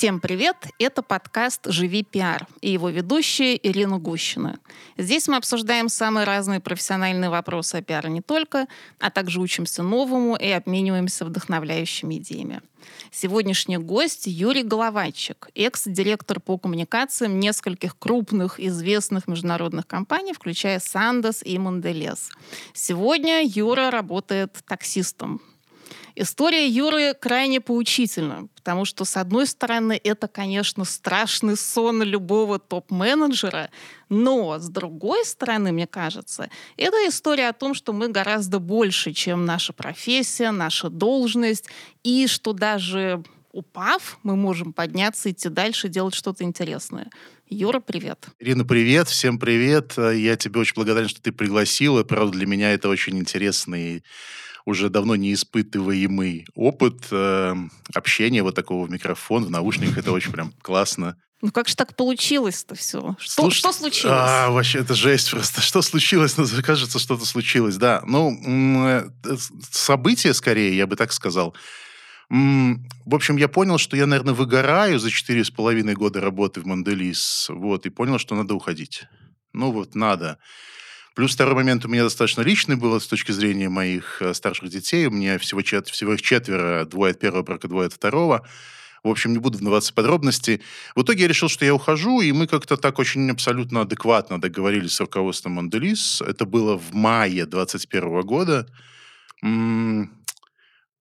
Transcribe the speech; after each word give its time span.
Всем 0.00 0.18
привет! 0.18 0.56
Это 0.78 1.02
подкаст 1.02 1.66
«Живи 1.66 2.02
пиар» 2.02 2.46
и 2.62 2.70
его 2.70 2.88
ведущая 2.88 3.54
Ирина 3.62 3.98
Гущина. 3.98 4.58
Здесь 4.96 5.28
мы 5.28 5.36
обсуждаем 5.36 5.90
самые 5.90 6.24
разные 6.24 6.58
профессиональные 6.58 7.28
вопросы 7.28 7.74
о 7.74 7.82
пиаре 7.82 8.08
не 8.08 8.22
только, 8.22 8.66
а 8.98 9.10
также 9.10 9.42
учимся 9.42 9.82
новому 9.82 10.36
и 10.36 10.48
обмениваемся 10.48 11.26
вдохновляющими 11.26 12.16
идеями. 12.16 12.62
Сегодняшний 13.10 13.76
гость 13.76 14.26
Юрий 14.26 14.62
Головайчик, 14.62 15.50
экс-директор 15.54 16.40
по 16.40 16.56
коммуникациям 16.56 17.38
нескольких 17.38 17.98
крупных 17.98 18.58
известных 18.58 19.28
международных 19.28 19.86
компаний, 19.86 20.32
включая 20.32 20.80
Сандос 20.80 21.42
и 21.42 21.58
Монделес. 21.58 22.30
Сегодня 22.72 23.42
Юра 23.44 23.90
работает 23.90 24.60
таксистом 24.66 25.42
История 26.14 26.66
Юры 26.66 27.14
крайне 27.14 27.60
поучительна, 27.60 28.48
потому 28.56 28.84
что, 28.84 29.04
с 29.04 29.16
одной 29.16 29.46
стороны, 29.46 30.00
это, 30.02 30.28
конечно, 30.28 30.84
страшный 30.84 31.56
сон 31.56 32.02
любого 32.02 32.58
топ-менеджера, 32.58 33.70
но, 34.08 34.58
с 34.58 34.68
другой 34.68 35.24
стороны, 35.24 35.72
мне 35.72 35.86
кажется, 35.86 36.50
это 36.76 36.96
история 37.08 37.48
о 37.48 37.52
том, 37.52 37.74
что 37.74 37.92
мы 37.92 38.08
гораздо 38.08 38.58
больше, 38.58 39.12
чем 39.12 39.44
наша 39.44 39.72
профессия, 39.72 40.50
наша 40.50 40.90
должность, 40.90 41.66
и 42.02 42.26
что 42.26 42.52
даже 42.52 43.22
упав, 43.52 44.18
мы 44.22 44.36
можем 44.36 44.72
подняться, 44.72 45.30
идти 45.30 45.48
дальше, 45.48 45.88
делать 45.88 46.14
что-то 46.14 46.44
интересное. 46.44 47.10
Юра, 47.48 47.80
привет. 47.80 48.28
Ирина, 48.38 48.64
привет. 48.64 49.08
Всем 49.08 49.38
привет. 49.38 49.94
Я 49.96 50.36
тебе 50.36 50.60
очень 50.60 50.74
благодарен, 50.76 51.08
что 51.08 51.20
ты 51.20 51.32
пригласила. 51.32 52.04
Правда, 52.04 52.38
для 52.38 52.46
меня 52.46 52.72
это 52.72 52.88
очень 52.88 53.18
интересный 53.18 54.04
уже 54.70 54.88
давно 54.88 55.16
не 55.16 55.34
испытываемый 55.34 56.46
опыт 56.54 57.08
э, 57.10 57.54
общения 57.94 58.42
вот 58.42 58.54
такого 58.54 58.86
в 58.86 58.90
микрофон, 58.90 59.44
в 59.44 59.50
наушниках. 59.50 59.98
Это 59.98 60.12
очень 60.12 60.32
прям 60.32 60.52
классно. 60.62 61.16
Ну 61.42 61.50
как 61.52 61.68
же 61.68 61.76
так 61.76 61.96
получилось-то 61.96 62.74
все? 62.74 63.16
Что, 63.18 63.42
Слушай, 63.42 63.58
что 63.58 63.72
случилось? 63.72 64.14
А, 64.14 64.50
вообще, 64.50 64.80
это 64.80 64.94
жесть 64.94 65.30
просто. 65.30 65.60
Что 65.62 65.80
случилось? 65.80 66.36
Ну, 66.36 66.46
кажется, 66.62 66.98
что-то 66.98 67.24
случилось, 67.24 67.76
да. 67.76 68.02
Ну, 68.06 68.36
э, 68.86 69.08
события 69.70 70.34
скорее, 70.34 70.76
я 70.76 70.86
бы 70.86 70.96
так 70.96 71.12
сказал. 71.12 71.54
В 72.28 73.14
общем, 73.14 73.38
я 73.38 73.48
понял, 73.48 73.78
что 73.78 73.96
я, 73.96 74.06
наверное, 74.06 74.34
выгораю 74.34 75.00
за 75.00 75.10
четыре 75.10 75.44
с 75.44 75.50
половиной 75.50 75.94
года 75.94 76.20
работы 76.20 76.60
в 76.60 76.66
Манделис. 76.66 77.48
Вот, 77.48 77.86
и 77.86 77.90
понял, 77.90 78.18
что 78.18 78.36
надо 78.36 78.54
уходить. 78.54 79.04
Ну 79.52 79.72
вот, 79.72 79.96
надо. 79.96 80.38
Плюс 81.14 81.34
второй 81.34 81.54
момент 81.54 81.84
у 81.84 81.88
меня 81.88 82.04
достаточно 82.04 82.42
личный 82.42 82.76
был 82.76 82.98
с 82.98 83.06
точки 83.06 83.32
зрения 83.32 83.68
моих 83.68 84.22
э, 84.22 84.32
старших 84.32 84.68
детей. 84.68 85.06
У 85.06 85.10
меня 85.10 85.38
всего, 85.38 85.62
чет, 85.62 85.88
всего 85.88 86.14
их 86.14 86.22
четверо, 86.22 86.84
двое 86.84 87.12
от 87.12 87.18
первого 87.18 87.42
брака, 87.42 87.68
двое 87.68 87.86
от 87.86 87.92
второго. 87.92 88.46
В 89.02 89.08
общем, 89.08 89.32
не 89.32 89.38
буду 89.38 89.58
вдаваться 89.58 89.92
в 89.92 89.94
подробности. 89.94 90.60
В 90.94 91.02
итоге 91.02 91.22
я 91.22 91.28
решил, 91.28 91.48
что 91.48 91.64
я 91.64 91.74
ухожу, 91.74 92.20
и 92.20 92.32
мы 92.32 92.46
как-то 92.46 92.76
так 92.76 92.98
очень 92.98 93.30
абсолютно 93.30 93.80
адекватно 93.80 94.40
договорились 94.40 94.92
с 94.92 95.00
руководством 95.00 95.52
Монделис. 95.52 96.20
Это 96.20 96.44
было 96.44 96.78
в 96.78 96.92
мае 96.92 97.46
2021 97.46 98.20
года 98.20 98.66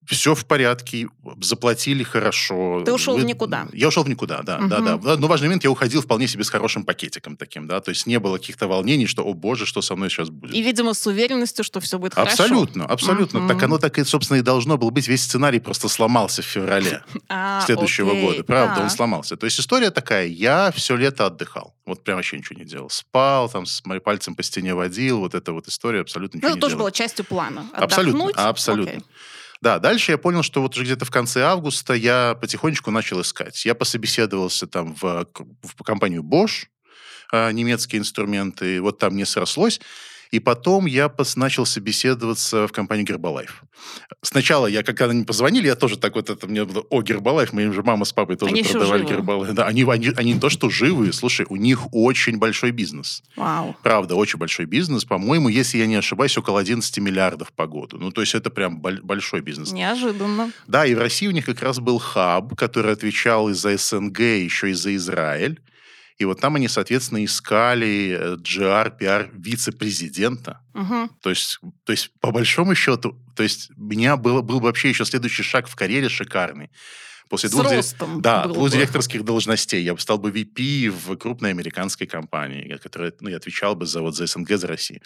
все 0.10 0.34
в 0.34 0.46
порядке, 0.46 1.08
заплатили 1.40 2.02
хорошо. 2.02 2.82
Ты 2.84 2.92
ушел 2.92 3.16
Вы... 3.16 3.22
в 3.22 3.26
никуда. 3.26 3.68
Я 3.74 3.90
ушел 3.90 4.04
в 4.04 4.10
никуда, 4.10 4.42
да, 4.42 4.58
угу. 4.58 4.68
да, 4.68 4.98
да. 4.98 5.18
Но 5.18 5.28
важный 5.28 5.48
момент, 5.48 5.64
я 5.64 5.70
уходил 5.70 6.02
вполне 6.02 6.28
себе 6.28 6.44
с 6.44 6.50
хорошим 6.50 6.84
пакетиком 6.84 7.38
таким, 7.38 7.68
да, 7.68 7.80
то 7.80 7.90
есть 7.90 8.08
не 8.08 8.18
было 8.18 8.38
каких-то 8.38 8.68
волнений, 8.68 9.06
что, 9.06 9.24
о 9.24 9.36
боже, 9.36 9.68
что 9.68 9.84
со 9.84 9.96
мной 9.96 10.10
сейчас 10.10 10.32
будет. 10.32 10.56
И, 10.56 10.64
видимо, 10.64 10.96
с 10.96 11.06
уверенностью, 11.06 11.64
что 11.64 11.80
все 11.80 12.00
будет 12.00 12.14
абсолютно, 12.18 12.36
хорошо. 12.36 12.54
Абсолютно, 12.54 12.86
абсолютно. 12.86 13.48
Так 13.48 13.64
оно 13.64 13.78
так 13.78 14.00
и, 14.00 14.04
собственно, 14.04 14.38
и 14.38 14.42
должно 14.42 14.78
было 14.80 14.90
быть. 14.90 15.08
Весь 15.08 15.24
сценарий 15.24 15.60
просто 15.60 15.88
сломался 15.90 16.42
в 16.42 16.46
феврале 16.46 17.04
а, 17.30 17.62
следующего 17.66 18.16
года. 18.16 18.44
Правда, 18.44 18.82
он 18.82 18.90
сломался. 18.90 19.38
То 19.38 19.46
есть 19.46 19.60
история 19.60 19.92
такая, 19.92 20.26
я 20.26 20.72
все 20.72 20.96
лето 20.96 21.28
отдыхал. 21.28 21.76
Вот 21.86 22.04
прям 22.04 22.18
вообще 22.18 22.38
ничего 22.38 22.60
не 22.60 22.66
делал. 22.66 22.90
Спал, 22.90 23.48
там, 23.50 23.68
с 23.68 23.86
моим 23.86 24.02
пальцем 24.02 24.36
по 24.36 24.42
стене 24.42 24.74
водил, 24.74 25.20
вот 25.20 25.36
эта 25.36 25.54
вот 25.54 25.68
история 25.68 26.02
абсолютно 26.02 26.38
ничего 26.38 26.50
ну, 26.50 26.56
это 26.56 26.62
тоже 26.62 26.72
делал. 26.74 26.82
была 26.86 26.92
частью 26.92 27.26
плана. 27.26 27.66
Абсолютно, 27.74 28.30
абсолютно. 28.36 29.04
Да, 29.62 29.80
дальше 29.80 30.14
я 30.14 30.18
понял, 30.18 30.42
что 30.42 30.62
вот 30.62 30.76
уже 30.76 30.86
где-то 30.86 31.06
в 31.06 31.12
конце 31.12 31.44
августа 31.44 31.94
я 31.94 32.36
потихонечку 32.36 32.92
начал 32.92 33.22
искать. 33.22 33.66
Я 33.66 33.76
пособеседовался 33.76 34.68
там 34.68 34.96
в, 34.96 35.28
в 35.64 35.84
компанию 35.84 36.24
Bosch, 36.24 36.68
а, 37.32 37.52
немецкие 37.52 38.00
инструменты, 38.00 38.82
вот 38.82 39.00
там 39.00 39.16
не 39.18 39.26
срослось. 39.26 39.82
И 40.32 40.40
потом 40.40 40.86
я 40.86 41.12
начал 41.36 41.66
собеседоваться 41.66 42.68
в 42.68 42.72
компанию 42.72 43.06
Гербалайф. 43.06 43.64
Сначала 44.22 44.68
я, 44.68 44.84
когда 44.84 45.06
они 45.06 45.24
позвонили, 45.24 45.68
я 45.68 45.76
тоже 45.76 45.98
так 45.98 46.16
вот, 46.16 46.30
это 46.30 46.48
мне 46.48 46.66
было, 46.66 46.86
о, 46.90 47.02
Гербалайф, 47.02 47.54
мои 47.54 47.72
же 47.72 47.82
мама 47.82 48.06
с 48.06 48.14
папой 48.14 48.36
тоже 48.36 48.52
они 48.52 48.64
продавали 48.64 49.06
Гербалайф. 49.06 49.54
Да, 49.54 49.66
они, 49.66 49.84
они, 49.84 50.12
они 50.16 50.34
не 50.34 50.40
то, 50.40 50.50
что 50.50 50.70
живые, 50.70 51.14
слушай, 51.14 51.46
у 51.50 51.56
них 51.56 51.94
очень 51.94 52.38
большой 52.38 52.72
бизнес. 52.72 53.24
Вау. 53.36 53.76
Правда, 53.82 54.16
очень 54.16 54.38
большой 54.38 54.66
бизнес. 54.66 55.06
По-моему, 55.06 55.50
если 55.50 55.78
я 55.78 55.88
не 55.88 55.96
ошибаюсь, 55.96 56.38
около 56.38 56.60
11 56.60 56.98
миллиардов 57.00 57.52
по 57.54 57.66
году. 57.66 57.98
Ну, 57.98 58.12
то 58.12 58.22
есть 58.22 58.36
это 58.36 58.50
прям 58.50 58.80
большой 58.80 59.42
бизнес. 59.42 59.72
Неожиданно. 59.72 60.52
Да, 60.68 60.86
и 60.86 60.94
в 60.94 61.00
России 61.00 61.28
у 61.28 61.32
них 61.32 61.46
как 61.46 61.62
раз 61.64 61.80
был 61.80 61.98
хаб, 61.98 62.56
который 62.56 62.94
отвечал 62.94 63.50
и 63.50 63.54
за 63.54 63.78
СНГ, 63.78 64.20
еще 64.20 64.70
и 64.70 64.74
за 64.74 64.96
Израиль. 64.96 65.60
И 66.20 66.26
вот 66.26 66.42
там 66.42 66.56
они, 66.56 66.68
соответственно, 66.68 67.24
искали 67.24 68.36
GR, 68.36 69.00
PR 69.00 69.30
вице-президента. 69.34 70.60
Угу. 70.74 71.10
То, 71.22 71.30
есть, 71.30 71.60
то 71.86 71.94
есть, 71.94 72.12
по 72.20 72.32
большому 72.32 72.76
счету, 72.76 73.18
то 73.36 73.44
есть, 73.44 73.72
у 73.78 73.84
меня 73.84 74.18
было, 74.18 74.42
был 74.42 74.60
вообще 74.60 74.90
еще 74.90 75.06
следующий 75.06 75.44
шаг 75.44 75.70
в 75.70 75.76
карьере 75.76 76.10
шикарный. 76.10 76.70
После 77.30 77.48
С 77.48 77.52
двух, 77.54 77.72
ростом 77.72 78.22
да, 78.22 78.48
двух 78.48 78.72
директорских 78.72 79.24
должностей 79.24 79.84
я 79.84 79.94
бы 79.94 80.00
стал 80.02 80.18
бы 80.18 80.32
VP 80.32 80.90
в 80.90 81.16
крупной 81.16 81.52
американской 81.52 82.08
компании, 82.08 82.78
которая 82.82 83.14
ну, 83.22 83.30
я 83.30 83.38
отвечал 83.38 83.76
бы 83.76 83.86
за, 83.86 84.02
вот, 84.02 84.16
за 84.16 84.26
СНГ, 84.26 84.58
за 84.58 84.68
Россию. 84.68 85.02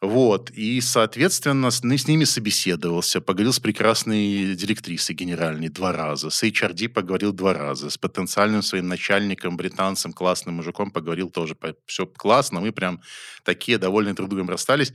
Вот. 0.00 0.50
И, 0.50 0.80
соответственно, 0.80 1.70
с, 1.70 1.80
с 1.82 2.06
ними 2.06 2.22
собеседовался, 2.24 3.20
поговорил 3.20 3.52
с 3.52 3.58
прекрасной 3.58 4.54
директрисой 4.54 5.16
генеральной 5.16 5.68
два 5.70 5.92
раза, 5.92 6.30
с 6.30 6.44
HRD 6.44 6.88
поговорил 6.88 7.32
два 7.32 7.52
раза, 7.52 7.90
с 7.90 7.98
потенциальным 7.98 8.62
своим 8.62 8.86
начальником, 8.86 9.56
британцем, 9.56 10.12
классным 10.12 10.56
мужиком 10.56 10.92
поговорил 10.92 11.30
тоже. 11.30 11.56
Все 11.86 12.06
классно, 12.06 12.60
мы 12.60 12.70
прям 12.70 13.00
такие 13.42 13.76
довольны 13.78 14.14
друг 14.14 14.28
другом 14.28 14.48
расстались. 14.48 14.92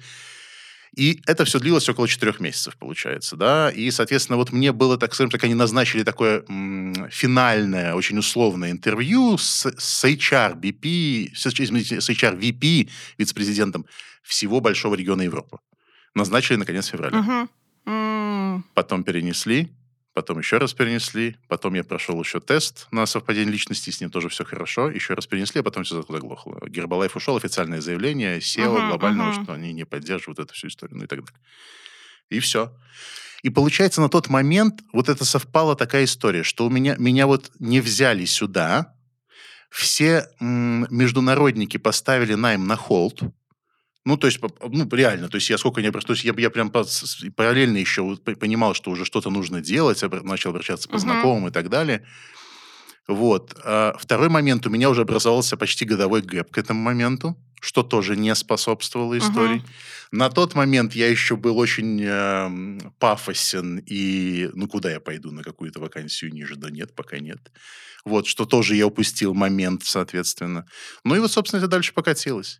И 0.96 1.22
это 1.26 1.44
все 1.44 1.60
длилось 1.60 1.90
около 1.90 2.08
четырех 2.08 2.40
месяцев, 2.40 2.78
получается, 2.78 3.36
да. 3.36 3.72
И, 3.72 3.90
соответственно, 3.90 4.38
вот 4.38 4.52
мне 4.52 4.72
было, 4.72 4.98
так 4.98 5.14
скажем 5.16 5.32
так, 5.32 5.44
они 5.44 5.56
назначили 5.56 6.04
такое 6.04 6.44
м- 6.48 7.10
финальное, 7.10 7.96
очень 7.96 8.18
условное 8.20 8.72
интервью 8.72 9.38
с, 9.38 9.66
с 9.66 10.06
HR 10.06 10.56
BP, 10.60 11.32
с, 11.36 11.48
извините, 11.48 12.00
с 12.00 12.10
HR 12.10 12.40
VP, 12.40 12.90
вице-президентом 13.18 13.86
всего 14.22 14.60
большого 14.60 14.96
региона 14.96 15.24
Европы. 15.24 15.58
Назначили, 16.14 16.58
наконец, 16.58 16.88
в 16.88 16.92
феврале. 16.92 17.18
Uh-huh. 17.18 17.48
Mm. 17.86 18.62
Потом 18.76 19.04
перенесли, 19.04 19.74
потом 20.14 20.40
еще 20.40 20.58
раз 20.58 20.74
перенесли, 20.74 21.38
потом 21.48 21.74
я 21.74 21.84
прошел 21.84 22.20
еще 22.22 22.40
тест 22.40 22.88
на 22.92 23.06
совпадение 23.06 23.52
личности, 23.52 23.90
с 23.90 24.00
ним 24.00 24.10
тоже 24.10 24.30
все 24.30 24.46
хорошо, 24.46 24.90
еще 24.90 25.14
раз 25.14 25.28
перенесли, 25.28 25.62
а 25.62 25.64
потом 25.64 25.84
все 25.84 26.02
заглохло. 26.02 26.60
Гербалайф 26.68 27.16
ушел, 27.16 27.36
официальное 27.36 27.82
заявление 27.82 28.40
SEO 28.40 28.76
uh-huh, 28.76 28.88
глобального, 28.90 29.32
uh-huh. 29.32 29.44
что 29.44 29.54
они 29.54 29.74
не 29.74 29.86
поддерживают 29.86 30.40
эту 30.40 30.54
всю 30.54 30.68
историю, 30.68 30.98
ну 30.98 31.04
и 31.06 31.08
так 31.08 31.20
далее. 31.20 31.42
И 32.30 32.40
все. 32.40 32.74
И 33.42 33.50
получается, 33.50 34.02
на 34.02 34.10
тот 34.10 34.30
момент 34.30 34.82
вот 34.94 35.10
это 35.10 35.26
совпала 35.26 35.76
такая 35.76 36.06
история, 36.06 36.44
что 36.44 36.66
у 36.66 36.70
меня, 36.70 36.96
меня 36.98 37.28
вот 37.28 37.52
не 37.60 37.82
взяли 37.82 38.26
сюда, 38.26 38.96
все 39.70 40.28
м- 40.40 40.88
международники 40.90 41.78
поставили 41.78 42.36
найм 42.36 42.68
на 42.68 42.76
холд, 42.76 43.22
ну, 44.06 44.18
то 44.18 44.28
есть, 44.28 44.40
ну, 44.42 44.88
реально, 44.92 45.30
то 45.30 45.36
есть 45.36 45.50
я 45.50 45.58
сколько 45.58 45.82
не... 45.82 45.88
Есть 45.88 46.24
я, 46.26 46.34
я 46.38 46.50
прям 46.50 46.72
параллельно 46.72 47.78
еще 47.78 48.18
понимал, 48.18 48.74
что 48.74 48.92
уже 48.92 49.06
что-то 49.06 49.30
нужно 49.30 49.62
делать, 49.62 50.04
начал 50.24 50.50
обращаться 50.50 50.90
по 50.90 50.96
uh-huh. 50.96 51.00
знакомым 51.00 51.48
и 51.48 51.52
так 51.52 51.70
далее. 51.70 52.06
Вот. 53.08 53.56
А 53.64 53.96
второй 53.98 54.30
момент, 54.30 54.68
у 54.68 54.70
меня 54.70 54.90
уже 54.90 55.02
образовался 55.02 55.56
почти 55.56 55.86
годовой 55.86 56.22
гэп 56.22 56.52
к 56.52 56.58
этому 56.58 56.82
моменту, 56.82 57.38
что 57.62 57.82
тоже 57.82 58.18
не 58.18 58.36
способствовало 58.36 59.18
истории. 59.18 59.58
Uh-huh. 59.62 59.70
На 60.12 60.30
тот 60.30 60.54
момент 60.54 60.94
я 60.94 61.08
еще 61.08 61.38
был 61.38 61.58
очень 61.58 62.02
э, 62.04 62.92
пафосен 63.00 63.80
и, 63.86 64.50
ну, 64.54 64.68
куда 64.68 64.92
я 64.92 65.00
пойду, 65.00 65.32
на 65.32 65.44
какую-то 65.44 65.80
вакансию 65.80 66.34
ниже? 66.34 66.56
Да 66.56 66.70
нет, 66.70 66.94
пока 66.94 67.20
нет. 67.20 67.52
Вот, 68.04 68.28
что 68.28 68.46
тоже 68.46 68.76
я 68.76 68.86
упустил 68.86 69.34
момент, 69.34 69.84
соответственно. 69.86 70.68
Ну 71.06 71.16
и 71.16 71.20
вот, 71.20 71.32
собственно, 71.32 71.60
это 71.60 71.70
дальше 71.70 71.94
покатилось. 71.94 72.60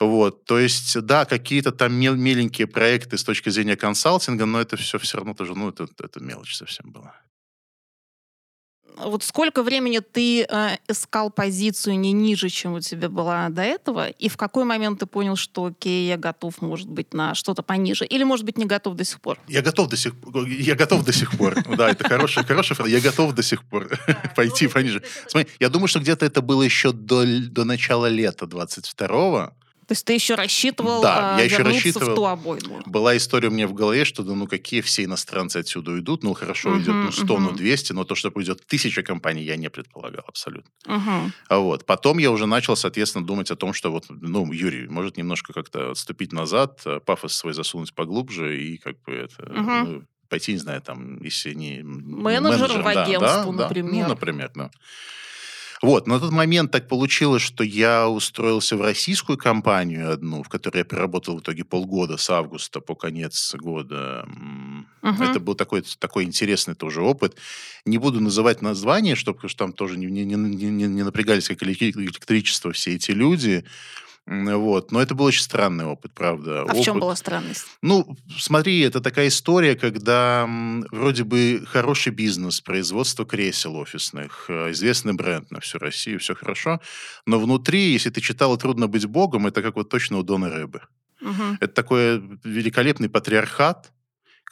Вот, 0.00 0.44
то 0.44 0.58
есть, 0.58 1.00
да, 1.02 1.24
какие-то 1.24 1.72
там 1.72 1.94
мел- 1.94 2.16
меленькие 2.16 2.66
проекты 2.66 3.16
с 3.16 3.24
точки 3.24 3.48
зрения 3.50 3.76
консалтинга, 3.76 4.44
но 4.46 4.60
это 4.60 4.76
все 4.76 4.98
все 4.98 5.18
равно 5.18 5.34
тоже, 5.34 5.54
ну, 5.54 5.68
это, 5.70 5.86
это 5.98 6.20
мелочь 6.20 6.54
совсем 6.54 6.90
была. 6.90 7.14
Вот 8.96 9.24
сколько 9.24 9.64
времени 9.64 9.98
ты 9.98 10.44
э, 10.44 10.76
искал 10.88 11.30
позицию 11.30 11.98
не 11.98 12.12
ниже, 12.12 12.48
чем 12.48 12.74
у 12.74 12.80
тебя 12.80 13.08
была 13.08 13.48
до 13.48 13.62
этого, 13.62 14.08
и 14.08 14.28
в 14.28 14.36
какой 14.36 14.64
момент 14.64 15.00
ты 15.00 15.06
понял, 15.06 15.34
что 15.34 15.66
окей, 15.66 16.06
я 16.06 16.16
готов, 16.16 16.62
может 16.62 16.88
быть, 16.88 17.12
на 17.12 17.34
что-то 17.34 17.64
пониже, 17.64 18.04
или, 18.04 18.22
может 18.22 18.44
быть, 18.44 18.56
не 18.56 18.66
готов 18.66 18.94
до 18.94 19.04
сих 19.04 19.20
пор? 19.20 19.38
Я 19.48 19.62
готов 19.62 19.88
до 19.88 19.96
сих 19.96 20.14
пор. 20.20 20.46
Я 20.46 20.76
готов 20.76 21.04
до 21.04 21.12
сих 21.12 21.36
пор. 21.36 21.56
Да, 21.76 21.90
это 21.90 22.08
хорошая, 22.08 22.44
хорошая 22.44 22.76
фраза. 22.76 22.90
Я 22.90 23.00
готов 23.00 23.34
до 23.34 23.42
сих 23.42 23.64
пор 23.64 23.90
пойти 24.36 24.68
пониже. 24.68 25.02
Смотри, 25.26 25.50
я 25.58 25.70
думаю, 25.70 25.88
что 25.88 25.98
где-то 25.98 26.24
это 26.24 26.40
было 26.40 26.62
еще 26.62 26.92
до, 26.92 27.24
до 27.26 27.64
начала 27.64 28.06
лета 28.06 28.44
22-го. 28.44 29.54
То 29.86 29.92
есть 29.92 30.04
ты 30.04 30.14
еще 30.14 30.34
рассчитывал 30.34 31.02
да, 31.02 31.36
а, 31.36 31.38
я 31.38 31.44
еще 31.44 31.62
рассчитывал. 31.62 32.12
в 32.12 32.14
ту 32.14 32.24
обойму. 32.24 32.82
Была 32.86 33.16
история 33.16 33.48
у 33.48 33.50
меня 33.50 33.68
в 33.68 33.74
голове, 33.74 34.04
что 34.04 34.22
ну 34.22 34.46
какие 34.46 34.80
все 34.80 35.04
иностранцы 35.04 35.58
отсюда 35.58 35.92
уйдут, 35.92 36.22
ну 36.22 36.34
хорошо, 36.34 36.70
uh-huh, 36.70 36.76
уйдет 36.76 36.94
ну 36.94 37.12
100, 37.12 37.24
uh-huh. 37.24 37.38
ну 37.38 37.52
200, 37.52 37.92
но 37.92 38.04
то, 38.04 38.14
что 38.14 38.30
уйдет 38.34 38.66
тысяча 38.66 39.02
компаний, 39.02 39.42
я 39.42 39.56
не 39.56 39.68
предполагал 39.68 40.24
абсолютно. 40.26 40.70
Uh-huh. 40.86 41.30
А 41.48 41.58
вот. 41.58 41.84
Потом 41.84 42.18
я 42.18 42.30
уже 42.30 42.46
начал, 42.46 42.76
соответственно, 42.76 43.26
думать 43.26 43.50
о 43.50 43.56
том, 43.56 43.74
что 43.74 43.90
вот, 43.90 44.06
ну, 44.08 44.50
Юрий, 44.52 44.88
может 44.88 45.16
немножко 45.16 45.52
как-то 45.52 45.90
отступить 45.90 46.32
назад, 46.32 46.80
э, 46.86 47.00
пафос 47.00 47.34
свой 47.34 47.52
засунуть 47.52 47.94
поглубже 47.94 48.60
и 48.60 48.78
как 48.78 49.00
бы 49.02 49.12
это... 49.12 49.42
Uh-huh. 49.42 49.84
Ну, 49.84 50.02
пойти, 50.28 50.52
не 50.52 50.58
знаю, 50.58 50.80
там, 50.80 51.22
если 51.22 51.54
не... 51.54 51.82
Менеджером 51.82 52.82
в 52.82 52.88
агентство, 52.88 53.52
да, 53.52 53.64
например. 53.64 54.02
Да, 54.02 54.08
ну, 54.08 54.14
например, 54.14 54.50
да. 54.54 54.70
Вот, 55.82 56.06
на 56.06 56.18
тот 56.20 56.32
момент 56.32 56.70
так 56.70 56.88
получилось, 56.88 57.42
что 57.42 57.64
я 57.64 58.08
устроился 58.08 58.76
в 58.76 58.80
российскую 58.82 59.36
компанию 59.36 60.12
одну, 60.12 60.42
в 60.42 60.48
которой 60.48 60.78
я 60.78 60.84
проработал 60.84 61.36
в 61.36 61.40
итоге 61.40 61.64
полгода, 61.64 62.16
с 62.16 62.30
августа 62.30 62.80
по 62.80 62.94
конец 62.94 63.54
года. 63.54 64.26
Угу. 65.02 65.22
Это 65.22 65.40
был 65.40 65.54
такой, 65.54 65.82
такой 65.98 66.24
интересный 66.24 66.74
тоже 66.74 67.02
опыт. 67.02 67.36
Не 67.84 67.98
буду 67.98 68.20
называть 68.20 68.62
название, 68.62 69.16
чтобы, 69.16 69.36
потому 69.36 69.48
что 69.50 69.58
там 69.58 69.72
тоже 69.72 69.98
не, 69.98 70.06
не, 70.06 70.24
не, 70.24 70.36
не, 70.36 70.86
не 70.86 71.02
напрягались 71.02 71.48
как 71.48 71.62
электричество 71.62 72.72
все 72.72 72.94
эти 72.94 73.10
люди. 73.10 73.64
Вот. 74.26 74.90
Но 74.90 75.02
это 75.02 75.14
был 75.14 75.26
очень 75.26 75.42
странный 75.42 75.84
опыт, 75.84 76.12
правда. 76.14 76.60
А 76.60 76.64
опыт. 76.64 76.78
в 76.78 76.82
чем 76.82 76.98
была 76.98 77.14
странность? 77.14 77.66
Ну, 77.82 78.16
смотри, 78.38 78.80
это 78.80 79.00
такая 79.00 79.28
история, 79.28 79.74
когда 79.74 80.48
вроде 80.90 81.24
бы 81.24 81.62
хороший 81.66 82.12
бизнес, 82.12 82.60
производство 82.60 83.26
кресел 83.26 83.76
офисных, 83.76 84.46
э, 84.48 84.70
известный 84.70 85.12
бренд 85.12 85.50
на 85.50 85.60
всю 85.60 85.78
Россию, 85.78 86.20
все 86.20 86.34
хорошо, 86.34 86.80
но 87.26 87.38
внутри, 87.38 87.92
если 87.92 88.10
ты 88.10 88.20
читал 88.20 88.56
«Трудно 88.56 88.86
быть 88.86 89.06
богом», 89.06 89.46
это 89.46 89.62
как 89.62 89.76
вот 89.76 89.90
точно 89.90 90.18
у 90.18 90.22
Дона 90.22 90.48
Рыбы. 90.48 90.82
Угу. 91.20 91.58
Это 91.60 91.74
такой 91.74 92.22
великолепный 92.44 93.08
патриархат, 93.08 93.92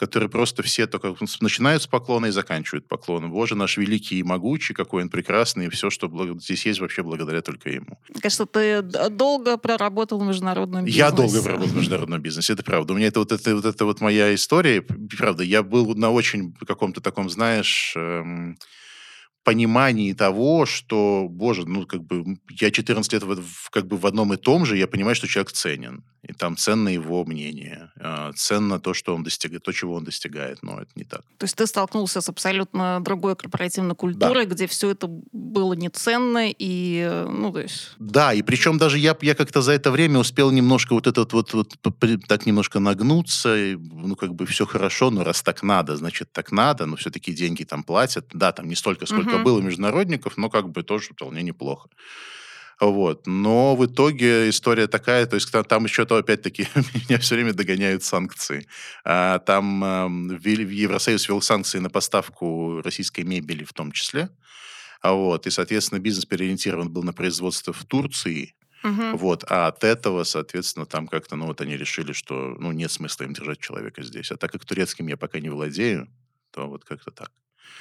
которые 0.02 0.28
просто 0.28 0.64
все 0.64 0.88
только 0.88 1.14
начинают 1.40 1.84
с 1.84 1.86
поклона 1.86 2.26
и 2.26 2.30
заканчивают 2.32 2.88
поклоном. 2.88 3.30
Боже 3.30 3.54
наш 3.54 3.76
великий 3.76 4.18
и 4.18 4.24
могучий, 4.24 4.74
какой 4.74 5.04
он 5.04 5.10
прекрасный, 5.10 5.66
и 5.66 5.68
все, 5.68 5.90
что 5.90 6.10
здесь 6.40 6.66
есть 6.66 6.80
вообще 6.80 7.04
благодаря 7.04 7.40
только 7.40 7.70
ему. 7.70 8.00
Кажется, 8.20 8.46
ты 8.46 8.82
долго 8.82 9.56
проработал 9.58 10.18
в 10.18 10.26
международном 10.26 10.86
бизнесе. 10.86 10.98
Я 10.98 11.12
долго 11.12 11.40
проработал 11.40 11.74
в 11.74 11.76
международном 11.76 12.20
бизнесе, 12.20 12.52
это 12.52 12.64
правда. 12.64 12.94
У 12.94 12.96
меня 12.96 13.06
это 13.06 13.20
вот, 13.20 13.30
это, 13.30 13.54
вот, 13.54 13.64
это 13.64 13.84
вот 13.84 14.00
моя 14.00 14.34
история, 14.34 14.82
правда. 15.16 15.44
Я 15.44 15.62
был 15.62 15.94
на 15.94 16.10
очень 16.10 16.52
каком-то 16.66 17.00
таком, 17.00 17.30
знаешь... 17.30 17.94
Эм, 17.96 18.56
понимании 19.44 20.12
того, 20.12 20.66
что, 20.66 21.26
боже, 21.28 21.66
ну, 21.66 21.84
как 21.84 22.04
бы, 22.04 22.38
я 22.60 22.70
14 22.70 23.12
лет 23.12 23.22
в, 23.24 23.70
как 23.70 23.88
бы 23.88 23.96
в 23.96 24.06
одном 24.06 24.32
и 24.32 24.36
том 24.36 24.64
же, 24.64 24.76
я 24.76 24.86
понимаю, 24.86 25.16
что 25.16 25.26
человек 25.26 25.50
ценен. 25.50 26.04
И 26.22 26.32
там 26.32 26.56
ценно 26.56 26.88
его 26.88 27.24
мнение, 27.24 27.90
а, 27.98 28.32
ценно 28.34 28.78
то, 28.78 28.94
что 28.94 29.14
он 29.14 29.24
достигает, 29.24 29.64
то, 29.64 29.72
чего 29.72 29.94
он 29.94 30.04
достигает, 30.04 30.62
но 30.62 30.80
это 30.80 30.90
не 30.94 31.02
так. 31.02 31.22
То 31.38 31.44
есть 31.44 31.56
ты 31.56 31.66
столкнулся 31.66 32.20
с 32.20 32.28
абсолютно 32.28 33.00
другой 33.00 33.34
корпоративной 33.34 33.96
культурой, 33.96 34.46
да. 34.46 34.54
где 34.54 34.68
все 34.68 34.90
это 34.90 35.08
было 35.08 35.72
неценно 35.72 36.48
и, 36.48 37.24
ну, 37.28 37.52
то 37.52 37.60
есть... 37.60 37.94
Да, 37.98 38.32
и 38.32 38.42
причем 38.42 38.78
даже 38.78 38.98
я, 38.98 39.16
я 39.20 39.34
как-то 39.34 39.62
за 39.62 39.72
это 39.72 39.90
время 39.90 40.20
успел 40.20 40.52
немножко 40.52 40.92
вот 40.94 41.08
этот 41.08 41.32
вот, 41.32 41.54
вот 41.54 41.76
так 42.28 42.46
немножко 42.46 42.78
нагнуться, 42.78 43.56
и, 43.56 43.76
ну, 43.76 44.14
как 44.14 44.34
бы 44.34 44.46
все 44.46 44.64
хорошо, 44.64 45.10
но 45.10 45.24
раз 45.24 45.42
так 45.42 45.64
надо, 45.64 45.96
значит, 45.96 46.30
так 46.32 46.52
надо, 46.52 46.86
но 46.86 46.94
все-таки 46.94 47.32
деньги 47.32 47.64
там 47.64 47.82
платят. 47.82 48.26
Да, 48.32 48.52
там 48.52 48.68
не 48.68 48.76
столько, 48.76 49.06
сколько 49.06 49.36
угу. 49.36 49.44
было 49.44 49.60
международников, 49.60 50.36
но 50.36 50.50
как 50.50 50.68
бы 50.68 50.84
тоже 50.84 51.14
вполне 51.14 51.42
неплохо. 51.42 51.88
Вот. 52.82 53.28
Но 53.28 53.76
в 53.76 53.86
итоге 53.86 54.50
история 54.50 54.88
такая, 54.88 55.26
то 55.26 55.36
есть 55.36 55.52
там 55.68 55.84
еще 55.84 56.04
то, 56.04 56.16
опять-таки, 56.16 56.66
меня 57.08 57.20
все 57.20 57.36
время 57.36 57.52
догоняют 57.52 58.02
санкции. 58.02 58.66
А, 59.04 59.38
там 59.38 59.84
э, 59.84 60.38
Евросоюз 60.44 61.28
ввел 61.28 61.40
санкции 61.40 61.78
на 61.78 61.90
поставку 61.90 62.82
российской 62.82 63.20
мебели 63.20 63.62
в 63.62 63.72
том 63.72 63.92
числе. 63.92 64.30
А 65.00 65.12
вот, 65.12 65.46
и, 65.46 65.50
соответственно, 65.50 66.00
бизнес 66.00 66.26
переориентирован 66.26 66.90
был 66.90 67.04
на 67.04 67.12
производство 67.12 67.72
в 67.72 67.84
Турции, 67.84 68.54
Угу. 68.84 69.16
Вот, 69.16 69.44
а 69.48 69.68
от 69.68 69.84
этого, 69.84 70.24
соответственно, 70.24 70.86
там 70.86 71.06
как-то, 71.06 71.36
ну, 71.36 71.46
вот 71.46 71.60
они 71.60 71.76
решили, 71.76 72.12
что, 72.12 72.56
ну, 72.58 72.72
нет 72.72 72.90
смысла 72.90 73.22
им 73.22 73.32
держать 73.32 73.60
человека 73.60 74.02
здесь. 74.02 74.32
А 74.32 74.36
так 74.36 74.50
как 74.50 74.64
турецким 74.64 75.06
я 75.06 75.16
пока 75.16 75.38
не 75.38 75.50
владею, 75.50 76.08
то 76.50 76.66
вот 76.66 76.84
как-то 76.84 77.12
так. 77.12 77.30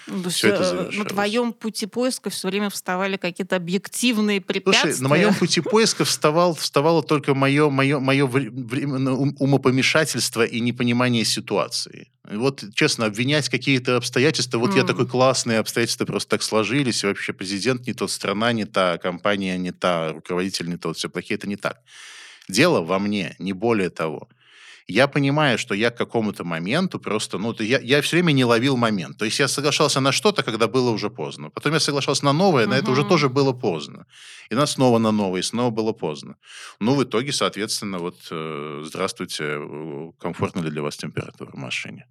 Ну, 0.08 0.30
все 0.30 0.50
это 0.50 0.90
э, 0.92 0.98
на 0.98 1.06
твоем 1.06 1.54
пути 1.54 1.86
поиска 1.86 2.30
все 2.30 2.48
время 2.48 2.70
вставали 2.70 3.18
какие-то 3.18 3.56
объективные 3.56 4.42
препятствия. 4.42 4.94
Слушай, 4.94 5.04
на 5.04 5.10
моем 5.10 5.34
пути 5.34 5.62
поиска 5.62 6.06
вставал, 6.06 6.56
вставало 6.56 7.04
только 7.04 7.36
мое, 7.36 7.70
мое, 7.70 8.00
мое 8.00 8.26
временно 8.26 9.14
умопомешательство 9.14 10.44
и 10.44 10.60
непонимание 10.60 11.24
ситуации. 11.24 12.12
вот, 12.30 12.64
честно, 12.74 13.06
обвинять 13.06 13.50
какие-то 13.50 13.98
обстоятельства, 13.98 14.58
вот 14.58 14.72
mm. 14.72 14.78
я 14.78 14.84
такой 14.84 15.08
классный, 15.08 15.60
обстоятельства 15.60 16.06
просто 16.06 16.30
так 16.32 16.44
сложились, 16.44 17.04
и 17.04 17.08
вообще 17.08 17.34
президент 17.34 17.88
не 17.88 17.94
тот, 17.94 18.12
страна 18.12 18.54
не 18.54 18.66
та, 18.66 18.98
компания 18.98 19.58
не 19.58 19.72
та, 19.72 20.14
руководитель 20.14 20.68
не 20.68 20.78
тот, 20.78 20.98
все 20.98 21.10
плохие, 21.10 21.38
это 21.38 21.48
не 21.48 21.58
так. 21.58 21.78
Дело 22.50 22.82
во 22.82 23.00
мне, 23.00 23.36
не 23.40 23.54
более 23.54 23.90
того 23.90 24.28
я 24.92 25.08
понимаю, 25.08 25.58
что 25.58 25.76
я 25.76 25.90
к 25.90 25.98
какому-то 25.98 26.44
моменту 26.44 27.00
просто, 27.00 27.38
ну, 27.38 27.56
я, 27.60 27.80
я 27.80 28.02
все 28.02 28.18
время 28.18 28.34
не 28.34 28.46
ловил 28.46 28.78
момент. 28.78 29.18
То 29.18 29.26
есть 29.26 29.40
я 29.40 29.48
соглашался 29.48 30.02
на 30.02 30.12
что-то, 30.12 30.44
когда 30.44 30.68
было 30.68 30.92
уже 30.92 31.10
поздно. 31.10 31.50
Потом 31.50 31.74
я 31.74 31.80
соглашался 31.80 32.26
на 32.26 32.34
новое, 32.34 32.68
на 32.68 32.74
uh-huh. 32.74 32.80
это 32.80 32.92
уже 32.92 33.04
тоже 33.04 33.30
было 33.30 33.54
поздно. 33.54 34.06
И 34.52 34.56
на 34.56 34.66
снова 34.66 35.00
на 35.00 35.12
новое, 35.12 35.40
и 35.40 35.44
снова 35.44 35.72
было 35.72 35.94
поздно. 35.94 36.36
Ну, 36.80 36.96
в 36.96 37.04
итоге, 37.04 37.32
соответственно, 37.32 38.00
вот, 38.00 38.18
э, 38.32 38.84
здравствуйте, 38.86 39.44
э, 39.44 40.12
комфортно 40.20 40.62
ли 40.62 40.70
для 40.70 40.82
вас 40.82 40.98
температура 40.98 41.52
в 41.52 41.58
машине? 41.58 42.06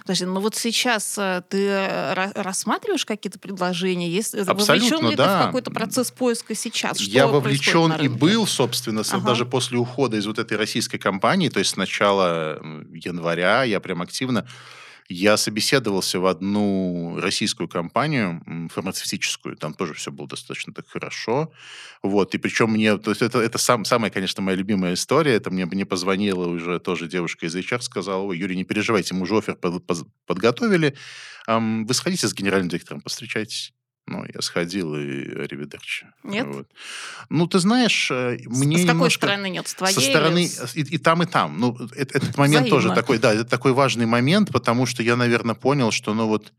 Подожди, 0.00 0.24
ну 0.24 0.40
вот 0.40 0.54
сейчас 0.54 1.16
э, 1.18 1.42
ты 1.48 1.66
э, 1.68 2.32
рассматриваешь 2.34 3.04
какие-то 3.04 3.38
предложения? 3.38 4.08
Есть, 4.08 4.34
э, 4.34 4.40
Абсолютно, 4.40 4.98
вовлечен 4.98 5.10
ли 5.10 5.16
да. 5.16 5.24
ты 5.38 5.42
в 5.42 5.46
какой-то 5.46 5.70
процесс 5.70 6.10
поиска 6.10 6.54
сейчас? 6.54 6.98
Что 6.98 7.10
Я 7.10 7.26
вовлечен 7.26 7.92
и 7.94 8.08
был, 8.08 8.46
собственно, 8.46 9.02
ага. 9.02 9.20
даже 9.20 9.46
после 9.46 9.78
ухода 9.78 10.16
из 10.16 10.26
вот 10.26 10.38
этой 10.38 10.56
российской 10.56 10.98
компании, 10.98 11.48
то 11.48 11.58
есть 11.58 11.72
с 11.72 11.76
начала 11.76 12.60
января 12.92 13.64
я 13.64 13.80
прям 13.80 14.02
активно 14.02 14.46
я 15.08 15.36
собеседовался 15.36 16.20
в 16.20 16.26
одну 16.26 17.18
российскую 17.20 17.68
компанию 17.68 18.42
фармацевтическую, 18.72 19.56
там 19.56 19.74
тоже 19.74 19.94
все 19.94 20.10
было 20.10 20.28
достаточно 20.28 20.72
так 20.72 20.88
хорошо. 20.88 21.52
Вот, 22.02 22.34
и 22.34 22.38
причем 22.38 22.70
мне, 22.70 22.96
то 22.98 23.10
есть 23.10 23.22
это, 23.22 23.40
это 23.40 23.58
сам, 23.58 23.84
самая, 23.84 24.10
конечно, 24.10 24.42
моя 24.42 24.56
любимая 24.56 24.94
история, 24.94 25.34
это 25.34 25.50
мне, 25.50 25.66
мне 25.66 25.86
позвонила 25.86 26.46
уже 26.48 26.80
тоже 26.80 27.08
девушка 27.08 27.46
из 27.46 27.54
HR, 27.54 27.80
сказала, 27.80 28.22
ой, 28.22 28.38
Юрий, 28.38 28.56
не 28.56 28.64
переживайте, 28.64 29.14
мы 29.14 29.22
уже 29.22 29.36
офер 29.36 29.56
под, 29.56 29.86
под, 29.86 30.06
подготовили, 30.26 30.96
эм, 31.46 31.86
вы 31.86 31.94
сходите 31.94 32.26
с 32.26 32.34
генеральным 32.34 32.68
директором, 32.68 33.00
постречайтесь. 33.00 33.75
Ну, 34.06 34.24
я 34.32 34.40
сходил 34.40 34.94
и 34.94 35.02
ревидерчи. 35.02 36.06
Нет? 36.22 36.46
Вот. 36.46 36.68
Ну, 37.28 37.48
ты 37.48 37.58
знаешь, 37.58 38.08
э, 38.12 38.38
мне 38.46 38.78
С 38.78 38.82
какой 38.82 38.94
немножко... 38.94 39.26
стороны 39.26 39.50
нет? 39.50 39.66
С 39.66 39.74
твоей? 39.74 39.94
Со 39.94 40.00
стороны... 40.00 40.48
И, 40.74 40.80
и 40.80 40.98
там, 40.98 41.22
и 41.24 41.26
там. 41.26 41.58
Ну, 41.58 41.76
это, 41.96 42.18
этот 42.18 42.36
момент 42.36 42.66
Взаимно. 42.66 42.70
тоже 42.70 42.94
такой, 42.94 43.18
да, 43.18 43.34
это 43.34 43.44
такой 43.44 43.72
важный 43.72 44.06
момент, 44.06 44.52
потому 44.52 44.86
что 44.86 45.02
я, 45.02 45.16
наверное, 45.16 45.56
понял, 45.56 45.90
что, 45.90 46.14
ну, 46.14 46.28
вот 46.28 46.52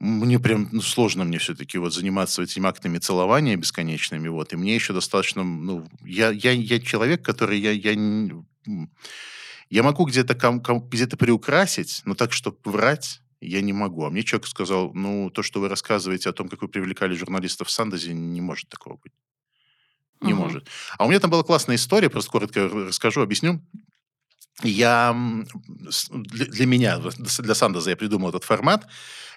мне 0.00 0.40
прям 0.40 0.68
ну, 0.72 0.80
сложно 0.80 1.24
мне 1.24 1.38
все-таки 1.38 1.76
вот 1.76 1.92
заниматься 1.92 2.42
этими 2.42 2.66
актами 2.66 2.98
целования 2.98 3.56
бесконечными, 3.56 4.28
вот, 4.28 4.52
и 4.52 4.56
мне 4.56 4.74
еще 4.74 4.94
достаточно, 4.94 5.44
ну, 5.44 5.86
я, 6.02 6.30
я, 6.30 6.52
я 6.52 6.80
человек, 6.80 7.22
который, 7.22 7.58
я, 7.58 7.72
я, 7.72 7.94
я 9.68 9.82
могу 9.82 10.06
где-то 10.06 10.34
где-то 10.90 11.16
приукрасить, 11.16 12.00
но 12.04 12.14
так, 12.14 12.32
чтобы 12.32 12.56
врать, 12.64 13.20
я 13.42 13.60
не 13.60 13.72
могу. 13.72 14.04
А 14.04 14.10
мне 14.10 14.22
человек 14.22 14.46
сказал, 14.46 14.92
ну, 14.94 15.30
то, 15.30 15.42
что 15.42 15.60
вы 15.60 15.68
рассказываете 15.68 16.30
о 16.30 16.32
том, 16.32 16.48
как 16.48 16.62
вы 16.62 16.68
привлекали 16.68 17.14
журналистов 17.14 17.68
в 17.68 17.70
Сандозе, 17.70 18.14
не 18.14 18.40
может 18.40 18.68
такого 18.68 18.96
быть. 18.96 19.12
Не 20.20 20.32
угу. 20.32 20.42
может. 20.42 20.68
А 20.98 21.04
у 21.04 21.08
меня 21.08 21.20
там 21.20 21.30
была 21.30 21.42
классная 21.42 21.76
история, 21.76 22.08
просто 22.08 22.30
коротко 22.30 22.68
расскажу, 22.68 23.20
объясню. 23.20 23.60
Я 24.62 25.16
для 26.10 26.66
меня, 26.66 26.98
для 27.38 27.54
Сандоза 27.54 27.90
я 27.90 27.96
придумал 27.96 28.30
этот 28.30 28.44
формат. 28.44 28.86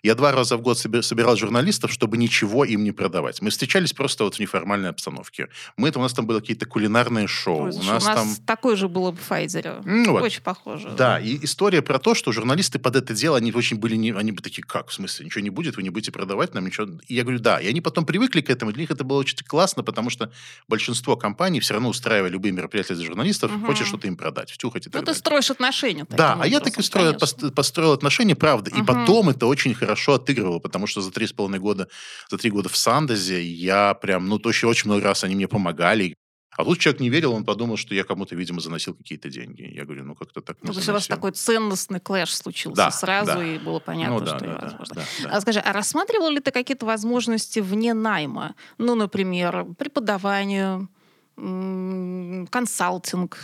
Я 0.04 0.14
два 0.14 0.32
раза 0.32 0.56
в 0.56 0.62
год 0.62 0.78
собирал 0.78 1.36
журналистов, 1.36 1.92
чтобы 1.92 2.18
ничего 2.18 2.64
им 2.64 2.84
не 2.84 2.92
продавать. 2.92 3.42
Мы 3.42 3.50
встречались 3.50 3.92
просто 3.92 4.24
вот 4.24 4.36
в 4.36 4.40
неформальной 4.40 4.90
обстановке. 4.90 5.50
Мы, 5.78 5.92
у 5.96 6.00
нас 6.00 6.14
там 6.14 6.28
были 6.28 6.42
какие-то 6.42 6.68
кулинарные 6.68 7.26
шоу. 7.26 7.64
Ой, 7.64 7.72
у 7.72 7.82
нас, 7.82 7.86
у 7.88 7.90
нас 7.90 8.04
там... 8.04 8.36
такое 8.46 8.76
же 8.76 8.88
было 8.88 9.12
в 9.12 9.20
Файзере. 9.20 9.82
Ну, 9.84 10.12
вот. 10.12 10.22
Очень 10.22 10.44
похоже. 10.44 10.92
Да, 10.96 11.20
и 11.20 11.44
история 11.44 11.82
про 11.82 11.98
то, 11.98 12.14
что 12.14 12.32
журналисты 12.32 12.78
под 12.78 12.98
это 12.98 13.16
дело, 13.16 13.38
они 13.38 13.52
очень 13.52 13.78
были, 13.78 13.96
не... 13.96 14.12
они 14.12 14.32
бы 14.32 14.44
такие, 14.44 14.62
как, 14.62 14.90
в 14.90 14.94
смысле, 14.94 15.26
ничего 15.26 15.42
не 15.42 15.50
будет, 15.50 15.76
вы 15.76 15.82
не 15.82 15.90
будете 15.90 16.12
продавать 16.12 16.54
нам 16.54 16.68
ничего. 16.68 16.88
И 17.08 17.16
я 17.16 17.24
говорю, 17.24 17.40
да. 17.40 17.60
И 17.60 17.68
они 17.68 17.82
потом 17.82 18.06
привыкли 18.06 18.42
к 18.42 18.52
этому, 18.52 18.74
для 18.74 18.82
них 18.82 18.92
это 18.92 19.04
было 19.04 19.18
очень 19.18 19.38
классно, 19.38 19.82
потому 19.82 20.12
что 20.12 20.32
большинство 20.68 21.18
компаний 21.18 21.60
все 21.62 21.74
равно 21.74 21.90
устраивая 21.90 22.30
любые 22.30 22.52
мероприятия 22.52 22.94
для 22.94 23.06
журналистов, 23.06 23.52
угу. 23.52 23.66
хочешь 23.66 23.88
что-то 23.88 24.06
им 24.08 24.18
продать, 24.18 24.52
втюхать 24.52 24.86
и 24.86 24.90
так 24.92 25.02
ну, 25.02 25.06
далее. 25.08 25.15
Строишь 25.16 25.52
отношения. 25.52 26.06
Да, 26.10 26.34
образом, 26.34 26.42
а 26.42 26.48
я 26.48 26.60
так 26.60 26.78
и 26.78 26.82
строил, 26.82 27.16
построил 27.56 27.94
отношения, 27.94 28.36
правда. 28.36 28.72
Угу. 28.72 28.82
И 28.82 28.86
потом 28.86 29.30
это 29.30 29.48
очень 29.48 29.74
хорошо 29.74 29.96
хорошо 29.96 30.14
отыгрывал, 30.14 30.60
потому 30.60 30.88
что 30.88 31.02
за 31.02 31.12
три 31.12 31.26
с 31.26 31.34
половиной 31.34 31.60
года, 31.60 31.88
за 32.30 32.38
три 32.38 32.52
года 32.52 32.70
в 32.70 32.78
Сандозе 32.78 33.42
я 33.42 33.94
прям, 33.94 34.28
ну, 34.28 34.40
точно 34.40 34.70
очень 34.70 34.90
много 34.90 35.04
раз 35.04 35.24
они 35.24 35.36
мне 35.36 35.48
помогали. 35.48 36.16
А 36.58 36.64
тут 36.64 36.80
человек 36.80 37.02
не 37.02 37.10
верил, 37.10 37.34
он 37.34 37.44
подумал, 37.44 37.76
что 37.76 37.94
я 37.94 38.06
кому-то, 38.06 38.34
видимо, 38.34 38.62
заносил 38.62 38.94
какие-то 38.94 39.30
деньги. 39.30 39.64
Я 39.64 39.84
говорю, 39.84 40.06
ну 40.06 40.16
как-то 40.16 40.40
так 40.40 40.64
не 40.64 40.68
Ну, 40.68 40.74
то 40.74 40.80
есть 40.80 40.88
у 40.88 40.94
вас 40.94 41.08
такой 41.08 41.32
ценностный 41.32 42.00
клэш 42.00 42.34
случился 42.34 42.78
да, 42.78 42.92
сразу, 42.92 43.34
да. 43.34 43.46
и 43.46 43.58
было 43.58 43.80
понятно, 43.80 44.20
ну, 44.20 44.22
да, 44.22 44.38
что 44.38 44.40
да, 44.40 44.54
невозможно. 44.54 44.96
Да, 44.96 45.02
да, 45.02 45.30
да. 45.30 45.36
А 45.36 45.42
скажи, 45.42 45.60
а 45.60 45.74
рассматривал 45.74 46.30
ли 46.30 46.40
ты 46.40 46.52
какие-то 46.52 46.86
возможности 46.86 47.60
вне 47.60 47.94
найма? 47.94 48.56
Ну, 48.78 48.96
например, 48.96 49.66
преподавание, 49.78 50.88
консалтинг, 51.36 53.38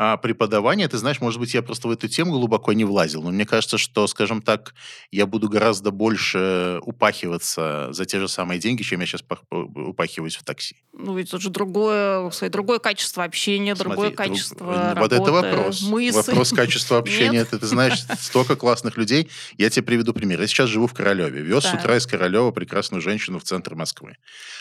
а 0.00 0.16
преподавание, 0.16 0.86
ты 0.86 0.96
знаешь, 0.96 1.20
может 1.20 1.40
быть, 1.40 1.54
я 1.54 1.60
просто 1.60 1.88
в 1.88 1.90
эту 1.90 2.06
тему 2.06 2.30
глубоко 2.30 2.72
не 2.72 2.84
влазил, 2.84 3.20
но 3.24 3.32
мне 3.32 3.44
кажется, 3.44 3.78
что, 3.78 4.06
скажем 4.06 4.42
так, 4.42 4.72
я 5.10 5.26
буду 5.26 5.48
гораздо 5.48 5.90
больше 5.90 6.78
упахиваться 6.82 7.88
за 7.90 8.04
те 8.04 8.20
же 8.20 8.28
самые 8.28 8.60
деньги, 8.60 8.84
чем 8.84 9.00
я 9.00 9.06
сейчас 9.06 9.24
упахиваюсь 9.50 10.36
в 10.36 10.44
такси. 10.44 10.76
Ну, 10.92 11.16
ведь 11.16 11.28
это 11.28 11.40
же 11.40 11.50
другое, 11.50 12.30
сказать, 12.30 12.52
другое 12.52 12.78
качество 12.78 13.24
общения, 13.24 13.74
Смотри, 13.74 13.92
другое 13.92 14.10
качество 14.12 14.56
друг... 14.56 14.76
работы, 14.76 15.16
Вот 15.16 15.28
это 15.28 15.32
вопрос. 15.32 15.82
Мысли. 15.82 16.30
Вопрос 16.30 16.52
качества 16.52 16.98
общения. 16.98 17.44
Ты, 17.44 17.58
ты 17.58 17.66
знаешь, 17.66 18.04
столько 18.20 18.54
классных 18.54 18.96
людей. 18.96 19.28
Я 19.56 19.68
тебе 19.68 19.82
приведу 19.82 20.12
пример. 20.12 20.40
Я 20.40 20.46
сейчас 20.46 20.68
живу 20.70 20.86
в 20.86 20.94
Королеве. 20.94 21.42
Вез 21.42 21.64
с 21.64 21.74
утра 21.74 21.96
из 21.96 22.06
Королева 22.06 22.52
прекрасную 22.52 23.00
женщину 23.00 23.40
в 23.40 23.42
центр 23.42 23.74
Москвы. 23.74 24.16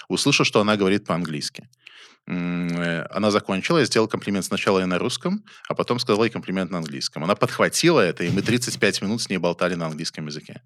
Услышал, 0.08 0.46
что 0.46 0.62
она 0.62 0.77
говорит 0.77 1.06
по-английски. 1.06 1.70
Э, 2.27 3.05
она 3.10 3.31
закончила, 3.31 3.79
я 3.79 3.86
сделал 3.86 4.07
комплимент 4.07 4.46
сначала 4.46 4.79
и 4.79 4.86
на 4.86 5.00
русском, 5.00 5.43
а 5.69 5.74
потом 5.74 6.00
сказала 6.00 6.25
ей 6.25 6.29
комплимент 6.29 6.72
на 6.72 6.79
английском. 6.79 7.24
Она 7.24 7.36
подхватила 7.36 8.01
это, 8.01 8.24
и 8.24 8.29
мы 8.29 8.41
35 8.41 9.01
минут 9.01 9.22
с 9.22 9.29
ней 9.29 9.38
болтали 9.38 9.75
на 9.75 9.86
английском 9.86 10.27
языке. 10.27 10.62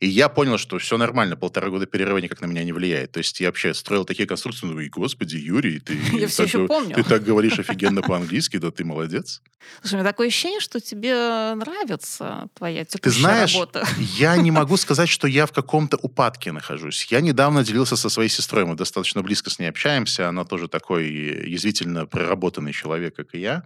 И 0.00 0.08
я 0.08 0.28
понял, 0.28 0.58
что 0.58 0.78
все 0.78 0.96
нормально, 0.96 1.36
полтора 1.36 1.68
года 1.68 1.86
перерыва 1.86 2.18
никак 2.18 2.40
на 2.40 2.46
меня 2.46 2.64
не 2.64 2.72
влияет. 2.72 3.12
То 3.12 3.18
есть 3.18 3.38
я 3.40 3.48
вообще 3.48 3.74
строил 3.74 4.04
такие 4.04 4.26
конструкции, 4.26 4.66
ну 4.66 4.80
и 4.80 4.88
господи, 4.88 5.36
Юрий, 5.36 5.78
ты, 5.78 5.98
я 6.12 6.26
все 6.26 6.44
еще 6.44 6.66
помню. 6.66 6.94
ты 6.94 7.04
так 7.04 7.22
говоришь 7.22 7.58
офигенно 7.58 8.02
по-английски, 8.02 8.56
да 8.56 8.70
ты 8.70 8.84
молодец. 8.84 9.42
Слушай, 9.80 9.94
у 9.94 9.96
меня 9.98 10.08
такое 10.08 10.28
ощущение, 10.28 10.60
что 10.60 10.80
тебе 10.80 11.54
нравится 11.54 12.48
твоя 12.54 12.84
текущая 12.84 13.02
Ты 13.02 13.20
знаешь, 13.20 13.54
работа. 13.54 13.86
я 13.98 14.36
не 14.36 14.50
могу 14.50 14.76
сказать, 14.76 15.08
что 15.08 15.26
я 15.26 15.46
в 15.46 15.52
каком-то 15.52 15.96
упадке 15.96 16.52
нахожусь. 16.52 17.06
Я 17.10 17.20
недавно 17.20 17.64
делился 17.64 17.96
со 17.96 18.08
своей 18.08 18.28
сестрой, 18.28 18.64
мы 18.64 18.74
достаточно 18.74 19.22
близко 19.22 19.50
с 19.50 19.58
ней 19.58 19.66
общаемся, 19.66 20.28
она 20.28 20.44
тоже 20.44 20.68
такой 20.68 20.93
такой 20.94 21.50
язвительно 21.50 22.06
проработанный 22.06 22.72
человек, 22.72 23.16
как 23.16 23.34
и 23.34 23.40
я. 23.40 23.62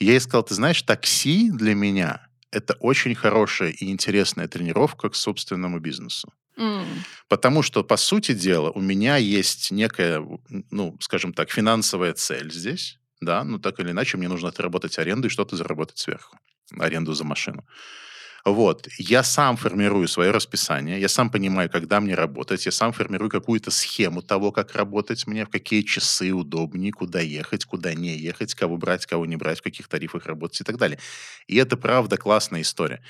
я 0.00 0.12
ей 0.12 0.20
сказал, 0.20 0.42
ты 0.42 0.54
знаешь, 0.54 0.82
такси 0.82 1.50
для 1.50 1.74
меня– 1.74 2.26
это 2.50 2.74
очень 2.80 3.14
хорошая 3.14 3.70
и 3.70 3.90
интересная 3.90 4.48
тренировка 4.48 5.08
к 5.08 5.14
собственному 5.14 5.80
бизнесу. 5.80 6.32
Mm. 6.56 6.84
Потому 7.28 7.62
что, 7.62 7.84
по 7.84 7.96
сути 7.96 8.34
дела, 8.34 8.70
у 8.70 8.80
меня 8.80 9.16
есть 9.16 9.70
некая, 9.70 10.24
ну, 10.70 10.96
скажем 11.00 11.32
так, 11.32 11.50
финансовая 11.50 12.12
цель 12.14 12.50
здесь, 12.50 12.98
да, 13.20 13.44
ну, 13.44 13.58
так 13.58 13.80
или 13.80 13.90
иначе, 13.90 14.16
мне 14.16 14.28
нужно 14.28 14.48
отработать 14.48 14.98
аренду 14.98 15.28
и 15.28 15.30
что-то 15.30 15.56
заработать 15.56 15.98
сверху, 15.98 16.36
аренду 16.78 17.14
за 17.14 17.24
машину. 17.24 17.64
Вот. 18.44 18.88
Я 18.98 19.22
сам 19.22 19.56
формирую 19.56 20.08
свое 20.08 20.30
расписание, 20.30 21.00
я 21.00 21.08
сам 21.08 21.30
понимаю, 21.30 21.68
когда 21.70 22.00
мне 22.00 22.14
работать, 22.14 22.64
я 22.66 22.72
сам 22.72 22.92
формирую 22.92 23.30
какую-то 23.30 23.70
схему 23.70 24.22
того, 24.22 24.52
как 24.52 24.74
работать 24.74 25.26
мне, 25.26 25.44
в 25.44 25.50
какие 25.50 25.82
часы 25.82 26.32
удобнее, 26.32 26.92
куда 26.92 27.20
ехать, 27.20 27.64
куда 27.64 27.94
не 27.94 28.16
ехать, 28.16 28.54
кого 28.54 28.76
брать, 28.76 29.06
кого 29.06 29.26
не 29.26 29.36
брать, 29.36 29.58
в 29.58 29.62
каких 29.62 29.88
тарифах 29.88 30.26
работать 30.26 30.60
и 30.60 30.64
так 30.64 30.76
далее. 30.78 30.98
И 31.46 31.56
это, 31.56 31.76
правда, 31.76 32.16
классная 32.16 32.62
история. 32.62 33.02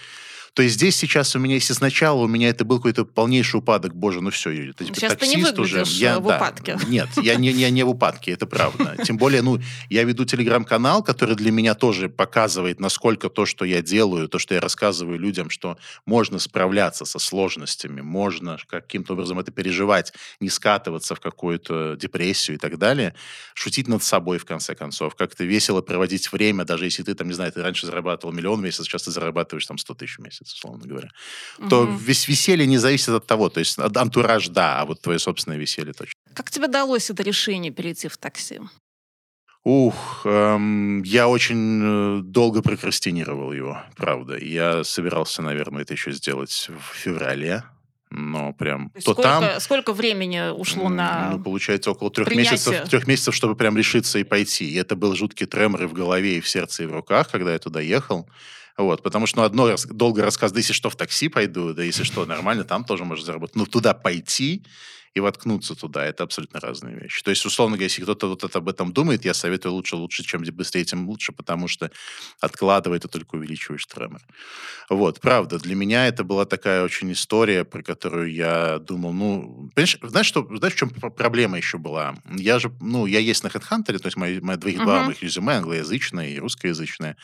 То 0.54 0.62
есть 0.62 0.76
здесь 0.76 0.96
сейчас 0.96 1.34
у 1.36 1.38
меня, 1.38 1.54
если 1.54 1.72
сначала 1.72 2.20
у 2.20 2.28
меня 2.28 2.48
это 2.48 2.64
был 2.64 2.78
какой-то 2.78 3.04
полнейший 3.04 3.60
упадок, 3.60 3.94
боже, 3.94 4.20
ну 4.20 4.30
все, 4.30 4.50
ты 4.72 4.84
типа, 4.84 4.96
сейчас 4.96 5.12
таксист 5.12 5.50
ты 5.50 5.56
не 5.56 5.62
уже. 5.62 5.84
Я, 5.86 6.18
в 6.18 6.26
да, 6.26 6.36
упадке. 6.36 6.78
Нет, 6.88 7.08
я 7.22 7.36
не, 7.36 7.52
не, 7.52 7.70
не 7.70 7.82
в 7.84 7.90
упадке, 7.90 8.32
это 8.32 8.46
правда. 8.46 8.96
Тем 9.04 9.16
более, 9.16 9.42
ну, 9.42 9.58
я 9.88 10.04
веду 10.04 10.24
телеграм-канал, 10.24 11.02
который 11.02 11.36
для 11.36 11.52
меня 11.52 11.74
тоже 11.74 12.08
показывает, 12.08 12.80
насколько 12.80 13.28
то, 13.28 13.46
что 13.46 13.64
я 13.64 13.82
делаю, 13.82 14.28
то, 14.28 14.38
что 14.38 14.54
я 14.54 14.60
рассказываю 14.60 15.18
людям, 15.18 15.50
что 15.50 15.78
можно 16.06 16.38
справляться 16.38 17.04
со 17.04 17.18
сложностями, 17.18 18.00
можно 18.00 18.58
каким-то 18.66 19.12
образом 19.12 19.38
это 19.38 19.52
переживать, 19.52 20.12
не 20.40 20.48
скатываться 20.48 21.14
в 21.14 21.20
какую-то 21.20 21.96
депрессию 21.96 22.56
и 22.56 22.58
так 22.58 22.78
далее, 22.78 23.14
шутить 23.54 23.88
над 23.88 24.02
собой, 24.02 24.38
в 24.38 24.44
конце 24.44 24.74
концов, 24.74 25.14
как-то 25.14 25.44
весело 25.44 25.82
проводить 25.82 26.32
время, 26.32 26.64
даже 26.64 26.84
если 26.84 27.02
ты, 27.02 27.14
там, 27.14 27.28
не 27.28 27.34
знаю, 27.34 27.52
ты 27.52 27.62
раньше 27.62 27.86
зарабатывал 27.86 28.32
миллион 28.32 28.60
в 28.60 28.62
месяц, 28.62 28.84
сейчас 28.84 29.02
ты 29.02 29.10
зарабатываешь 29.10 29.66
там 29.66 29.78
100 29.78 29.94
тысяч 29.94 30.18
в 30.18 30.22
месяц 30.22 30.37
месяц, 30.40 30.54
условно 30.54 30.86
говоря, 30.86 31.10
угу. 31.58 31.68
то 31.68 31.84
весь 31.84 32.28
веселье 32.28 32.66
не 32.66 32.78
зависит 32.78 33.08
от 33.08 33.26
того. 33.26 33.48
То 33.48 33.60
есть 33.60 33.78
антураж, 33.78 34.48
да, 34.48 34.80
а 34.80 34.84
вот 34.84 35.00
твое 35.00 35.18
собственное 35.18 35.58
веселье 35.58 35.92
точно. 35.92 36.14
Как 36.34 36.50
тебе 36.50 36.68
далось 36.68 37.10
это 37.10 37.22
решение 37.22 37.72
перейти 37.72 38.08
в 38.08 38.16
такси? 38.16 38.60
Ух, 39.64 40.22
эм, 40.24 41.02
я 41.02 41.28
очень 41.28 42.20
э, 42.20 42.22
долго 42.22 42.62
прокрастинировал 42.62 43.52
его, 43.52 43.82
правда. 43.96 44.38
Я 44.38 44.84
собирался, 44.84 45.42
наверное, 45.42 45.82
это 45.82 45.92
еще 45.92 46.12
сделать 46.12 46.70
в 46.70 46.96
феврале, 46.96 47.64
но 48.10 48.54
прям 48.54 48.90
то, 48.90 48.94
то 48.94 49.12
сколько, 49.12 49.22
там... 49.22 49.60
Сколько 49.60 49.92
времени 49.92 50.50
ушло 50.50 50.88
на 50.88 51.32
Ну, 51.32 51.42
получается, 51.42 51.90
около 51.90 52.10
трех 52.10 52.30
месяцев, 52.34 52.88
трех 52.88 53.06
месяцев, 53.06 53.34
чтобы 53.34 53.56
прям 53.56 53.76
решиться 53.76 54.18
и 54.18 54.24
пойти. 54.24 54.70
И 54.70 54.76
это 54.76 54.96
был 54.96 55.14
жуткий 55.14 55.46
тремор 55.46 55.82
и 55.82 55.86
в 55.86 55.92
голове, 55.92 56.38
и 56.38 56.40
в 56.40 56.48
сердце, 56.48 56.84
и 56.84 56.86
в 56.86 56.92
руках, 56.92 57.28
когда 57.30 57.52
я 57.52 57.58
туда 57.58 57.80
ехал. 57.80 58.26
Вот, 58.78 59.02
потому 59.02 59.26
что 59.26 59.38
ну, 59.38 59.42
одно 59.42 59.68
раз, 59.68 59.86
долго 59.86 60.22
рассказ, 60.22 60.52
да 60.52 60.60
если 60.60 60.72
что, 60.72 60.88
в 60.88 60.94
такси 60.94 61.28
пойду, 61.28 61.74
да 61.74 61.82
если 61.82 62.04
что, 62.04 62.24
нормально, 62.24 62.62
там 62.62 62.84
тоже 62.84 63.04
можно 63.04 63.24
заработать. 63.24 63.56
Но 63.56 63.66
туда 63.66 63.92
пойти 63.92 64.62
и 65.14 65.20
воткнуться 65.20 65.74
туда, 65.74 66.04
это 66.04 66.22
абсолютно 66.22 66.60
разные 66.60 66.94
вещи. 66.94 67.22
То 67.24 67.30
есть, 67.30 67.44
условно 67.44 67.76
говоря, 67.76 67.86
если 67.86 68.02
кто-то 68.02 68.28
вот 68.28 68.44
это 68.44 68.58
об 68.58 68.68
этом 68.68 68.92
думает, 68.92 69.24
я 69.24 69.34
советую 69.34 69.72
лучше, 69.72 69.96
лучше, 69.96 70.22
чем 70.22 70.44
быстрее, 70.52 70.84
тем 70.84 71.08
лучше, 71.08 71.32
потому 71.32 71.66
что 71.66 71.90
откладывая, 72.40 73.00
ты 73.00 73.08
только 73.08 73.34
увеличиваешь 73.34 73.84
тремор. 73.86 74.20
Вот, 74.88 75.20
правда, 75.20 75.58
для 75.58 75.74
меня 75.74 76.06
это 76.06 76.22
была 76.22 76.44
такая 76.44 76.84
очень 76.84 77.10
история, 77.12 77.64
про 77.64 77.82
которую 77.82 78.32
я 78.32 78.78
думал, 78.78 79.12
ну, 79.12 79.70
понимаешь, 79.74 79.98
знаешь, 80.02 80.26
что, 80.26 80.46
знаешь, 80.56 80.74
в 80.74 80.78
чем 80.78 80.90
проблема 80.90 81.56
еще 81.56 81.78
была? 81.78 82.14
Я 82.30 82.60
же, 82.60 82.70
ну, 82.80 83.06
я 83.06 83.18
есть 83.18 83.42
на 83.42 83.48
HeadHunter, 83.48 83.98
то 83.98 84.06
есть 84.06 84.16
мои, 84.16 84.38
мои 84.40 84.56
два, 84.56 84.70
uh-huh. 84.70 85.04
моих 85.06 85.22
резюме, 85.22 85.54
англоязычное 85.54 86.28
и 86.28 86.38
русскоязычное. 86.38 87.16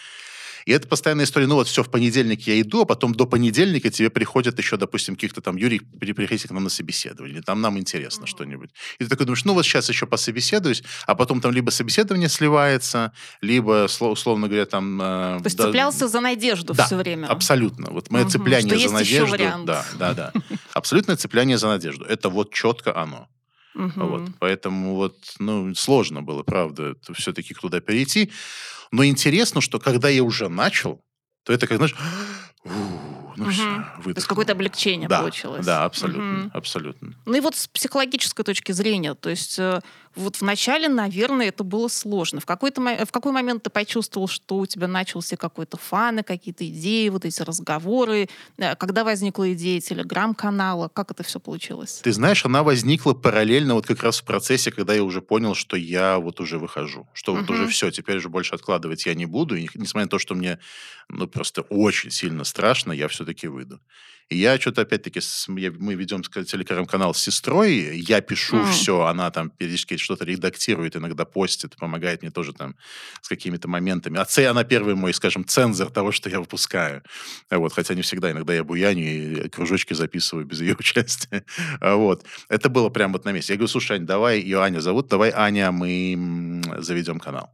И 0.67 0.73
это 0.73 0.89
постоянная 0.89 1.25
история. 1.25 1.47
Ну 1.47 1.57
вот 1.57 1.69
все, 1.69 1.83
в 1.83 1.91
понедельник 1.91 2.47
я 2.47 2.61
иду, 2.61 2.83
а 2.83 2.85
потом 2.85 3.15
до 3.15 3.27
понедельника 3.27 3.91
тебе 3.91 4.11
приходят 4.11 4.59
еще, 4.59 4.77
допустим, 4.77 5.15
каких-то 5.15 5.41
там, 5.41 5.57
Юрий, 5.57 5.81
приходите 5.81 6.49
к 6.49 6.51
нам 6.51 6.65
на 6.65 6.71
собеседование, 6.71 7.43
там 7.43 7.61
нам 7.61 7.79
интересно 7.79 8.25
mm-hmm. 8.25 8.29
что-нибудь. 8.29 8.71
И 8.99 9.05
ты 9.05 9.11
такой 9.11 9.27
думаешь, 9.27 9.45
ну 9.45 9.55
вот 9.55 9.65
сейчас 9.65 9.89
еще 9.89 10.07
пособеседуюсь, 10.07 10.83
а 11.07 11.15
потом 11.15 11.41
там 11.41 11.53
либо 11.53 11.71
собеседование 11.71 12.29
сливается, 12.29 13.13
либо, 13.41 13.87
условно 14.01 14.49
говоря, 14.49 14.67
там... 14.67 15.01
Э, 15.01 15.39
То 15.39 15.43
есть 15.45 15.57
да, 15.57 15.65
цеплялся 15.65 16.09
за 16.09 16.21
надежду 16.21 16.75
да, 16.75 16.87
все 16.87 16.97
время. 16.97 17.27
абсолютно. 17.27 17.91
Вот 17.91 18.11
мое 18.11 18.25
угу, 18.25 18.31
цепляние 18.31 18.89
за 18.89 18.95
надежду... 18.95 19.37
Да, 19.65 19.85
да, 19.99 20.15
да. 20.15 20.33
Абсолютное 20.73 21.17
цепляние 21.17 21.59
за 21.59 21.69
надежду. 21.69 22.05
Это 22.05 22.29
вот 22.29 22.53
четко 22.53 22.97
оно. 22.97 23.29
Угу. 23.75 23.93
Вот, 23.97 24.23
поэтому 24.39 24.95
вот, 24.95 25.17
ну, 25.39 25.75
сложно 25.75 26.23
было, 26.23 26.43
правда, 26.43 26.95
все-таки 27.13 27.55
туда 27.55 27.81
перейти. 27.81 28.31
Но 28.95 29.05
интересно, 29.05 29.61
что 29.61 29.81
когда 29.81 30.09
я 30.09 30.23
уже 30.23 30.49
начал, 30.49 31.01
то 31.43 31.53
это 31.53 31.67
как, 31.67 31.79
знаешь, 31.79 31.97
ну 32.65 33.43
угу. 33.43 33.51
все, 33.51 33.65
То 34.05 34.11
есть 34.15 34.29
какое-то 34.29 34.53
облегчение 34.53 35.09
да, 35.09 35.19
получилось. 35.19 35.67
Да, 35.67 35.85
абсолютно, 35.85 36.43
угу. 36.43 36.51
абсолютно. 36.55 37.15
Ну 37.27 37.35
и 37.35 37.41
вот 37.41 37.57
с 37.57 37.67
психологической 37.67 38.45
точки 38.45 38.71
зрения, 38.71 39.15
то 39.15 39.31
есть 39.31 39.59
э, 39.59 39.81
Вот 40.17 40.41
вначале, 40.41 40.89
наверное, 40.89 41.49
это 41.49 41.65
было 41.65 41.89
сложно. 41.89 42.41
В, 42.41 42.47
какой-то, 42.47 42.81
в 42.81 43.11
какой 43.11 43.33
момент 43.33 43.65
ты 43.65 43.71
почувствовал, 43.71 44.29
что 44.29 44.59
у 44.59 44.67
тебя 44.67 44.87
начался 44.87 45.37
какой-то 45.37 45.77
фан, 45.77 46.23
какие-то 46.23 46.67
идеи, 46.69 47.09
вот 47.09 47.25
эти 47.25 47.43
разговоры? 47.43 48.29
Э, 48.59 48.77
когда 48.77 49.05
возникла 49.05 49.53
идея 49.53 49.81
телеграм-канала? 49.81 50.89
Как 50.89 51.11
это 51.11 51.23
все 51.23 51.41
получилось? 51.41 52.01
Ты 52.03 52.13
знаешь, 52.13 52.45
она 52.45 52.63
возникла 52.63 53.15
параллельно 53.15 53.75
вот 53.75 53.87
как 53.87 54.03
раз 54.03 54.21
в 54.21 54.25
процессе, 54.25 54.71
когда 54.71 54.95
я 54.95 55.03
уже 55.03 55.21
понял, 55.21 55.55
что 55.55 55.77
я 55.77 56.19
вот 56.19 56.41
уже 56.41 56.59
выхожу. 56.59 57.09
Что 57.13 57.33
угу. 57.33 57.41
вот 57.41 57.51
уже 57.51 57.67
все, 57.67 57.91
теперь 57.91 58.19
уже 58.19 58.29
больше 58.29 58.55
откладывать 58.55 59.07
я 59.07 59.15
не 59.15 59.27
буду. 59.27 59.57
И 59.57 59.69
несмотря 59.75 60.07
на 60.07 60.11
то, 60.11 60.19
что 60.19 60.35
мне 60.35 60.59
ну, 61.09 61.27
просто 61.27 61.63
очень 61.63 62.11
сильно 62.11 62.45
страшно, 62.45 62.93
я 62.93 63.09
все-таки 63.09 63.49
выйду. 63.49 63.81
И 64.31 64.39
я 64.39 64.59
что-то, 64.59 64.83
опять-таки, 64.83 65.21
с, 65.21 65.47
я, 65.49 65.71
мы 65.71 65.95
ведем 65.95 66.23
телеграм-канал 66.23 67.15
с 67.15 67.21
сестрой, 67.21 67.99
я 67.99 68.21
пишу 68.21 68.57
mm. 68.57 68.71
все, 68.73 69.03
она 69.03 69.31
там 69.31 69.51
периодически 69.51 69.97
что-то 69.97 70.25
редактирует, 70.25 70.97
иногда 70.97 71.25
постит, 71.25 71.77
помогает 71.77 72.23
мне 72.23 72.31
тоже 72.31 72.53
там 72.53 72.75
с 73.21 73.29
какими-то 73.29 73.69
моментами. 73.69 74.19
А 74.19 74.51
она 74.51 74.65
первый 74.65 74.95
мой, 74.95 75.13
скажем, 75.13 75.45
цензор 75.45 75.91
того, 75.91 76.13
что 76.13 76.31
я 76.31 76.41
выпускаю. 76.41 77.03
Вот, 77.51 77.73
хотя 77.73 77.95
не 77.95 78.03
всегда, 78.03 78.31
иногда 78.31 78.55
я 78.55 78.65
буяню 78.65 79.05
и 79.05 79.49
кружочки 79.49 79.95
записываю 79.95 80.47
без 80.47 80.61
ее 80.61 80.75
участия. 80.79 81.45
Вот. 81.81 82.25
Это 82.49 82.69
было 82.69 82.89
прям 82.89 83.13
вот 83.13 83.25
на 83.25 83.33
месте. 83.33 83.53
Я 83.53 83.59
говорю, 83.59 83.69
слушай, 83.69 83.97
Ань, 83.97 84.07
давай, 84.07 84.41
ее 84.41 84.61
Аня 84.61 84.81
зовут, 84.81 85.09
давай, 85.09 85.31
Аня, 85.35 85.71
мы 85.71 86.63
заведем 86.79 87.21
канал. 87.21 87.51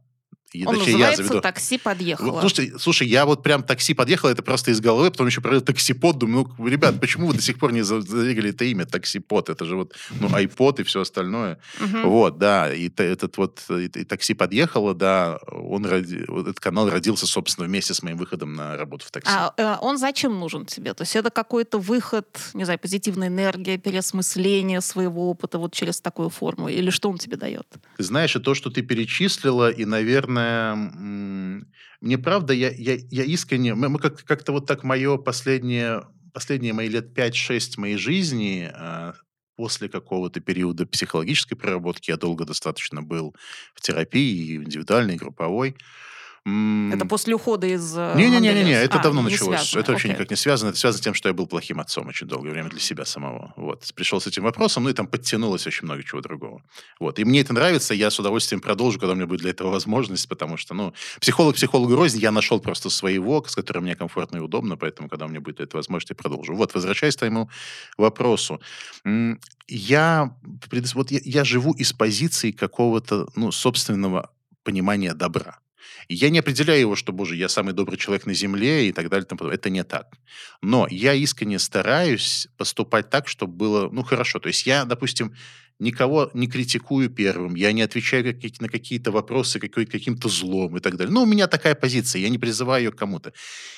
И, 0.53 0.65
Он 0.65 0.75
точнее, 0.75 0.93
называется 0.93 1.21
я 1.21 1.27
заведу. 1.27 1.41
«Такси 1.41 1.77
подъехало». 1.77 2.39
Слушай, 2.41 2.73
слушай, 2.77 3.07
я 3.07 3.25
вот 3.25 3.41
прям 3.43 3.63
«Такси 3.63 3.93
подъехало», 3.93 4.29
это 4.29 4.43
просто 4.43 4.71
из 4.71 4.81
головы, 4.81 5.11
потом 5.11 5.27
еще 5.27 5.41
про 5.41 5.61
«Таксипод», 5.61 6.17
думаю, 6.17 6.53
ну, 6.57 6.67
ребят, 6.67 6.99
почему 6.99 7.27
вы 7.27 7.33
до 7.35 7.41
сих 7.41 7.57
пор 7.57 7.71
не 7.71 7.81
задвигали 7.81 8.49
это 8.49 8.65
имя 8.65 8.85
«Таксипод»? 8.85 9.49
Это 9.49 9.65
же 9.65 9.75
вот, 9.75 9.95
ну, 10.19 10.27
iPod 10.27 10.81
и 10.81 10.83
все 10.83 11.01
остальное. 11.01 11.59
Вот, 12.03 12.37
да, 12.37 12.73
и 12.73 12.89
этот 12.97 13.37
вот, 13.37 13.61
и 13.69 13.87
«Такси 13.87 14.33
подъехало», 14.33 14.93
да, 14.93 15.39
он, 15.47 15.85
этот 15.85 16.59
канал 16.59 16.89
родился, 16.89 17.25
собственно, 17.27 17.67
вместе 17.67 17.93
с 17.93 18.03
моим 18.03 18.17
выходом 18.17 18.53
на 18.53 18.75
работу 18.75 19.05
в 19.05 19.11
такси. 19.11 19.31
А 19.33 19.53
э, 19.55 19.75
он 19.81 19.97
зачем 19.97 20.37
нужен 20.39 20.65
тебе? 20.65 20.93
То 20.93 21.03
есть 21.03 21.15
это 21.15 21.29
какой-то 21.29 21.77
выход, 21.79 22.27
не 22.53 22.65
знаю, 22.65 22.79
позитивная 22.79 23.29
энергия, 23.29 23.77
переосмысление 23.77 24.81
своего 24.81 25.29
опыта 25.29 25.59
вот 25.59 25.73
через 25.73 26.01
такую 26.01 26.29
форму? 26.29 26.67
Или 26.67 26.89
что 26.89 27.09
он 27.09 27.17
тебе 27.17 27.37
дает? 27.37 27.67
Ты 27.97 28.03
знаешь, 28.03 28.35
и 28.35 28.39
то, 28.39 28.53
что 28.53 28.69
ты 28.69 28.81
перечислила, 28.81 29.69
и, 29.69 29.85
наверное, 29.85 30.40
наверное, 30.41 31.65
мне 32.01 32.17
правда, 32.17 32.53
я, 32.53 32.69
я, 32.69 32.97
я 33.09 33.23
искренне, 33.23 33.75
мы, 33.75 33.89
мы 33.89 33.99
как, 33.99 34.23
как-то 34.23 34.51
вот 34.51 34.65
так 34.65 34.83
мое 34.83 35.17
последнее, 35.17 36.03
последние 36.33 36.73
мои 36.73 36.87
лет 36.87 37.17
5-6 37.17 37.73
моей 37.77 37.97
жизни, 37.97 38.71
э, 38.73 39.13
после 39.55 39.89
какого-то 39.89 40.39
периода 40.39 40.87
психологической 40.87 41.57
проработки, 41.57 42.09
я 42.09 42.17
долго 42.17 42.45
достаточно 42.45 43.03
был 43.03 43.35
в 43.75 43.81
терапии, 43.81 44.55
индивидуальной, 44.55 45.17
групповой, 45.17 45.75
это 46.43 47.05
после 47.05 47.35
ухода 47.35 47.67
из 47.67 47.95
э, 47.95 48.13
Не-не-не, 48.15 48.63
не, 48.63 48.71
это 48.71 48.99
а, 48.99 49.03
давно 49.03 49.21
началось. 49.21 49.59
Связано. 49.59 49.79
Это 49.81 49.91
вообще 49.91 50.07
okay. 50.07 50.11
никак 50.13 50.29
не 50.31 50.35
связано. 50.35 50.69
Это 50.69 50.79
связано 50.79 50.97
с 50.97 51.01
тем, 51.01 51.13
что 51.13 51.29
я 51.29 51.35
был 51.35 51.45
плохим 51.45 51.79
отцом 51.79 52.07
очень 52.07 52.27
долгое 52.27 52.49
время 52.49 52.69
для 52.69 52.79
себя 52.79 53.05
самого. 53.05 53.53
Вот. 53.57 53.87
Пришел 53.93 54.19
с 54.19 54.25
этим 54.25 54.43
вопросом, 54.43 54.83
ну 54.83 54.89
и 54.89 54.93
там 54.93 55.05
подтянулось 55.05 55.67
очень 55.67 55.85
много 55.85 56.03
чего 56.03 56.21
другого. 56.21 56.63
Вот. 56.99 57.19
И 57.19 57.25
мне 57.25 57.41
это 57.41 57.53
нравится, 57.53 57.93
я 57.93 58.09
с 58.09 58.19
удовольствием 58.19 58.59
продолжу, 58.59 58.99
когда 58.99 59.13
у 59.13 59.15
меня 59.15 59.27
будет 59.27 59.41
для 59.41 59.51
этого 59.51 59.69
возможность, 59.69 60.27
потому 60.27 60.57
что, 60.57 60.73
ну, 60.73 60.93
психолог 61.19 61.55
психологу 61.55 61.95
рознь, 61.95 62.17
я 62.17 62.31
нашел 62.31 62.59
просто 62.59 62.89
своего, 62.89 63.43
с 63.47 63.55
которым 63.55 63.83
мне 63.83 63.95
комфортно 63.95 64.37
и 64.37 64.39
удобно, 64.39 64.77
поэтому, 64.77 65.09
когда 65.09 65.25
у 65.25 65.29
меня 65.29 65.41
будет 65.41 65.59
эта 65.59 65.77
возможность, 65.77 66.09
я 66.09 66.15
продолжу. 66.15 66.55
Вот, 66.55 66.73
возвращаясь 66.73 67.15
к 67.15 67.19
твоему 67.19 67.51
вопросу. 67.97 68.59
Я, 69.67 70.35
вот 70.95 71.11
я, 71.11 71.19
я 71.23 71.43
живу 71.43 71.73
из 71.73 71.93
позиции 71.93 72.51
какого-то, 72.51 73.27
ну, 73.35 73.51
собственного 73.51 74.31
понимания 74.63 75.13
добра. 75.13 75.59
Я 76.09 76.29
не 76.29 76.39
определяю 76.39 76.79
его, 76.79 76.95
что, 76.95 77.11
боже, 77.11 77.35
я 77.35 77.49
самый 77.49 77.73
добрый 77.73 77.97
человек 77.97 78.25
на 78.25 78.33
земле 78.33 78.89
и 78.89 78.91
так 78.91 79.09
далее. 79.09 79.27
Это 79.51 79.69
не 79.69 79.83
так. 79.83 80.07
Но 80.61 80.87
я 80.89 81.13
искренне 81.13 81.59
стараюсь 81.59 82.47
поступать 82.57 83.09
так, 83.09 83.27
чтобы 83.27 83.53
было, 83.53 83.89
ну, 83.91 84.03
хорошо. 84.03 84.39
То 84.39 84.47
есть 84.47 84.65
я, 84.65 84.85
допустим, 84.85 85.33
никого 85.81 86.29
не 86.33 86.47
критикую 86.47 87.09
первым, 87.09 87.55
я 87.55 87.71
не 87.71 87.81
отвечаю 87.81 88.23
на 88.59 88.69
какие-то 88.69 89.11
вопросы 89.11 89.59
каким-то 89.59 90.29
злом 90.29 90.77
и 90.77 90.79
так 90.79 90.95
далее. 90.95 91.13
Ну, 91.13 91.23
у 91.23 91.25
меня 91.25 91.47
такая 91.47 91.75
позиция, 91.75 92.21
я 92.21 92.29
не 92.29 92.37
призываю 92.37 92.83
ее 92.83 92.91
к 92.91 92.95
кому-то. 92.95 93.33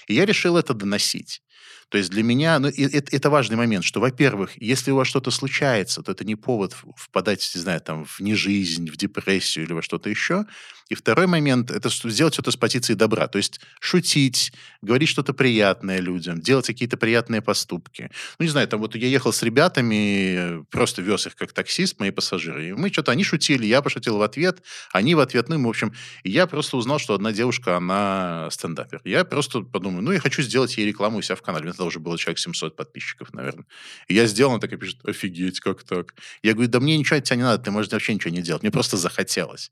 И 0.08 0.14
я 0.14 0.26
решил 0.26 0.58
это 0.58 0.74
доносить. 0.74 1.42
То 1.90 1.98
есть 1.98 2.10
для 2.10 2.24
меня 2.24 2.60
ну, 2.60 2.70
это, 2.70 3.16
это 3.16 3.30
важный 3.30 3.56
момент, 3.56 3.86
что, 3.86 4.00
во-первых, 4.00 4.52
если 4.62 4.92
у 4.92 4.96
вас 4.96 5.08
что-то 5.08 5.32
случается, 5.32 6.02
то 6.02 6.12
это 6.12 6.26
не 6.26 6.36
повод 6.36 6.76
впадать, 6.96 7.52
не 7.56 7.62
знаю, 7.62 7.82
там, 7.82 8.06
в 8.06 8.20
нежизнь, 8.20 8.90
в 8.90 8.98
депрессию 8.98 9.66
или 9.66 9.74
во 9.74 9.82
что-то 9.82 10.10
еще. 10.10 10.46
И 10.94 10.96
второй 10.96 11.26
момент– 11.26 11.72
это 11.72 11.90
сделать 11.90 12.38
это 12.38 12.52
с 12.52 12.56
позиции 12.56 12.94
добра. 12.94 13.28
То 13.28 13.38
есть 13.38 13.60
шутить, 13.80 14.54
говорить 14.84 15.10
что-то 15.10 15.34
приятное 15.34 15.98
людям, 15.98 16.40
делать 16.40 16.68
какие-то 16.68 16.98
приятные 16.98 17.42
поступки. 17.42 18.12
Ну, 18.38 18.46
не 18.46 18.52
знаю, 18.52 18.68
там 18.68 18.80
вот 18.80 18.96
я 18.96 19.08
ехал 19.08 19.34
с 19.34 19.42
ребятами, 19.42 20.64
просто 20.70 21.02
вез 21.02 21.26
их 21.26 21.36
как 21.36 21.52
таксист, 21.52 22.00
мои 22.00 22.12
пассажиры. 22.12 22.70
И 22.70 22.74
мы 22.74 22.90
что-то, 22.90 23.12
они 23.12 23.24
шутили, 23.24 23.66
я 23.66 23.82
пошутил 23.82 24.18
в 24.18 24.22
ответ, 24.22 24.62
они 24.92 25.16
в 25.16 25.20
ответ. 25.20 25.50
Ну, 25.50 25.66
в 25.66 25.68
общем, 25.68 25.94
я 26.24 26.46
просто 26.46 26.78
узнал, 26.78 27.00
что 27.00 27.16
одна 27.16 27.32
девушка, 27.32 27.76
она 27.76 28.50
стендапер. 28.52 29.02
Я 29.04 29.26
просто 29.26 29.62
подумал, 29.62 30.02
ну, 30.02 30.12
я 30.12 30.20
хочу 30.20 30.44
сделать 30.44 30.78
ей 30.78 30.86
рекламу 30.86 31.18
у 31.18 31.22
себя 31.24 31.36
в 31.36 31.42
канале. 31.42 31.64
У 31.64 31.66
меня 31.66 31.74
тогда 31.74 31.86
уже 31.86 32.00
было 32.00 32.20
человек 32.20 32.38
700 32.38 32.76
подписчиков, 32.76 33.34
наверное. 33.34 33.66
И 34.08 34.14
я 34.14 34.28
сделал, 34.28 34.52
она 34.52 34.60
такая 34.60 34.78
пишет, 34.78 35.00
офигеть, 35.04 35.60
как 35.60 35.84
так? 35.84 36.14
Я 36.44 36.54
говорю, 36.54 36.70
да 36.70 36.80
мне 36.80 36.96
ничего 37.00 37.18
от 37.18 37.24
тебя 37.24 37.38
не 37.38 37.44
надо, 37.44 37.64
ты 37.64 37.72
можешь 37.72 37.92
вообще 37.92 38.14
ничего 38.14 38.30
не 38.30 38.44
делать. 38.44 38.62
Мне 38.62 38.72
просто 38.72 38.98
захотелось. 38.98 39.72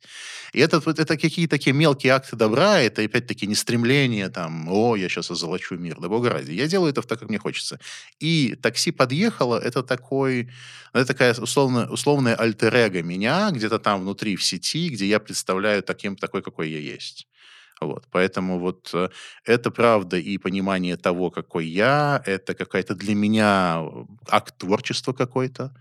И 0.54 0.60
это, 0.60 0.82
это 0.84 1.11
какие-то 1.18 1.58
такие 1.58 1.74
мелкие 1.74 2.14
акты 2.14 2.36
добра, 2.36 2.80
это 2.80 3.02
опять-таки 3.02 3.48
не 3.48 3.56
стремление 3.56 4.30
там, 4.30 4.68
о, 4.70 4.96
я 4.96 5.10
сейчас 5.10 5.32
озолочу 5.32 5.76
мир, 5.78 6.00
да 6.00 6.08
бога 6.08 6.30
ради. 6.30 6.52
Я 6.52 6.68
делаю 6.68 6.92
это 6.92 7.02
так, 7.02 7.20
как 7.20 7.30
мне 7.30 7.40
хочется. 7.40 7.80
И 8.20 8.56
такси 8.62 8.92
подъехало, 8.92 9.58
это 9.60 9.84
такой, 9.84 10.50
это 10.94 11.06
такая 11.06 11.34
условно, 11.34 11.88
условная 11.92 12.36
альтер 12.36 13.04
меня, 13.04 13.52
где-то 13.52 13.80
там 13.80 14.02
внутри 14.02 14.36
в 14.36 14.44
сети, 14.44 14.90
где 14.90 15.06
я 15.06 15.20
представляю 15.20 15.84
таким, 15.84 16.16
такой, 16.16 16.42
какой 16.42 16.70
я 16.70 16.80
есть. 16.80 17.28
Вот, 17.82 18.06
поэтому 18.12 18.60
вот 18.60 18.92
э, 18.94 19.10
это 19.44 19.72
правда 19.72 20.18
и 20.18 20.38
понимание 20.38 20.98
того, 20.98 21.32
какой 21.32 21.66
я, 21.66 22.22
это 22.28 22.54
какая-то 22.54 22.94
для 22.94 23.16
меня 23.16 23.82
э, 23.82 24.06
акт 24.30 24.56
творчества 24.60 25.14
какой-то, 25.14 25.74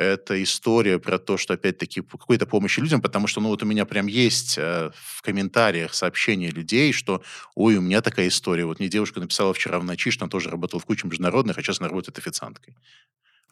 это 0.00 0.42
история 0.42 0.98
про 0.98 1.18
то, 1.18 1.36
что, 1.36 1.52
опять-таки, 1.52 2.00
какой-то 2.00 2.46
помощи 2.46 2.80
людям, 2.80 3.02
потому 3.02 3.26
что, 3.26 3.42
ну, 3.42 3.48
вот 3.48 3.62
у 3.62 3.66
меня 3.66 3.84
прям 3.84 4.06
есть 4.06 4.56
э, 4.56 4.90
в 4.94 5.20
комментариях 5.20 5.92
сообщения 5.92 6.48
людей, 6.48 6.94
что, 6.94 7.22
ой, 7.54 7.76
у 7.76 7.82
меня 7.82 8.00
такая 8.00 8.28
история. 8.28 8.64
Вот 8.64 8.80
мне 8.80 8.88
девушка 8.88 9.20
написала 9.20 9.52
вчера 9.52 9.78
в 9.78 9.84
ночи, 9.84 10.10
что 10.10 10.24
она 10.24 10.30
тоже 10.30 10.48
работала 10.48 10.80
в 10.80 10.86
куче 10.86 11.06
международных, 11.06 11.58
а 11.58 11.62
сейчас 11.62 11.80
она 11.80 11.90
работает 11.90 12.16
официанткой. 12.16 12.76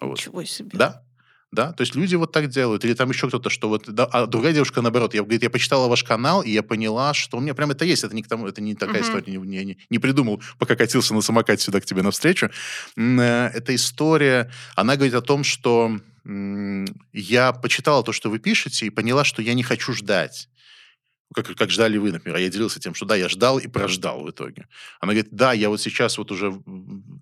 Вот. 0.01 0.19
Ничего 0.19 0.43
себе. 0.45 0.71
Да, 0.73 1.05
да, 1.51 1.73
то 1.73 1.81
есть 1.81 1.95
люди 1.95 2.15
вот 2.15 2.31
так 2.31 2.49
делают. 2.49 2.85
Или 2.85 2.93
там 2.93 3.09
еще 3.09 3.29
кто-то, 3.29 3.49
что 3.49 3.69
вот... 3.69 3.89
Да, 3.89 4.05
а 4.05 4.27
другая 4.27 4.53
девушка, 4.53 4.83
наоборот, 4.83 5.15
я, 5.15 5.23
говорит, 5.23 5.43
я 5.43 5.49
почитала 5.49 5.89
ваш 5.89 6.05
канал, 6.05 6.43
и 6.43 6.51
я 6.51 6.63
поняла, 6.63 7.15
что 7.15 7.39
у 7.39 7.41
меня 7.41 7.55
прям 7.55 7.71
это 7.71 7.87
есть. 7.87 8.05
Это 8.05 8.15
не, 8.15 8.23
к 8.23 8.29
тому, 8.29 8.47
это 8.47 8.61
не 8.61 8.75
такая 8.75 9.01
uh-huh. 9.01 9.05
история, 9.05 9.37
не, 9.39 9.65
не, 9.65 9.79
не 9.89 9.99
придумал, 9.99 10.43
пока 10.59 10.77
катился 10.77 11.15
на 11.15 11.23
самокате 11.23 11.63
сюда 11.65 11.81
к 11.81 11.87
тебе 11.87 12.03
навстречу. 12.03 12.51
Э, 12.97 13.47
эта 13.55 13.75
история, 13.75 14.51
она 14.77 14.97
говорит 14.97 15.15
о 15.15 15.23
том, 15.23 15.43
что 15.43 15.99
я 17.15 17.53
почитала 17.53 18.05
то, 18.05 18.13
что 18.13 18.29
вы 18.29 18.39
пишете, 18.39 18.85
и 18.85 18.91
поняла, 18.91 19.25
что 19.25 19.41
я 19.41 19.55
не 19.55 19.63
хочу 19.63 19.95
ждать. 19.95 20.51
Как, 21.35 21.47
как 21.57 21.71
ждали 21.71 21.97
вы, 21.99 22.13
например. 22.13 22.37
А 22.37 22.41
я 22.41 22.49
делился 22.49 22.81
тем, 22.81 22.95
что 22.95 23.07
да, 23.07 23.17
я 23.17 23.29
ждал 23.29 23.59
и 23.59 23.67
прождал 23.67 24.23
в 24.23 24.31
итоге. 24.31 24.67
Она 25.01 25.13
говорит, 25.13 25.29
да, 25.31 25.53
я 25.53 25.69
вот 25.69 25.81
сейчас 25.81 26.19
вот 26.19 26.31
уже 26.31 26.53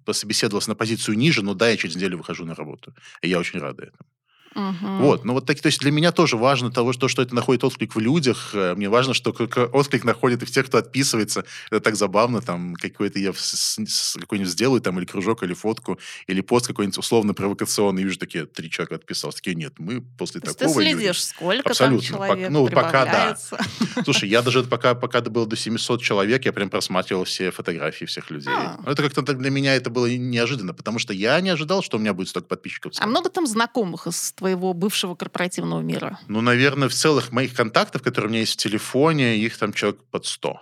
пособеседовалась 0.04 0.68
на 0.68 0.74
позицию 0.74 1.16
ниже, 1.16 1.42
но 1.42 1.54
да, 1.54 1.68
я 1.68 1.76
через 1.76 1.96
неделю 1.96 2.18
выхожу 2.18 2.44
на 2.44 2.54
работу. 2.54 2.94
И 3.22 3.28
я 3.28 3.38
очень 3.38 3.60
рада 3.60 3.84
этому. 3.84 4.08
Угу. 4.56 5.02
Вот, 5.02 5.24
ну 5.24 5.34
вот 5.34 5.44
так, 5.44 5.60
то 5.60 5.66
есть 5.66 5.80
для 5.80 5.90
меня 5.90 6.12
тоже 6.12 6.38
важно 6.38 6.70
того, 6.70 6.94
что, 6.94 7.08
что 7.08 7.20
это 7.20 7.34
находит 7.34 7.62
отклик 7.62 7.94
в 7.94 7.98
людях. 7.98 8.52
Э, 8.54 8.74
мне 8.74 8.88
важно, 8.88 9.12
что 9.12 9.30
отклик 9.30 10.04
находит 10.04 10.42
и 10.42 10.46
в 10.46 10.50
тех, 10.50 10.66
кто 10.66 10.78
отписывается. 10.78 11.44
Это 11.70 11.80
так 11.80 11.96
забавно, 11.96 12.40
там 12.40 12.74
какой-то 12.74 13.18
я 13.18 13.32
какой-нибудь 13.32 14.50
сделаю, 14.50 14.80
там 14.80 14.98
или 14.98 15.04
кружок, 15.04 15.42
или 15.42 15.52
фотку, 15.52 15.98
или 16.26 16.40
пост 16.40 16.68
какой-нибудь 16.68 16.96
условно 16.96 17.34
провокационный, 17.34 18.02
вижу 18.02 18.18
такие 18.18 18.46
три 18.46 18.70
человека 18.70 18.94
отписался. 18.94 19.38
Такие, 19.38 19.56
нет, 19.56 19.74
мы 19.76 20.00
после 20.00 20.40
то 20.40 20.54
такого... 20.54 20.74
Ты 20.74 20.80
следишь, 20.80 21.16
люди... 21.16 21.18
сколько 21.18 21.68
Абсолютно. 21.68 22.08
там 22.08 22.18
человек 22.18 22.50
Ну, 22.50 22.68
пока 22.68 23.04
да. 23.04 23.38
Слушай, 24.04 24.30
я 24.30 24.40
даже 24.40 24.64
пока, 24.64 24.94
пока 24.94 25.20
было 25.20 25.46
до 25.46 25.56
700 25.56 26.00
человек, 26.00 26.46
я 26.46 26.52
прям 26.52 26.70
просматривал 26.70 27.24
все 27.24 27.50
фотографии 27.50 28.06
всех 28.06 28.30
людей. 28.30 28.54
А. 28.54 28.80
Это 28.86 29.02
как-то 29.02 29.20
для 29.20 29.50
меня 29.50 29.74
это 29.74 29.90
было 29.90 30.06
неожиданно, 30.06 30.72
потому 30.72 30.98
что 30.98 31.12
я 31.12 31.38
не 31.42 31.50
ожидал, 31.50 31.82
что 31.82 31.98
у 31.98 32.00
меня 32.00 32.14
будет 32.14 32.28
столько 32.30 32.48
подписчиков. 32.48 32.92
А 32.98 33.06
много 33.06 33.28
там 33.28 33.46
знакомых 33.46 34.06
из 34.06 34.32
твоего 34.32 34.45
бывшего 34.54 35.14
корпоративного 35.14 35.80
мира? 35.80 36.18
Ну, 36.28 36.40
наверное, 36.40 36.88
в 36.88 36.94
целых 36.94 37.32
моих 37.32 37.54
контактов, 37.54 38.02
которые 38.02 38.28
у 38.28 38.30
меня 38.30 38.40
есть 38.40 38.54
в 38.54 38.56
телефоне, 38.56 39.36
их 39.38 39.56
там 39.58 39.72
человек 39.72 39.98
под 40.10 40.26
100. 40.26 40.60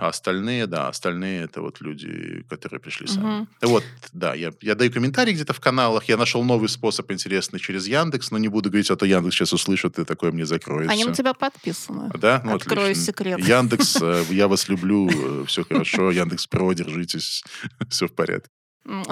А 0.00 0.08
остальные, 0.08 0.66
да, 0.66 0.88
остальные 0.88 1.42
это 1.42 1.60
вот 1.60 1.80
люди, 1.80 2.44
которые 2.48 2.78
пришли 2.78 3.08
сами. 3.08 3.24
Мгм. 3.24 3.48
Вот, 3.62 3.84
да, 4.12 4.32
я, 4.34 4.52
я 4.60 4.76
даю 4.76 4.92
комментарии 4.92 5.32
где-то 5.32 5.52
в 5.52 5.60
каналах, 5.60 6.04
я 6.04 6.16
нашел 6.16 6.44
новый 6.44 6.68
способ 6.68 7.10
интересный 7.10 7.58
через 7.58 7.88
Яндекс, 7.88 8.30
но 8.30 8.38
не 8.38 8.46
буду 8.48 8.70
говорить, 8.70 8.90
а 8.90 8.96
то 8.96 9.06
Яндекс 9.06 9.34
сейчас 9.34 9.52
услышит 9.52 9.98
и 9.98 10.04
такое 10.04 10.30
мне 10.30 10.46
закроет 10.46 10.88
Они 10.88 11.04
на 11.04 11.14
тебя 11.14 11.34
подписаны. 11.34 12.10
Да? 12.14 12.40
Ну, 12.44 12.54
Открою 12.54 12.92
отлично. 12.92 13.04
секрет. 13.04 13.38
Яндекс, 13.40 13.96
э, 14.00 14.24
я 14.30 14.46
вас 14.46 14.68
люблю, 14.68 15.44
все 15.46 15.64
хорошо. 15.64 16.12
Яндекс 16.12 16.46
Про, 16.46 16.72
держитесь, 16.74 17.44
все 17.90 18.06
в 18.06 18.12
порядке. 18.12 18.50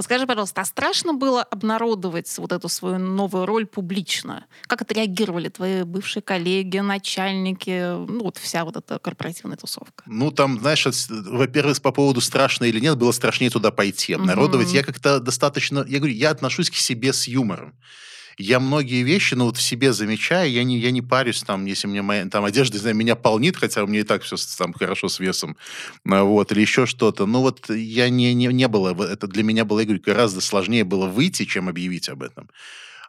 Скажи, 0.01 0.27
пожалуйста, 0.27 0.63
а 0.63 0.65
страшно 0.65 1.13
было 1.13 1.43
обнародовать 1.43 2.33
вот 2.39 2.53
эту 2.53 2.69
свою 2.69 2.99
новую 2.99 3.47
роль 3.47 3.67
публично? 3.67 4.47
Как 4.67 4.83
отреагировали 4.83 5.49
твои 5.49 5.83
бывшие 5.83 6.23
коллеги, 6.23 6.79
начальники, 6.79 7.95
ну 8.11 8.25
вот 8.25 8.39
вся 8.39 8.65
вот 8.65 8.77
эта 8.77 8.99
корпоративная 8.99 9.57
тусовка? 9.57 10.05
Ну, 10.07 10.31
там, 10.31 10.61
знаешь, 10.61 10.87
во-первых, 11.11 11.83
по 11.83 11.93
поводу 11.93 12.21
страшно 12.21 12.65
или 12.65 12.81
нет, 12.81 12.97
было 12.97 13.13
страшнее 13.13 13.51
туда 13.51 13.71
пойти. 13.71 14.15
Обнародовать 14.15 14.69
Мгм. 14.69 14.77
я 14.77 14.83
как-то 14.83 15.21
достаточно... 15.21 15.85
Я 15.87 15.99
говорю, 15.99 16.15
я 16.15 16.31
отношусь 16.31 16.71
к 16.71 16.75
себе 16.75 17.13
с 17.13 17.29
юмором. 17.29 17.75
Я 18.39 18.61
многие 18.61 19.03
вещи, 19.03 19.35
ну, 19.35 19.47
вот 19.47 19.57
в 19.57 19.63
себе 19.63 19.95
замечаю, 19.95 20.51
я 20.51 20.63
не, 20.63 20.79
я 20.79 20.91
не 20.91 21.01
парюсь, 21.01 21.43
там, 21.43 21.65
если 21.65 21.87
мне 21.87 22.03
моя 22.03 22.27
там, 22.27 22.45
одежда, 22.45 22.77
не 22.77 22.81
знаю, 22.81 22.97
меня 22.97 23.17
полнит, 23.17 23.57
хотя 23.57 23.83
у 23.83 23.87
меня 23.87 24.01
и 24.01 24.03
так 24.03 24.23
все 24.23 24.37
там 24.59 24.75
хорошо 24.75 25.09
с 25.09 25.21
весом, 25.21 25.57
а, 26.07 26.23
вот, 26.23 26.53
или 26.53 26.61
еще 26.61 26.85
что-то. 26.85 27.25
Ну, 27.25 27.41
вот 27.41 27.71
я 27.71 28.11
не, 28.11 28.35
не, 28.35 28.49
не 28.49 28.69
было, 28.69 28.95
это 29.11 29.27
для 29.27 29.43
меня 29.43 29.65
было, 29.65 29.81
я 29.81 29.87
говорю, 29.87 30.03
гораздо 30.05 30.43
сложнее 30.43 30.85
было 30.85 31.07
выйти, 31.07 31.47
чем 31.47 31.69
объявить 31.69 32.11
об 32.11 32.23
этом. 32.23 32.51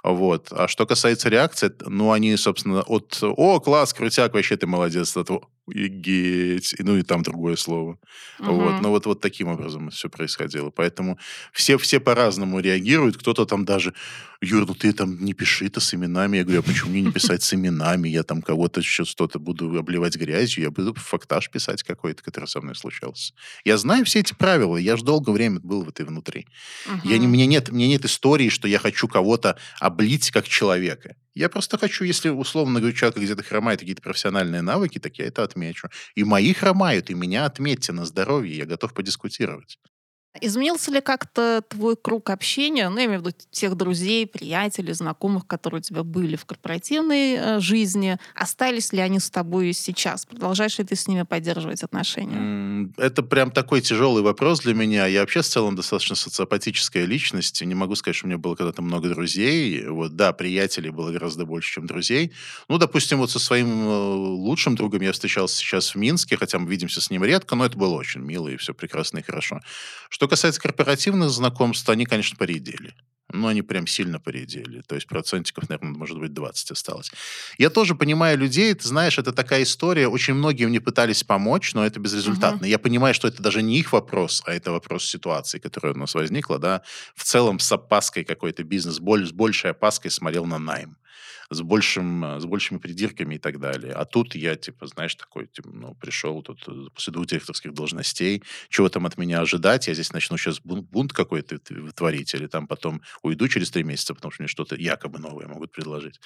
Вот. 0.03 0.47
А 0.51 0.69
что 0.69 0.85
касается 0.85 1.27
реакции, 1.27 1.73
ну, 1.85 2.13
они, 2.13 2.37
собственно, 2.37 2.81
от 2.81 3.19
«О, 3.21 3.59
класс, 3.59 3.93
крутяк, 3.93 4.33
вообще 4.33 4.55
ты 4.55 4.65
молодец», 4.65 5.17
от 5.17 5.29
«Игеть», 5.67 6.75
и, 6.77 6.83
ну, 6.83 6.97
и 6.97 7.03
там 7.03 7.23
другое 7.23 7.55
слово. 7.55 7.99
Вот. 8.39 8.73
Мгм. 8.73 8.81
Ну, 8.81 8.89
вот, 8.89 9.05
вот 9.05 9.21
таким 9.21 9.47
образом 9.47 9.89
все 9.89 10.09
происходило. 10.09 10.69
Поэтому 10.69 11.19
все, 11.51 11.77
все 11.77 11.99
по-разному 11.99 12.59
реагируют. 12.59 13.17
Кто-то 13.17 13.45
там 13.45 13.65
даже, 13.65 13.93
Юр, 14.41 14.67
ну 14.67 14.73
ты 14.75 14.93
там 14.93 15.23
не 15.23 15.33
пиши 15.33 15.65
это 15.67 15.79
с 15.79 15.93
именами. 15.93 16.37
Я 16.37 16.43
говорю, 16.43 16.59
а 16.59 16.63
почему 16.63 16.91
мне 16.91 17.01
не 17.01 17.11
писать 17.13 17.43
с 17.43 17.53
именами? 17.53 18.09
Я 18.09 18.23
там 18.23 18.41
кого-то 18.41 18.81
что-то 18.81 19.39
буду 19.39 19.77
обливать 19.77 20.15
грязью. 20.15 20.63
Я 20.63 20.71
буду 20.71 20.93
фактаж 20.93 21.49
писать 21.49 21.83
какой-то, 21.83 22.23
который 22.23 22.45
со 22.45 22.61
мной 22.61 22.75
случался. 22.75 23.33
Я 23.65 23.77
знаю 23.77 24.05
все 24.05 24.19
эти 24.19 24.33
правила. 24.33 24.77
Я 24.77 24.97
же 24.97 25.03
долгое 25.03 25.31
время 25.31 25.59
был 25.61 25.83
в 25.83 25.89
этой 25.89 26.05
внутри. 26.05 26.47
Я 27.03 27.17
не, 27.17 27.27
мне, 27.27 27.45
нет, 27.45 27.69
мне 27.69 27.87
нет 27.87 28.05
истории, 28.05 28.49
что 28.49 28.67
я 28.67 28.79
хочу 28.79 29.07
кого-то 29.07 29.57
облить 29.79 30.31
как 30.31 30.47
человека. 30.47 31.15
Я 31.37 31.49
просто 31.49 31.77
хочу, 31.77 32.03
если 32.03 32.29
условно 32.29 32.79
говорю, 32.79 32.95
человек 32.95 33.17
где-то 33.17 33.43
хромает 33.43 33.79
какие-то 33.79 34.01
профессиональные 34.01 34.61
навыки, 34.61 34.99
так 34.99 35.17
я 35.19 35.25
это 35.27 35.43
отмечу. 35.43 35.89
И 36.15 36.23
мои 36.23 36.53
хромают, 36.53 37.09
и 37.09 37.13
меня 37.13 37.45
отметьте 37.45 37.93
на 37.93 38.05
здоровье, 38.05 38.57
я 38.57 38.65
готов 38.65 38.93
подискутировать. 38.93 39.77
Изменился 40.41 40.91
ли 40.91 41.01
как-то 41.01 41.63
твой 41.67 41.95
круг 41.95 42.29
общения, 42.29 42.89
ну, 42.89 42.97
я 42.97 43.05
имею 43.05 43.21
в 43.21 43.25
виду 43.25 43.35
тех 43.51 43.75
друзей, 43.75 44.27
приятелей, 44.27 44.93
знакомых, 44.93 45.47
которые 45.47 45.79
у 45.79 45.83
тебя 45.83 46.03
были 46.03 46.35
в 46.35 46.45
корпоративной 46.45 47.33
э, 47.33 47.59
жизни? 47.59 48.17
Остались 48.35 48.93
ли 48.93 48.99
они 48.99 49.19
с 49.19 49.29
тобой 49.29 49.73
сейчас? 49.73 50.25
Продолжаешь 50.25 50.77
ли 50.77 50.85
ты 50.85 50.95
с 50.95 51.07
ними 51.07 51.23
поддерживать 51.23 51.83
отношения? 51.83 52.91
Это 52.97 53.23
прям 53.23 53.51
такой 53.51 53.81
тяжелый 53.81 54.23
вопрос 54.23 54.61
для 54.61 54.73
меня. 54.73 55.07
Я 55.07 55.21
вообще 55.21 55.41
в 55.41 55.47
целом 55.47 55.75
достаточно 55.75 56.15
социопатическая 56.15 57.05
личность. 57.05 57.61
Не 57.61 57.75
могу 57.75 57.95
сказать, 57.95 58.15
что 58.15 58.27
у 58.27 58.29
меня 58.29 58.37
было 58.37 58.55
когда-то 58.55 58.81
много 58.81 59.09
друзей. 59.09 59.87
Вот, 59.87 60.15
да, 60.15 60.33
приятелей 60.33 60.89
было 60.89 61.11
гораздо 61.11 61.45
больше, 61.45 61.73
чем 61.73 61.87
друзей. 61.87 62.31
Ну, 62.67 62.77
допустим, 62.77 63.19
вот 63.19 63.31
со 63.31 63.39
своим 63.39 63.87
э, 63.87 64.13
лучшим 64.15 64.75
другом 64.75 65.01
я 65.01 65.11
встречался 65.11 65.57
сейчас 65.57 65.95
в 65.95 65.95
Минске, 65.95 66.37
хотя 66.37 66.59
мы 66.59 66.69
видимся 66.69 67.01
с 67.01 67.09
ним 67.09 67.23
редко, 67.23 67.55
но 67.55 67.65
это 67.65 67.77
было 67.77 67.95
очень 67.95 68.21
мило 68.21 68.47
и 68.47 68.57
все 68.57 68.73
прекрасно 68.73 69.19
и 69.19 69.23
хорошо. 69.23 69.59
Что 70.09 70.26
касается 70.27 70.61
корпоративных 70.61 71.29
знакомств, 71.29 71.89
они, 71.89 72.05
конечно, 72.05 72.37
поредели. 72.37 72.93
Ну, 73.33 73.47
они 73.47 73.61
прям 73.61 73.87
сильно 73.87 74.21
поредели. 74.21 74.81
То 74.87 74.95
есть 74.95 75.05
процентиков, 75.07 75.67
наверное, 75.67 75.97
может 75.97 76.17
быть, 76.17 76.33
20 76.33 76.71
осталось. 76.71 77.11
Я 77.57 77.69
тоже 77.69 77.93
понимаю 77.93 78.37
людей, 78.37 78.73
ты 78.73 78.87
знаешь, 78.87 79.17
это 79.17 79.33
такая 79.33 79.63
история. 79.63 80.07
Очень 80.07 80.35
многие 80.35 80.65
мне 80.65 80.79
пытались 80.79 81.23
помочь, 81.23 81.73
но 81.73 81.85
это 81.85 81.99
безрезультатно. 81.99 82.65
Я 82.65 82.79
понимаю, 82.79 83.13
что 83.13 83.27
это 83.27 83.43
даже 83.43 83.61
не 83.61 83.79
их 83.79 83.91
вопрос, 83.91 84.41
а 84.45 84.53
это 84.53 84.71
вопрос 84.71 85.05
ситуации, 85.05 85.59
которая 85.59 85.93
у 85.93 85.97
нас 85.97 86.15
возникла, 86.15 86.57
да. 86.57 86.83
В 87.15 87.23
целом 87.23 87.59
с 87.59 87.69
опаской 87.69 88.23
какой-то 88.23 88.63
бизнес, 88.63 88.99
боль- 88.99 89.27
с 89.27 89.33
большей 89.33 89.71
опаской 89.71 90.09
смотрел 90.09 90.45
на 90.45 90.57
найм 90.57 90.97
с, 91.49 91.61
большим, 91.61 92.25
э, 92.25 92.39
с 92.39 92.45
большими 92.45 92.77
придирками 92.77 93.35
и 93.35 93.37
так 93.37 93.59
далее. 93.59 93.93
А 93.93 94.05
тут 94.05 94.35
я, 94.35 94.55
типа, 94.55 94.87
знаешь, 94.87 95.15
такой, 95.15 95.47
типа, 95.47 95.69
ну, 95.71 95.95
пришел 95.95 96.41
тут 96.41 96.63
э, 96.67 96.71
после 96.93 97.13
двух 97.13 97.27
директорских 97.27 97.73
должностей, 97.73 98.43
чего 98.69 98.89
там 98.89 99.05
от 99.05 99.17
меня 99.17 99.41
ожидать, 99.41 99.87
я 99.87 99.93
здесь 99.93 100.13
начну 100.13 100.37
сейчас 100.37 100.59
бунт, 100.59 100.89
бунт 100.89 101.13
какой-то 101.13 101.59
творить, 101.93 102.33
или 102.33 102.47
там 102.47 102.67
потом 102.67 103.01
уйду 103.21 103.47
через 103.47 103.71
три 103.71 103.83
месяца, 103.83 104.13
потому 104.13 104.31
что 104.31 104.43
мне 104.43 104.47
что-то 104.47 104.75
якобы 104.75 105.19
новое 105.19 105.47
могут 105.47 105.71
предложить. 105.71 106.19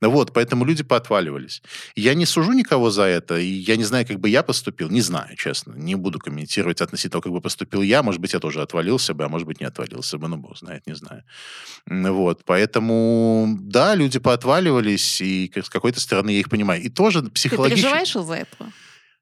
Ну 0.00 0.10
Вот, 0.10 0.32
поэтому 0.32 0.64
люди 0.64 0.82
поотваливались. 0.82 1.62
Я 1.94 2.14
не 2.14 2.26
сужу 2.26 2.52
никого 2.52 2.90
за 2.90 3.02
это, 3.02 3.38
и 3.38 3.46
я 3.46 3.76
не 3.76 3.84
знаю, 3.84 4.06
как 4.06 4.20
бы 4.20 4.28
я 4.28 4.42
поступил, 4.42 4.88
не 4.90 5.00
знаю, 5.00 5.36
честно, 5.36 5.74
не 5.74 5.94
буду 5.94 6.18
комментировать 6.18 6.80
относительно 6.80 7.12
того, 7.12 7.22
как 7.22 7.32
бы 7.32 7.40
поступил 7.40 7.82
я, 7.82 8.02
может 8.02 8.20
быть, 8.20 8.32
я 8.32 8.40
тоже 8.40 8.62
отвалился 8.62 9.14
бы, 9.14 9.24
а 9.24 9.28
может 9.28 9.46
быть, 9.46 9.60
не 9.60 9.66
отвалился 9.66 10.18
бы, 10.18 10.28
ну, 10.28 10.36
бог 10.36 10.56
знает, 10.58 10.86
не 10.86 10.94
знаю. 10.94 11.24
Вот, 11.86 12.44
поэтому, 12.44 13.56
да, 13.60 13.94
люди 13.94 14.18
поотваливались, 14.18 14.45
и 15.20 15.48
как- 15.48 15.66
с 15.66 15.68
какой-то 15.68 16.00
стороны 16.00 16.30
я 16.30 16.40
их 16.40 16.48
понимаю. 16.48 16.82
И 16.82 16.88
тоже 16.88 17.22
Ты 17.22 17.30
психологически... 17.30 17.82
переживаешь 17.82 18.16
из-за 18.16 18.34
этого? 18.34 18.72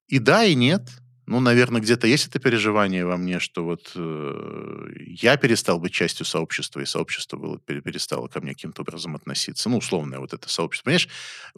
И 0.09 0.19
да, 0.19 0.45
и 0.45 0.55
нет. 0.55 0.83
Ну, 1.27 1.41
наверное, 1.41 1.81
где-то 1.81 2.07
есть 2.07 2.27
это 2.27 2.39
переживание 2.39 3.07
во 3.07 3.17
мне, 3.17 3.41
что 3.41 3.65
вот 3.65 3.93
э, 3.95 4.87
я 5.07 5.37
перестал 5.37 5.79
быть 5.79 5.93
частью 5.93 6.27
сообщества, 6.27 6.81
и 6.81 6.85
сообщество 6.85 7.37
было, 7.39 7.59
пере- 7.59 7.81
перестало 7.81 8.29
ко 8.29 8.41
мне 8.41 8.53
каким-то 8.53 8.83
образом 8.83 9.17
относиться. 9.17 9.71
Ну, 9.71 9.79
условное 9.79 10.19
вот 10.19 10.35
это 10.35 10.49
сообщество. 10.49 10.85
Понимаешь, 10.85 11.09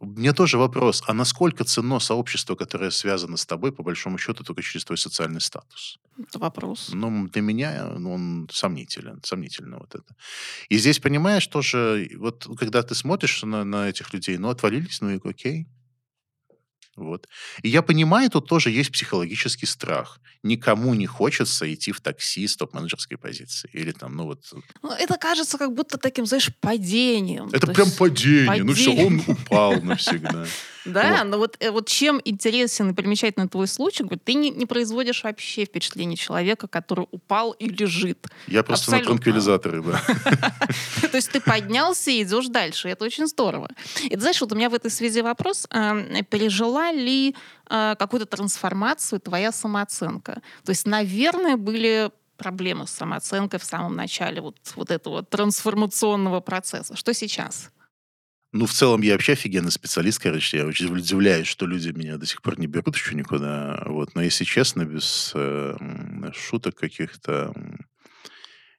меня 0.00 0.32
тоже 0.32 0.56
вопрос, 0.58 1.02
а 1.06 1.14
насколько 1.14 1.64
ценно 1.64 1.98
сообщество, 1.98 2.54
которое 2.54 2.90
связано 2.90 3.36
с 3.36 3.44
тобой, 3.44 3.72
по 3.72 3.82
большому 3.82 4.18
счету, 4.18 4.44
только 4.44 4.62
через 4.62 4.84
твой 4.84 4.98
социальный 4.98 5.40
статус? 5.40 5.98
Это 6.18 6.38
вопрос. 6.38 6.90
Ну, 6.92 7.28
для 7.28 7.42
меня 7.42 7.94
ну, 7.98 8.12
он 8.12 8.48
сомнителен, 8.52 9.20
сомнительно 9.24 9.78
вот 9.78 9.94
это. 9.94 10.14
И 10.68 10.78
здесь, 10.78 11.00
понимаешь, 11.00 11.46
тоже, 11.46 12.08
вот 12.16 12.46
когда 12.58 12.82
ты 12.82 12.94
смотришь 12.94 13.42
на, 13.42 13.64
на 13.64 13.88
этих 13.88 14.12
людей, 14.14 14.38
ну, 14.38 14.48
отвалились, 14.48 15.00
ну 15.00 15.10
и 15.10 15.20
окей. 15.22 15.66
Вот. 16.96 17.28
И 17.62 17.68
я 17.68 17.82
понимаю, 17.82 18.30
тут 18.30 18.48
тоже 18.48 18.70
есть 18.70 18.90
психологический 18.90 19.66
страх. 19.66 20.18
Никому 20.42 20.94
не 20.94 21.06
хочется 21.06 21.72
идти 21.72 21.92
в 21.92 22.00
такси 22.00 22.46
с 22.46 22.56
топ-менеджерской 22.56 23.18
позиции. 23.18 23.68
Или 23.74 23.92
там, 23.92 24.16
ну 24.16 24.24
вот... 24.24 24.40
Ну, 24.82 24.90
это 24.92 25.16
кажется 25.18 25.58
как 25.58 25.74
будто 25.74 25.98
таким, 25.98 26.26
знаешь, 26.26 26.50
падением. 26.60 27.48
Это 27.52 27.66
То 27.66 27.72
прям 27.74 27.86
есть- 27.86 27.98
падение. 27.98 28.64
Ну 28.64 28.72
все, 28.72 28.90
он 28.90 29.18
падение. 29.20 29.24
упал 29.28 29.82
навсегда. 29.82 30.46
Да, 30.86 31.18
Вот. 31.18 31.24
но 31.26 31.38
вот, 31.38 31.56
э, 31.60 31.70
вот 31.70 31.88
чем 31.88 32.20
интересен 32.24 32.90
и 32.90 32.94
примечательный 32.94 33.48
твой 33.48 33.66
случай, 33.66 34.04
говорит, 34.04 34.24
ты 34.24 34.34
не, 34.34 34.50
не 34.50 34.66
производишь 34.66 35.24
вообще 35.24 35.64
впечатление 35.64 36.16
человека, 36.16 36.68
который 36.68 37.06
упал 37.10 37.52
и 37.52 37.68
лежит. 37.68 38.26
Я 38.46 38.62
просто 38.62 38.90
на 38.92 38.98
Абсолютно. 38.98 39.22
транквилизаторы, 39.22 39.82
да. 39.82 40.00
То 41.10 41.16
есть 41.16 41.30
ты 41.32 41.40
поднялся 41.40 42.10
и 42.10 42.22
идешь 42.22 42.46
дальше. 42.46 42.88
Это 42.88 43.04
очень 43.04 43.26
здорово. 43.26 43.68
И 44.04 44.10
ты 44.10 44.20
знаешь, 44.20 44.40
вот 44.40 44.52
у 44.52 44.54
меня 44.54 44.70
в 44.70 44.74
этой 44.74 44.90
связи 44.90 45.20
вопрос. 45.20 45.66
Пережила 46.30 46.92
ли 46.92 47.34
э, 47.68 47.94
какую-то 47.98 48.26
трансформацию 48.26 49.20
твоя 49.20 49.52
самооценка? 49.52 50.40
То 50.64 50.70
есть, 50.70 50.86
наверное, 50.86 51.56
были 51.56 52.10
проблемы 52.36 52.86
с 52.86 52.90
самооценкой 52.90 53.58
в 53.58 53.64
самом 53.64 53.96
начале 53.96 54.40
вот, 54.40 54.56
вот 54.76 54.90
этого 54.90 55.22
трансформационного 55.22 56.40
процесса. 56.40 56.96
Что 56.96 57.14
сейчас? 57.14 57.70
Ну, 58.56 58.64
в 58.64 58.72
целом, 58.72 59.02
я 59.02 59.12
вообще 59.12 59.34
офигенный 59.34 59.70
специалист, 59.70 60.18
короче. 60.18 60.56
Я 60.56 60.64
очень 60.64 60.86
удивляюсь, 60.86 61.46
что 61.46 61.66
люди 61.66 61.90
меня 61.90 62.16
до 62.16 62.24
сих 62.24 62.40
пор 62.40 62.58
не 62.58 62.66
берут 62.66 62.96
еще 62.96 63.14
никуда. 63.14 63.82
Вот. 63.84 64.14
Но 64.14 64.22
если 64.22 64.44
честно, 64.44 64.86
без 64.86 65.32
э, 65.34 65.76
шуток 66.32 66.74
каких-то, 66.74 67.52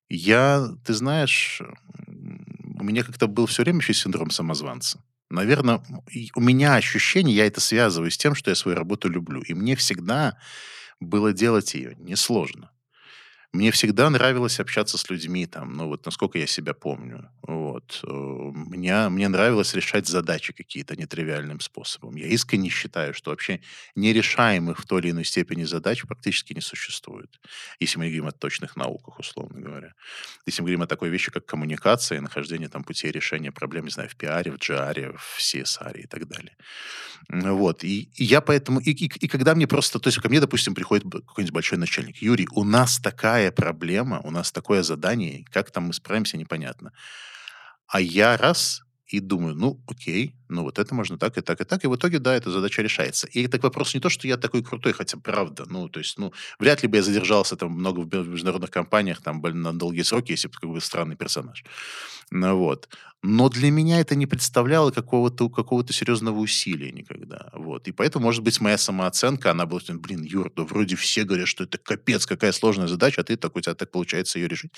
я, 0.09 0.67
ты 0.83 0.95
знаешь, 0.95 1.61
у 2.07 2.83
меня 2.83 3.03
как-то 3.03 3.27
был 3.27 3.45
все 3.45 3.61
время 3.61 3.77
еще 3.77 3.93
синдром 3.93 4.31
самозванца. 4.31 5.03
Наверное, 5.29 5.83
у 6.33 6.41
меня 6.41 6.73
ощущение, 6.73 7.35
я 7.35 7.45
это 7.45 7.61
связываю 7.61 8.09
с 8.09 8.17
тем, 8.17 8.33
что 8.33 8.49
я 8.49 8.55
свою 8.55 8.75
работу 8.75 9.09
люблю. 9.09 9.41
И 9.41 9.53
мне 9.53 9.75
всегда 9.75 10.39
было 10.99 11.33
делать 11.33 11.75
ее 11.75 11.95
несложно. 11.99 12.71
Мне 13.53 13.71
всегда 13.71 14.09
нравилось 14.09 14.59
общаться 14.59 14.97
с 14.97 15.09
людьми, 15.09 15.45
там, 15.45 15.73
ну 15.73 15.87
вот 15.87 16.05
насколько 16.05 16.37
я 16.37 16.47
себя 16.47 16.73
помню. 16.73 17.29
Вот. 17.41 18.01
Э, 18.03 18.07
меня, 18.09 19.09
мне 19.09 19.29
нравилось 19.29 19.73
решать 19.73 20.05
задачи 20.05 20.51
какие-то 20.51 20.97
нетривиальным 20.97 21.61
способом. 21.61 22.17
Я 22.17 22.27
искренне 22.27 22.69
считаю, 22.69 23.13
что 23.13 23.31
вообще 23.31 23.61
нерешаемых 23.95 24.79
в 24.79 24.85
той 24.85 24.99
или 25.01 25.11
иной 25.11 25.23
степени 25.23 25.63
задач 25.63 26.03
практически 26.03 26.53
не 26.53 26.61
существует. 26.61 27.39
Если 27.79 27.97
мы 27.97 28.07
говорим 28.07 28.27
о 28.27 28.31
точных 28.31 28.75
науках, 28.75 29.17
условно 29.19 29.61
говоря. 29.61 29.93
Если 30.45 30.61
мы 30.61 30.65
говорим 30.65 30.81
о 30.81 30.87
такой 30.87 31.09
вещи, 31.09 31.31
как 31.31 31.45
коммуникация, 31.45 32.19
нахождение 32.19 32.67
там 32.67 32.83
путей 32.83 33.11
решения 33.11 33.53
проблем, 33.53 33.85
не 33.85 33.91
знаю, 33.91 34.09
в 34.09 34.17
пиаре, 34.17 34.51
в 34.51 34.57
GR, 34.57 35.17
в 35.17 35.39
CSR 35.39 36.01
и 36.01 36.07
так 36.07 36.27
далее. 36.27 36.57
Вот. 37.29 37.85
И, 37.85 38.09
и 38.15 38.23
я 38.25 38.41
поэтому... 38.41 38.81
И, 38.81 38.91
и, 38.91 39.05
и 39.05 39.27
когда 39.29 39.55
мне 39.55 39.67
просто... 39.67 39.99
То 39.99 40.09
есть 40.09 40.19
ко 40.19 40.27
мне, 40.27 40.41
допустим, 40.41 40.75
приходит 40.75 41.05
какой-нибудь 41.05 41.53
большой 41.53 41.77
начальник. 41.77 42.17
Юрий, 42.21 42.47
у 42.51 42.65
нас 42.65 42.99
такая 42.99 43.36
проблема, 43.51 44.19
у 44.23 44.31
нас 44.31 44.51
такое 44.51 44.83
задание, 44.83 45.45
как 45.51 45.71
там 45.71 45.85
мы 45.85 45.93
справимся, 45.93 46.37
непонятно. 46.37 46.91
А 47.87 48.01
я 48.01 48.37
раз 48.37 48.83
и 49.07 49.19
думаю, 49.19 49.55
ну, 49.55 49.81
окей, 49.87 50.35
ну, 50.49 50.63
вот 50.63 50.79
это 50.79 50.93
можно 50.93 51.17
так 51.17 51.37
и 51.37 51.41
так 51.41 51.61
и 51.61 51.63
так, 51.63 51.83
и 51.83 51.87
в 51.87 51.95
итоге, 51.95 52.19
да, 52.19 52.35
эта 52.35 52.51
задача 52.51 52.81
решается. 52.81 53.27
И 53.27 53.43
это 53.43 53.59
вопрос 53.59 53.93
не 53.93 54.01
то, 54.01 54.09
что 54.09 54.27
я 54.27 54.37
такой 54.37 54.63
крутой, 54.63 54.93
хотя 54.93 55.17
правда, 55.17 55.65
ну, 55.69 55.87
то 55.87 55.99
есть, 55.99 56.17
ну, 56.17 56.33
вряд 56.59 56.83
ли 56.83 56.89
бы 56.89 56.97
я 56.97 57.03
задержался 57.03 57.55
там 57.55 57.71
много 57.71 58.01
в 58.01 58.27
международных 58.27 58.69
компаниях 58.69 59.21
там 59.21 59.41
на 59.41 59.73
долгие 59.73 60.03
сроки, 60.03 60.31
если 60.31 60.49
бы 60.49 60.53
как 60.55 60.69
бы 60.69 60.81
странный 60.81 61.15
персонаж. 61.15 61.63
Ну, 62.31 62.57
вот. 62.57 62.89
Но 63.23 63.49
для 63.49 63.71
меня 63.71 63.99
это 63.99 64.15
не 64.15 64.27
представляло 64.27 64.91
какого-то 64.91 65.49
какого 65.49 65.85
серьезного 65.91 66.39
усилия 66.39 66.91
никогда. 66.91 67.49
Вот. 67.53 67.87
И 67.87 67.91
поэтому, 67.91 68.25
может 68.25 68.43
быть, 68.43 68.61
моя 68.61 68.77
самооценка, 68.77 69.51
она 69.51 69.65
была, 69.65 69.79
блин, 69.89 70.23
Юр, 70.23 70.51
да 70.55 70.63
вроде 70.63 70.95
все 70.95 71.23
говорят, 71.23 71.47
что 71.47 71.63
это 71.63 71.77
капец, 71.77 72.25
какая 72.25 72.51
сложная 72.51 72.87
задача, 72.87 73.21
а 73.21 73.23
ты 73.23 73.37
такой, 73.37 73.61
у 73.61 73.63
тебя 73.63 73.75
так 73.75 73.91
получается 73.91 74.37
ее 74.39 74.47
решить 74.47 74.71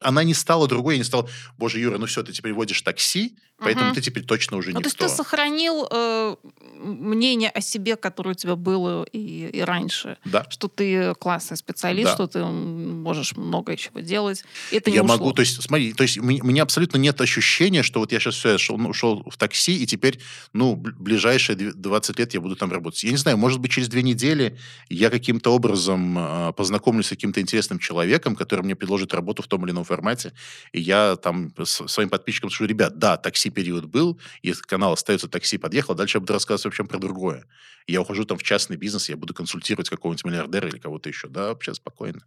она 0.00 0.24
не 0.24 0.34
стала 0.34 0.68
другой, 0.68 0.94
я 0.94 0.98
не 0.98 1.04
стал, 1.04 1.28
боже, 1.58 1.80
Юра, 1.80 1.98
ну 1.98 2.06
все, 2.06 2.22
ты 2.22 2.32
теперь 2.32 2.52
водишь 2.52 2.82
такси, 2.82 3.36
поэтому 3.58 3.88
угу. 3.88 3.94
ты 3.94 4.00
теперь 4.00 4.24
точно 4.24 4.56
уже 4.56 4.70
ну, 4.72 4.80
никто. 4.80 4.90
То 4.90 5.04
есть 5.04 5.16
ты 5.16 5.22
сохранил 5.22 5.86
э, 5.90 6.36
мнение 6.74 7.50
о 7.50 7.60
себе, 7.60 7.96
которое 7.96 8.30
у 8.30 8.34
тебя 8.34 8.56
было 8.56 9.04
и, 9.12 9.48
и 9.48 9.60
раньше. 9.62 10.18
Да. 10.24 10.46
Что 10.50 10.68
ты 10.68 11.14
классный 11.14 11.56
специалист, 11.56 12.10
да. 12.10 12.14
что 12.14 12.26
ты 12.26 12.44
можешь 12.44 13.36
много 13.36 13.76
чего 13.76 14.00
делать. 14.00 14.44
Это 14.70 14.90
я 14.90 15.02
могу, 15.02 15.32
то 15.32 15.40
есть, 15.40 15.62
смотри, 15.62 15.92
то 15.92 16.02
есть 16.02 16.18
у 16.18 16.22
меня 16.22 16.62
абсолютно 16.62 16.98
нет 16.98 17.20
ощущения, 17.20 17.82
что 17.82 18.00
вот 18.00 18.12
я 18.12 18.20
сейчас 18.20 18.34
все, 18.34 18.52
я 18.52 18.58
шел, 18.58 18.76
ну, 18.76 18.90
ушел 18.90 19.24
в 19.28 19.36
такси, 19.36 19.76
и 19.76 19.86
теперь, 19.86 20.20
ну, 20.52 20.76
ближайшие 20.76 21.56
20 21.56 22.18
лет 22.18 22.34
я 22.34 22.40
буду 22.40 22.56
там 22.56 22.70
работать. 22.70 23.04
Я 23.04 23.10
не 23.10 23.16
знаю, 23.16 23.38
может 23.38 23.60
быть, 23.60 23.70
через 23.70 23.88
две 23.88 24.02
недели 24.02 24.58
я 24.88 25.10
каким-то 25.10 25.54
образом 25.54 26.18
э, 26.18 26.52
познакомлюсь 26.52 27.06
с 27.06 27.10
каким-то 27.10 27.40
интересным 27.40 27.78
человеком, 27.78 28.36
который 28.36 28.62
мне 28.62 28.74
предложит 28.74 29.14
работу 29.14 29.42
в 29.42 29.46
том 29.46 29.64
или 29.64 29.70
ином 29.72 29.83
формате, 29.84 30.32
и 30.72 30.80
я 30.80 31.16
там 31.16 31.52
своим 31.64 32.08
подписчикам 32.08 32.50
скажу, 32.50 32.68
ребят, 32.68 32.98
да, 32.98 33.16
такси 33.16 33.50
период 33.50 33.86
был, 33.86 34.20
и 34.42 34.52
канал 34.52 34.92
остается 34.92 35.28
такси 35.28 35.58
подъехал, 35.58 35.94
дальше 35.94 36.18
я 36.18 36.20
буду 36.20 36.32
рассказывать 36.32 36.64
вообще 36.64 36.84
про 36.84 36.98
другое. 36.98 37.46
Я 37.86 38.00
ухожу 38.00 38.24
там 38.24 38.38
в 38.38 38.42
частный 38.42 38.76
бизнес, 38.76 39.08
я 39.08 39.16
буду 39.16 39.34
консультировать 39.34 39.90
какого-нибудь 39.90 40.24
миллиардера 40.24 40.68
или 40.68 40.78
кого-то 40.78 41.08
еще. 41.08 41.28
Да, 41.28 41.48
вообще 41.48 41.74
спокойно. 41.74 42.24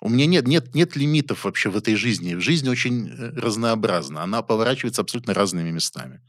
У 0.00 0.08
меня 0.08 0.26
нет, 0.26 0.46
нет, 0.46 0.74
нет 0.74 0.96
лимитов 0.96 1.44
вообще 1.44 1.68
в 1.68 1.76
этой 1.76 1.96
жизни. 1.96 2.36
Жизнь 2.36 2.68
очень 2.68 3.08
э, 3.08 3.30
разнообразна. 3.36 4.22
Она 4.22 4.42
поворачивается 4.42 5.02
абсолютно 5.02 5.34
разными 5.34 5.70
местами. 5.70 6.20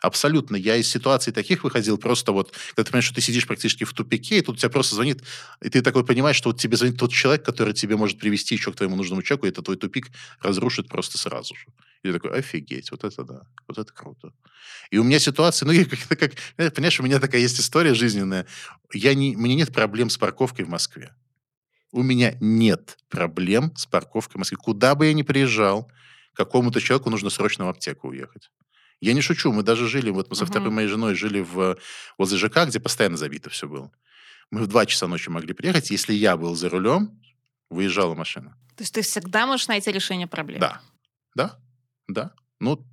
Абсолютно. 0.00 0.56
Я 0.56 0.76
из 0.76 0.88
ситуаций 0.88 1.32
таких 1.32 1.62
выходил 1.62 1.98
просто 1.98 2.32
вот, 2.32 2.52
когда 2.70 2.84
ты 2.84 2.90
понимаешь, 2.90 3.04
что 3.04 3.14
ты 3.14 3.20
сидишь 3.20 3.46
практически 3.46 3.84
в 3.84 3.92
тупике, 3.92 4.38
и 4.38 4.40
тут 4.40 4.58
тебя 4.58 4.70
просто 4.70 4.94
звонит, 4.94 5.22
и 5.60 5.68
ты 5.68 5.82
такой 5.82 6.04
понимаешь, 6.06 6.36
что 6.36 6.50
вот 6.50 6.58
тебе 6.58 6.76
звонит 6.76 6.98
тот 6.98 7.12
человек, 7.12 7.44
который 7.44 7.74
тебе 7.74 7.96
может 7.96 8.18
привести 8.18 8.54
еще 8.54 8.72
к 8.72 8.76
твоему 8.76 8.96
нужному 8.96 9.22
человеку, 9.22 9.46
и 9.46 9.50
это 9.50 9.62
твой 9.62 9.76
тупик 9.76 10.08
разрушит 10.40 10.88
просто 10.88 11.18
сразу 11.18 11.54
же. 11.54 11.66
И 12.02 12.08
ты 12.08 12.14
такой, 12.14 12.38
офигеть, 12.38 12.90
вот 12.90 13.04
это 13.04 13.24
да, 13.24 13.42
вот 13.68 13.78
это 13.78 13.92
круто. 13.92 14.32
И 14.90 14.96
у 14.96 15.04
меня 15.04 15.18
ситуация, 15.18 15.66
ну, 15.66 15.74
как, 15.84 16.18
как, 16.18 16.74
понимаешь, 16.74 16.98
у 16.98 17.02
меня 17.02 17.20
такая 17.20 17.42
есть 17.42 17.60
история 17.60 17.94
жизненная. 17.94 18.46
Я 18.94 19.12
не, 19.12 19.36
у 19.36 19.40
меня 19.40 19.54
нет 19.54 19.72
проблем 19.72 20.08
с 20.08 20.16
парковкой 20.16 20.64
в 20.64 20.68
Москве. 20.70 21.14
У 21.92 22.02
меня 22.02 22.36
нет 22.40 22.96
проблем 23.08 23.74
с 23.76 23.84
парковкой 23.84 24.36
в 24.36 24.38
Москве. 24.38 24.56
Куда 24.56 24.94
бы 24.94 25.06
я 25.06 25.12
ни 25.12 25.22
приезжал, 25.22 25.90
какому-то 26.32 26.80
человеку 26.80 27.10
нужно 27.10 27.28
срочно 27.28 27.66
в 27.66 27.68
аптеку 27.68 28.08
уехать. 28.08 28.48
Я 29.00 29.14
не 29.14 29.22
шучу, 29.22 29.52
мы 29.52 29.62
даже 29.62 29.88
жили, 29.88 30.10
вот 30.10 30.28
мы 30.28 30.36
со 30.36 30.44
второй 30.44 30.70
моей 30.70 30.88
женой 30.88 31.14
жили 31.14 31.40
в, 31.40 31.78
возле 32.18 32.38
ЖК, 32.38 32.66
где 32.66 32.78
постоянно 32.78 33.16
забито 33.16 33.48
все 33.48 33.66
было. 33.66 33.90
Мы 34.50 34.62
в 34.62 34.66
2 34.66 34.86
часа 34.86 35.06
ночи 35.06 35.30
могли 35.30 35.54
приехать. 35.54 35.90
Если 35.90 36.12
я 36.12 36.36
был 36.36 36.54
за 36.54 36.68
рулем, 36.68 37.18
выезжала 37.70 38.14
машина. 38.14 38.56
То 38.76 38.82
есть 38.82 38.94
ты 38.94 39.02
всегда 39.02 39.46
можешь 39.46 39.68
найти 39.68 39.90
решение 39.90 40.26
проблемы? 40.26 40.60
Да. 40.60 40.80
Да. 41.34 41.58
Да. 42.08 42.32
Ну, 42.58 42.84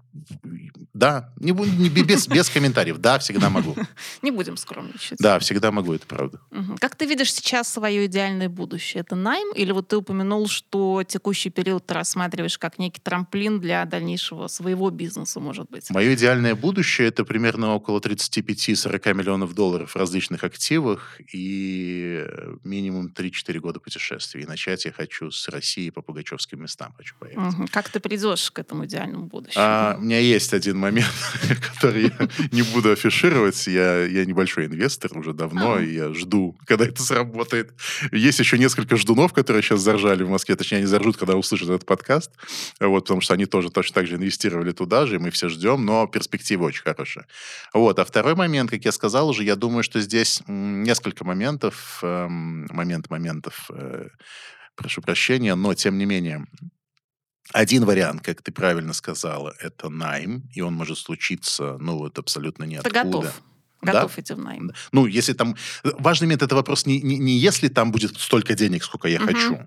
да, 0.94 1.32
не, 1.40 1.52
не, 1.52 1.90
без, 1.90 2.28
без 2.28 2.50
комментариев. 2.50 2.98
Да, 2.98 3.20
всегда 3.20 3.50
могу. 3.50 3.76
Не 4.22 4.32
будем 4.32 4.58
скромничать. 4.58 5.20
Да, 5.20 5.38
всегда 5.40 5.72
могу, 5.72 5.94
это 5.94 6.08
правда. 6.08 6.40
Угу. 6.52 6.78
Как 6.80 6.96
ты 6.96 7.06
видишь 7.06 7.34
сейчас 7.34 7.72
свое 7.72 8.06
идеальное 8.08 8.50
будущее? 8.50 9.02
Это 9.02 9.16
найм? 9.16 9.54
Или 9.54 9.72
вот 9.72 9.90
ты 9.90 9.98
упомянул, 9.98 10.48
что 10.48 11.04
текущий 11.08 11.50
период 11.50 11.86
ты 11.86 11.94
рассматриваешь 11.94 12.58
как 12.58 12.80
некий 12.80 13.00
трамплин 13.02 13.60
для 13.60 13.86
дальнейшего 13.86 14.48
своего 14.48 14.90
бизнеса, 14.90 15.40
может 15.40 15.70
быть? 15.70 15.90
Мое 15.92 16.16
идеальное 16.16 16.56
будущее— 16.56 17.08
это 17.10 17.26
примерно 17.26 17.76
около 17.76 18.00
35-40 18.00 19.14
миллионов 19.14 19.54
долларов 19.54 19.92
в 19.92 19.96
различных 19.96 20.44
активах 20.44 21.20
и 21.32 22.26
минимум 22.64 23.14
3-4 23.16 23.60
года 23.60 23.80
путешествий. 23.80 24.44
И 24.44 24.46
начать 24.48 24.86
я 24.86 24.92
хочу 24.92 25.32
с 25.32 25.48
России 25.50 25.90
по 25.92 26.02
пугачевским 26.02 26.62
местам 26.62 26.94
хочу 26.98 27.16
поехать. 27.20 27.54
Угу. 27.54 27.68
Как 27.72 27.90
ты 27.90 28.00
придешь 28.00 28.50
к 28.52 28.60
этому 28.60 28.86
идеальному 28.86 29.28
будущему? 29.28 29.64
А, 29.64 29.97
меня 29.98 30.20
есть 30.20 30.54
один 30.54 30.78
момент, 30.78 31.14
который 31.74 32.04
я 32.04 32.48
не 32.52 32.62
буду 32.62 32.92
афишировать. 32.92 33.68
Я, 33.68 34.06
я 34.06 34.26
небольшой 34.26 34.66
инвестор 34.66 35.18
уже 35.18 35.34
давно, 35.34 35.80
и 35.80 35.94
я 35.94 36.14
жду, 36.14 36.58
когда 36.66 36.86
это 36.86 37.02
сработает. 37.02 37.74
Есть 38.12 38.40
еще 38.40 38.58
несколько 38.58 38.98
ждунов, 38.98 39.34
которые 39.34 39.64
сейчас 39.64 39.82
заржали 39.82 40.24
в 40.24 40.30
Москве. 40.30 40.56
Точнее, 40.56 40.78
они 40.80 40.88
заржут, 40.88 41.18
когда 41.18 41.36
услышат 41.36 41.70
этот 41.70 41.86
подкаст. 41.86 42.32
Вот, 42.80 43.06
потому 43.06 43.22
что 43.22 43.34
они 43.34 43.46
тоже 43.46 43.70
точно 43.70 43.96
так 43.96 44.08
же 44.08 44.16
инвестировали 44.16 44.72
туда 44.72 45.06
же, 45.06 45.16
и 45.16 45.20
мы 45.20 45.32
все 45.32 45.50
ждем, 45.50 45.86
но 45.86 46.08
перспектива 46.08 46.66
очень 46.66 46.84
хорошая. 46.84 47.28
Вот. 47.74 48.00
А 48.00 48.06
второй 48.06 48.36
момент, 48.36 48.70
как 48.70 48.84
я 48.86 48.92
сказал 48.92 49.30
уже, 49.30 49.44
я 49.44 49.56
думаю, 49.56 49.84
что 49.84 50.00
здесь 50.02 50.42
несколько 50.48 51.24
моментов, 51.24 52.00
эм, 52.02 52.68
момент 52.72 53.10
моментов, 53.10 53.70
э, 53.72 54.08
прошу 54.76 55.02
прощения, 55.02 55.56
но 55.56 55.74
тем 55.74 55.98
не 55.98 56.06
менее, 56.06 56.46
один 57.54 57.86
вариант, 57.86 58.22
как 58.22 58.42
ты 58.42 58.52
правильно 58.52 58.94
сказала, 58.94 59.54
это 59.60 59.90
найм, 59.90 60.50
и 60.54 60.62
он 60.62 60.74
может 60.74 60.98
случиться, 60.98 61.78
ну, 61.80 61.98
вот 61.98 62.20
абсолютно 62.20 62.66
ниоткуда. 62.66 63.02
Ты 63.02 63.06
готов. 63.06 63.42
Готов 63.82 64.16
да? 64.16 64.22
идти 64.22 64.34
в 64.34 64.40
найм. 64.40 64.72
Ну, 64.92 65.06
если 65.06 65.34
там... 65.34 65.56
Важный 65.84 66.26
момент, 66.26 66.42
это 66.42 66.56
вопрос 66.56 66.86
не, 66.86 67.00
не, 67.02 67.18
не 67.18 67.38
если 67.38 67.68
там 67.68 67.92
будет 67.92 68.18
столько 68.20 68.56
денег, 68.56 68.84
сколько 68.84 69.08
я 69.08 69.20
угу. 69.20 69.28
хочу, 69.28 69.60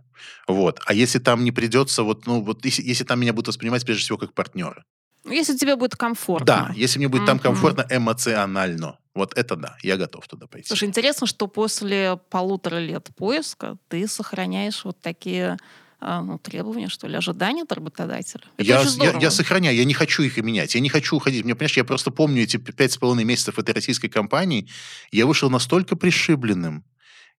вот, 0.48 0.80
а 0.86 0.94
если 0.94 1.18
там 1.18 1.44
не 1.44 1.52
придется, 1.52 2.02
вот, 2.02 2.26
ну, 2.26 2.42
вот, 2.42 2.64
если, 2.64 2.82
если 2.82 3.04
там 3.04 3.20
меня 3.20 3.32
будут 3.32 3.48
воспринимать, 3.48 3.84
прежде 3.84 4.02
всего, 4.02 4.18
как 4.18 4.34
партнера. 4.34 4.84
Если 5.24 5.56
тебе 5.56 5.76
будет 5.76 5.96
комфортно. 5.96 6.46
Да, 6.46 6.72
если 6.74 6.98
мне 6.98 7.08
будет 7.08 7.22
mm 7.22 7.26
там 7.26 7.38
комфортно 7.38 7.86
эмоционально. 7.90 8.98
Вот 9.14 9.36
это 9.36 9.56
да, 9.56 9.76
я 9.82 9.96
готов 9.96 10.26
туда 10.28 10.46
пойти. 10.46 10.68
Слушай, 10.68 10.88
интересно, 10.88 11.26
что 11.26 11.46
после 11.46 12.18
полутора 12.30 12.78
лет 12.78 13.08
поиска 13.16 13.76
ты 13.88 14.06
сохраняешь 14.08 14.84
вот 14.84 15.00
такие 15.00 15.58
ну, 16.00 16.38
требования, 16.38 16.88
что 16.88 17.06
ли, 17.06 17.16
ожидания 17.16 17.62
от 17.62 17.72
работодателя. 17.72 18.42
Это 18.56 18.68
я, 18.68 18.82
я, 18.82 19.18
я 19.18 19.30
сохраняю, 19.30 19.76
я 19.76 19.84
не 19.84 19.94
хочу 19.94 20.22
их 20.22 20.36
менять, 20.38 20.74
я 20.74 20.80
не 20.80 20.88
хочу 20.88 21.16
уходить. 21.16 21.44
Мне, 21.44 21.54
понимаешь, 21.54 21.76
я 21.76 21.84
просто 21.84 22.10
помню 22.10 22.42
эти 22.42 22.56
пять 22.56 22.92
с 22.92 22.96
половиной 22.96 23.24
месяцев 23.24 23.58
этой 23.58 23.74
российской 23.74 24.08
компании, 24.08 24.68
я 25.12 25.26
вышел 25.26 25.50
настолько 25.50 25.96
пришибленным, 25.96 26.84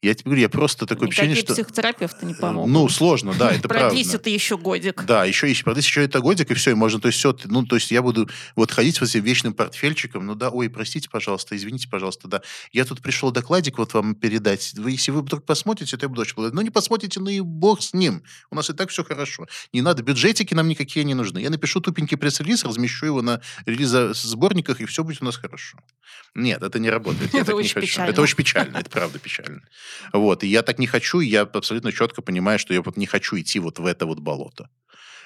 я 0.02 0.16
тебе 0.16 0.26
говорю, 0.26 0.42
я 0.42 0.50
просто 0.50 0.88
такое 0.88 1.08
Никакие 1.08 1.32
ощущение, 1.32 1.46
что... 1.46 1.54
психотерапевты 1.54 2.26
не 2.26 2.34
помогут. 2.34 2.72
Ну, 2.72 2.90
сложно, 2.90 3.36
да, 3.38 3.52
это 3.52 3.68
правда. 3.68 3.90
Продлись 3.90 4.14
это 4.16 4.32
еще 4.32 4.58
годик. 4.58 5.04
Да, 5.06 5.26
еще, 5.26 5.48
еще 5.48 5.64
продлись 5.64 5.86
еще 5.86 6.04
это 6.04 6.22
годик, 6.22 6.50
и 6.50 6.56
все, 6.56 6.72
и 6.72 6.74
можно, 6.74 7.00
то 7.00 7.08
есть 7.08 7.20
все, 7.20 7.38
ну, 7.46 7.66
то 7.66 7.76
есть 7.76 7.92
я 7.92 8.02
буду 8.02 8.28
вот 8.56 8.72
ходить 8.72 9.00
вот 9.00 9.10
этим 9.10 9.24
вечным 9.24 9.54
портфельчиком, 9.54 10.26
ну 10.26 10.34
да, 10.34 10.50
ой, 10.50 10.72
простите, 10.72 11.08
пожалуйста, 11.08 11.56
извините, 11.56 11.88
пожалуйста, 11.88 12.28
да, 12.28 12.42
я 12.72 12.86
тут 12.86 13.02
пришел 13.02 13.30
докладик 13.32 13.78
вот 13.78 13.94
вам 13.94 14.16
передать, 14.16 14.74
вы, 14.74 14.92
если 14.92 15.12
вы 15.12 15.22
вдруг 15.22 15.46
посмотрите, 15.46 15.96
то 15.98 16.06
я 16.06 16.10
буду 16.10 16.22
очень 16.22 16.34
благодарен. 16.34 16.56
Ну, 16.56 16.62
не 16.64 16.72
посмотрите, 16.72 17.20
ну 17.20 17.30
и 17.30 17.40
бог 17.40 17.84
с 17.84 17.94
ним, 17.94 18.24
у 18.50 18.56
нас 18.56 18.72
и 18.72 18.74
так 18.74 18.90
все 18.90 19.04
хорошо. 19.04 19.46
Не 19.72 19.82
надо, 19.82 20.02
бюджетики 20.02 20.56
нам 20.56 20.68
никакие 20.68 21.06
не 21.06 21.14
нужны. 21.14 21.38
Я 21.40 21.52
напишу 21.52 21.80
тупенький 21.80 22.18
пресс-релиз, 22.18 22.64
размещу 22.64 23.06
его 23.06 23.22
на 23.22 23.42
релиза-сборниках, 23.68 24.82
и 24.82 24.86
все 24.86 25.04
будет 25.04 25.22
у 25.22 25.26
нас 25.26 25.38
хорошо. 25.38 25.78
Нет, 26.34 26.64
это 26.64 26.80
не 26.80 26.90
работает. 26.90 27.36
Это 27.36 27.56
очень 27.56 27.80
печально. 27.80 28.10
Это 28.10 28.22
очень 28.22 28.36
печально, 28.36 28.78
это 28.78 28.90
правда 28.90 29.20
печально. 29.20 29.62
Вот, 30.14 30.44
и 30.44 30.48
я 30.48 30.62
так 30.62 30.80
не 30.80 30.88
хочу, 30.88 31.20
и 31.20 31.28
я 31.28 31.42
абсолютно 31.42 31.92
четко 31.92 32.22
понимаю, 32.22 32.60
что 32.60 32.74
я 32.74 32.82
вот 32.82 32.98
не 32.98 33.06
хочу 33.06 33.40
идти 33.40 33.60
вот 33.60 33.80
в 33.80 33.86
это 33.86 34.06
вот 34.06 34.20
болото. 34.20 34.70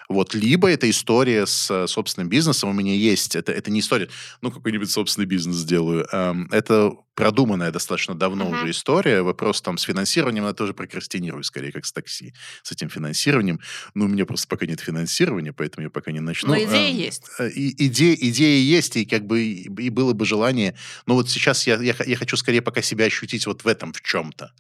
Вот, 0.10 0.34
либо 0.34 0.70
это 0.70 0.89
история 0.89 1.46
с 1.46 1.70
э, 1.72 1.88
собственным 1.88 2.30
бизнесом. 2.30 2.70
У 2.70 2.74
меня 2.74 2.94
есть, 2.94 3.36
это, 3.36 3.52
это 3.52 3.72
не 3.72 3.80
история, 3.80 4.10
ну, 4.41 4.52
какой-нибудь 4.52 4.89
собственный 4.89 5.26
бизнес 5.26 5.58
сделаю. 5.58 6.08
Эм, 6.12 6.48
это 6.52 6.91
продуманная 7.15 7.72
достаточно 7.72 8.13
давно 8.13 8.46
uh-huh. 8.46 8.62
уже 8.62 8.72
история. 8.72 9.22
Вопрос 9.22 9.62
там 9.62 9.78
с 9.78 9.84
финансированием, 9.84 10.46
я 10.46 10.54
тоже 10.54 10.74
прокрастинирую, 10.74 11.44
скорее, 11.44 11.72
как 11.72 11.86
с 11.86 11.91
такси, 11.91 12.34
с 12.62 12.72
этим 12.72 12.89
финансированием. 12.89 13.60
Ну, 13.94 14.06
у 14.06 14.08
меня 14.08 14.26
просто 14.26 14.48
пока 14.48 14.65
нет 14.65 14.80
финансирования, 14.80 15.54
поэтому 15.54 15.86
я 15.86 15.89
пока 15.89 16.12
не 16.12 16.20
начну. 16.20 16.50
Но 16.50 16.58
идея 16.58 16.70
а, 16.70 16.91
есть. 16.91 17.24
И, 17.56 17.88
идея, 17.88 18.15
идея 18.15 18.60
есть, 18.60 18.98
и 18.98 19.06
как 19.06 19.26
бы 19.26 19.44
и 19.44 19.89
было 19.89 20.13
бы 20.13 20.26
желание. 20.26 20.76
Но 21.06 21.15
вот 21.15 21.30
сейчас 21.30 21.65
я, 21.65 21.82
я, 21.82 21.96
я 22.06 22.15
хочу 22.15 22.38
скорее 22.38 22.62
пока 22.62 22.82
себя 22.82 23.06
ощутить 23.06 23.48
вот 23.48 23.63
в 23.63 23.68
этом, 23.68 23.94
в 23.94 24.02
чем-то 24.02 24.52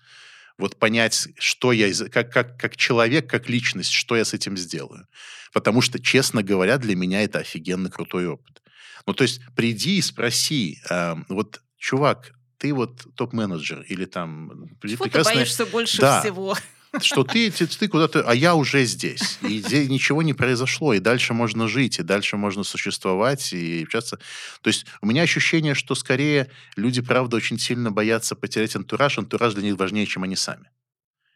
вот 0.57 0.77
понять, 0.77 1.27
что 1.37 1.71
я, 1.71 1.91
как, 2.09 2.31
как, 2.31 2.57
как 2.57 2.77
человек, 2.77 3.29
как 3.29 3.49
личность, 3.49 3.91
что 3.91 4.15
я 4.15 4.25
с 4.25 4.33
этим 4.33 4.57
сделаю. 4.57 5.07
Потому 5.53 5.81
что, 5.81 5.99
честно 5.99 6.43
говоря, 6.43 6.77
для 6.77 6.95
меня 6.95 7.21
это 7.23 7.39
офигенно 7.39 7.89
крутой 7.89 8.27
опыт. 8.27 8.61
Ну, 9.05 9.13
то 9.13 9.23
есть 9.23 9.41
приди 9.55 9.97
и 9.97 10.01
спроси, 10.01 10.79
э, 10.89 11.15
вот, 11.29 11.61
чувак, 11.77 12.33
ты 12.57 12.73
вот 12.73 13.05
топ-менеджер 13.15 13.81
или 13.81 14.05
там... 14.05 14.69
Чего 14.81 15.03
прекрасная... 15.03 15.33
ты 15.33 15.39
боишься 15.39 15.65
больше 15.65 16.01
да. 16.01 16.21
всего? 16.21 16.55
Что 17.03 17.23
ты, 17.23 17.51
ты, 17.51 17.67
ты 17.67 17.87
куда-то, 17.87 18.21
а 18.21 18.33
я 18.33 18.55
уже 18.55 18.85
здесь. 18.85 19.37
И 19.41 19.59
здесь 19.59 19.89
ничего 19.89 20.21
не 20.21 20.33
произошло, 20.33 20.93
и 20.93 20.99
дальше 20.99 21.33
можно 21.33 21.67
жить, 21.67 21.99
и 21.99 22.03
дальше 22.03 22.37
можно 22.37 22.63
существовать, 22.63 23.53
и 23.53 23.83
общаться. 23.83 24.17
То 24.61 24.67
есть 24.67 24.85
у 25.01 25.07
меня 25.07 25.23
ощущение, 25.23 25.75
что 25.75 25.95
скорее 25.95 26.49
люди, 26.75 27.01
правда, 27.01 27.37
очень 27.37 27.59
сильно 27.59 27.91
боятся 27.91 28.35
потерять 28.35 28.75
антураж. 28.75 29.17
Антураж 29.17 29.53
для 29.53 29.63
них 29.63 29.77
важнее, 29.77 30.05
чем 30.05 30.23
они 30.23 30.35
сами 30.35 30.69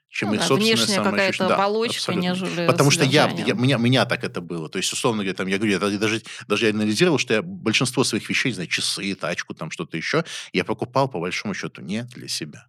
чем 0.10 0.30
ну, 0.30 0.36
их 0.36 0.42
да, 0.42 0.48
собственное 0.48 0.76
самоощущение. 0.76 1.50
Да, 1.50 1.56
оболочка, 1.56 2.14
нежели 2.16 2.66
Потому 2.66 2.90
что 2.90 3.04
я, 3.04 3.30
я, 3.46 3.54
меня, 3.54 3.78
меня 3.78 4.06
так 4.06 4.24
это 4.24 4.42
было. 4.42 4.68
То 4.68 4.78
есть, 4.78 4.92
условно 4.92 5.22
говоря, 5.22 5.36
там, 5.36 5.48
я 5.48 5.58
говорю, 5.58 5.74
я 5.74 5.80
даже, 5.80 6.24
даже 6.48 6.66
я 6.66 6.72
анализировал, 6.72 7.20
что 7.20 7.36
я 7.36 7.42
большинство 7.44 8.04
своих 8.04 8.28
вещей, 8.28 8.52
знаю, 8.52 8.68
часы, 8.68 9.14
тачку, 9.16 9.54
там 9.54 9.70
что-то 9.70 9.98
еще, 9.98 10.26
я 10.52 10.66
покупал 10.66 11.08
по 11.10 11.20
большому 11.20 11.54
счету 11.54 11.82
не 11.82 12.04
для 12.04 12.28
себя. 12.28 12.68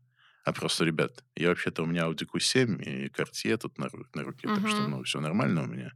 А 0.51 0.53
просто, 0.53 0.85
ребят, 0.85 1.25
я 1.37 1.51
вообще-то 1.51 1.85
у 1.85 1.87
меня 1.87 2.09
Audi 2.09 2.27
Q7 2.27 2.83
и 2.83 3.07
Cartier 3.07 3.57
тут 3.57 3.79
на, 3.79 3.89
на 4.15 4.25
руке, 4.25 4.49
uh-huh. 4.49 4.57
так 4.57 4.69
что, 4.69 4.89
ну, 4.89 5.05
все 5.05 5.21
нормально 5.21 5.63
у 5.63 5.67
меня. 5.67 5.93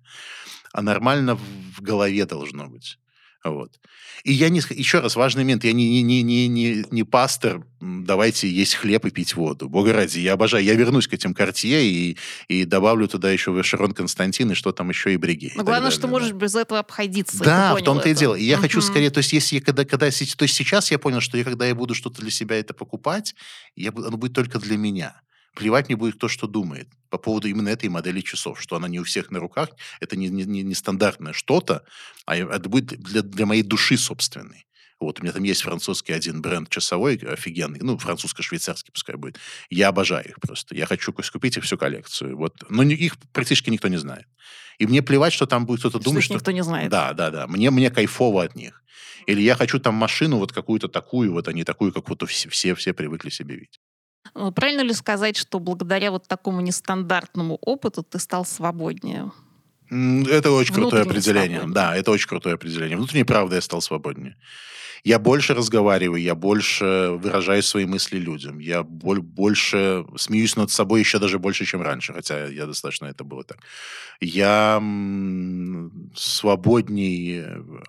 А 0.72 0.80
нормально 0.80 1.34
в 1.34 1.82
голове 1.82 2.24
должно 2.24 2.68
быть. 2.68 3.00
Вот. 3.44 3.78
И 4.24 4.32
я 4.32 4.48
не... 4.48 4.62
Еще 4.70 5.00
раз, 5.00 5.16
важный 5.16 5.42
момент. 5.42 5.64
Я 5.64 5.74
не, 5.74 6.02
не, 6.02 6.22
не, 6.22 6.48
не, 6.48 6.84
не 6.90 7.04
пастор, 7.04 7.62
давайте 7.80 8.48
есть 8.48 8.74
хлеб 8.74 9.04
и 9.04 9.10
пить 9.10 9.34
воду. 9.34 9.68
Бога 9.68 9.92
ради, 9.92 10.20
я 10.20 10.32
обожаю. 10.32 10.64
Я 10.64 10.74
вернусь 10.74 11.06
к 11.06 11.12
этим 11.12 11.34
картье 11.34 11.84
и, 11.84 12.16
и 12.48 12.64
добавлю 12.64 13.06
туда 13.06 13.30
еще 13.30 13.52
Вешерон 13.52 13.92
Константин 13.92 14.52
и 14.52 14.54
что 14.54 14.72
там 14.72 14.88
еще 14.88 15.12
и 15.12 15.18
Бриги. 15.18 15.52
Но 15.54 15.62
главное, 15.62 15.90
что 15.90 16.08
можешь 16.08 16.32
без 16.32 16.54
этого 16.54 16.80
обходиться. 16.80 17.44
Да, 17.44 17.74
в 17.74 17.82
том-то 17.82 18.08
и 18.08 18.14
дело. 18.14 18.34
И 18.34 18.44
я 18.44 18.56
uh-huh. 18.56 18.60
хочу 18.62 18.80
скорее... 18.80 19.10
То 19.10 19.18
есть, 19.18 19.34
если 19.34 19.56
я, 19.56 19.60
когда, 19.60 19.84
когда... 19.84 20.10
То 20.10 20.44
есть, 20.44 20.54
сейчас 20.54 20.90
я 20.90 20.98
понял, 20.98 21.20
что 21.20 21.36
я, 21.36 21.44
когда 21.44 21.66
я 21.66 21.74
буду 21.74 21.94
что-то 21.94 22.22
для 22.22 22.30
себя 22.30 22.56
это 22.56 22.72
покупать, 22.72 23.34
я, 23.76 23.90
оно 23.90 24.16
будет 24.16 24.32
только 24.32 24.58
для 24.58 24.78
меня 24.78 25.20
плевать 25.54 25.88
мне 25.88 25.96
будет 25.96 26.16
кто 26.16 26.28
что 26.28 26.46
думает 26.46 26.88
по 27.10 27.18
поводу 27.18 27.48
именно 27.48 27.68
этой 27.68 27.88
модели 27.88 28.20
часов, 28.20 28.60
что 28.60 28.76
она 28.76 28.88
не 28.88 29.00
у 29.00 29.04
всех 29.04 29.30
на 29.30 29.38
руках, 29.38 29.70
это 30.00 30.16
не, 30.16 30.28
не, 30.28 30.62
не 30.62 30.74
стандартное 30.74 31.32
что-то, 31.32 31.84
а 32.26 32.36
это 32.36 32.68
будет 32.68 32.86
для, 32.86 33.22
для 33.22 33.46
моей 33.46 33.62
души 33.62 33.96
собственной. 33.96 34.66
Вот, 35.00 35.20
у 35.20 35.22
меня 35.22 35.32
там 35.32 35.42
есть 35.42 35.62
французский 35.62 36.12
один 36.12 36.40
бренд 36.40 36.68
часовой, 36.70 37.16
офигенный, 37.16 37.80
ну, 37.82 37.98
французско-швейцарский 37.98 38.92
пускай 38.92 39.16
будет. 39.16 39.38
Я 39.68 39.88
обожаю 39.88 40.26
их 40.28 40.40
просто. 40.40 40.74
Я 40.74 40.86
хочу 40.86 41.12
купить 41.12 41.56
их 41.56 41.64
всю 41.64 41.76
коллекцию. 41.76 42.36
Вот. 42.36 42.64
Но 42.70 42.82
их 42.82 43.16
практически 43.32 43.70
никто 43.70 43.88
не 43.88 43.98
знает. 43.98 44.26
И 44.78 44.86
мне 44.86 45.02
плевать, 45.02 45.32
что 45.32 45.46
там 45.46 45.66
будет 45.66 45.80
кто-то 45.80 45.98
думать, 45.98 46.24
что... 46.24 46.34
никто 46.34 46.52
не 46.52 46.62
знает. 46.62 46.90
Да, 46.90 47.12
да, 47.12 47.30
да. 47.30 47.46
Мне, 47.46 47.70
мне 47.70 47.90
кайфово 47.90 48.44
от 48.44 48.54
них. 48.54 48.82
Или 49.26 49.42
я 49.42 49.56
хочу 49.56 49.78
там 49.78 49.94
машину 49.94 50.38
вот 50.38 50.52
какую-то 50.52 50.88
такую, 50.88 51.32
вот 51.32 51.48
они 51.48 51.64
такую, 51.64 51.92
как 51.92 52.08
вот 52.08 52.28
все, 52.28 52.48
все, 52.48 52.74
все 52.74 52.92
привыкли 52.92 53.30
себе 53.30 53.54
видеть. 53.56 53.80
Э, 54.34 54.50
правильно 54.54 54.82
ли 54.82 54.92
сказать, 54.92 55.36
что 55.36 55.58
благодаря 55.58 56.10
вот 56.10 56.26
такому 56.26 56.60
нестандартному 56.60 57.58
опыту 57.60 58.02
ты 58.02 58.18
стал 58.18 58.44
свободнее? 58.44 59.30
Это 59.90 60.50
очень 60.50 60.74
крутое 60.74 61.02
определение. 61.02 61.60
Свободнее. 61.60 61.74
Да, 61.74 61.96
это 61.96 62.10
очень 62.10 62.28
крутое 62.28 62.54
определение. 62.54 62.96
Внутренней 62.96 63.24
правда 63.24 63.56
я 63.56 63.60
стал 63.60 63.80
свободнее 63.80 64.36
я 65.04 65.18
больше 65.18 65.52
разговариваю, 65.52 66.22
я 66.22 66.34
больше 66.34 67.10
выражаю 67.20 67.62
свои 67.62 67.84
мысли 67.84 68.16
людям, 68.16 68.58
я 68.58 68.82
больше 68.82 70.06
смеюсь 70.16 70.56
над 70.56 70.70
собой 70.70 71.00
еще 71.00 71.18
даже 71.18 71.38
больше, 71.38 71.66
чем 71.66 71.82
раньше, 71.82 72.14
хотя 72.14 72.46
я 72.46 72.64
достаточно 72.64 73.06
это 73.06 73.22
было 73.22 73.44
так. 73.44 73.58
Я 74.20 74.82
свободней 76.16 77.44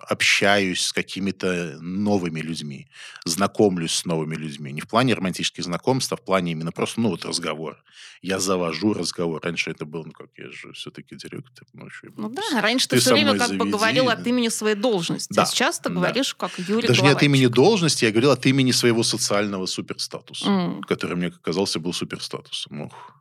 общаюсь 0.06 0.82
с 0.82 0.92
какими-то 0.92 1.78
новыми 1.80 2.40
людьми, 2.40 2.88
знакомлюсь 3.24 3.94
с 3.94 4.04
новыми 4.04 4.36
людьми. 4.36 4.70
Не 4.72 4.82
в 4.82 4.88
плане 4.88 5.14
романтических 5.14 5.64
знакомств, 5.64 6.12
а 6.12 6.16
в 6.16 6.24
плане 6.24 6.52
именно 6.52 6.72
просто, 6.72 7.00
ну, 7.00 7.08
вот 7.08 7.24
разговор. 7.24 7.82
Я 8.22 8.40
завожу 8.40 8.92
разговор. 8.92 9.40
Раньше 9.42 9.70
это 9.70 9.84
было, 9.84 10.04
ну, 10.04 10.12
как 10.12 10.28
я 10.36 10.50
же 10.50 10.72
все-таки 10.72 11.16
директор. 11.16 11.66
Ну, 11.72 11.88
ну 12.16 12.28
да, 12.28 12.60
раньше 12.60 12.88
ты, 12.88 12.96
ты 12.96 13.00
все 13.00 13.12
время 13.12 13.38
как 13.38 13.52
бы 13.56 13.66
говорил 13.66 14.08
от 14.08 14.26
имени 14.26 14.48
своей 14.48 14.74
должности. 14.74 15.32
Да. 15.32 15.46
Сейчас 15.46 15.78
ты 15.78 15.90
говоришь 15.90 16.34
да. 16.38 16.48
как 16.48 16.58
Юрий 16.58 16.88
Даже 16.88 17.05
не 17.06 17.12
от 17.12 17.22
имени 17.22 17.46
должности, 17.46 18.04
я 18.04 18.10
говорил 18.10 18.30
от 18.30 18.46
имени 18.46 18.72
своего 18.72 19.02
социального 19.02 19.66
суперстатуса, 19.66 20.46
mm. 20.46 20.80
который 20.82 21.16
мне 21.16 21.30
казался 21.30 21.80
был 21.80 21.92
суперстатусом. 21.92 22.82
Ох. 22.82 23.12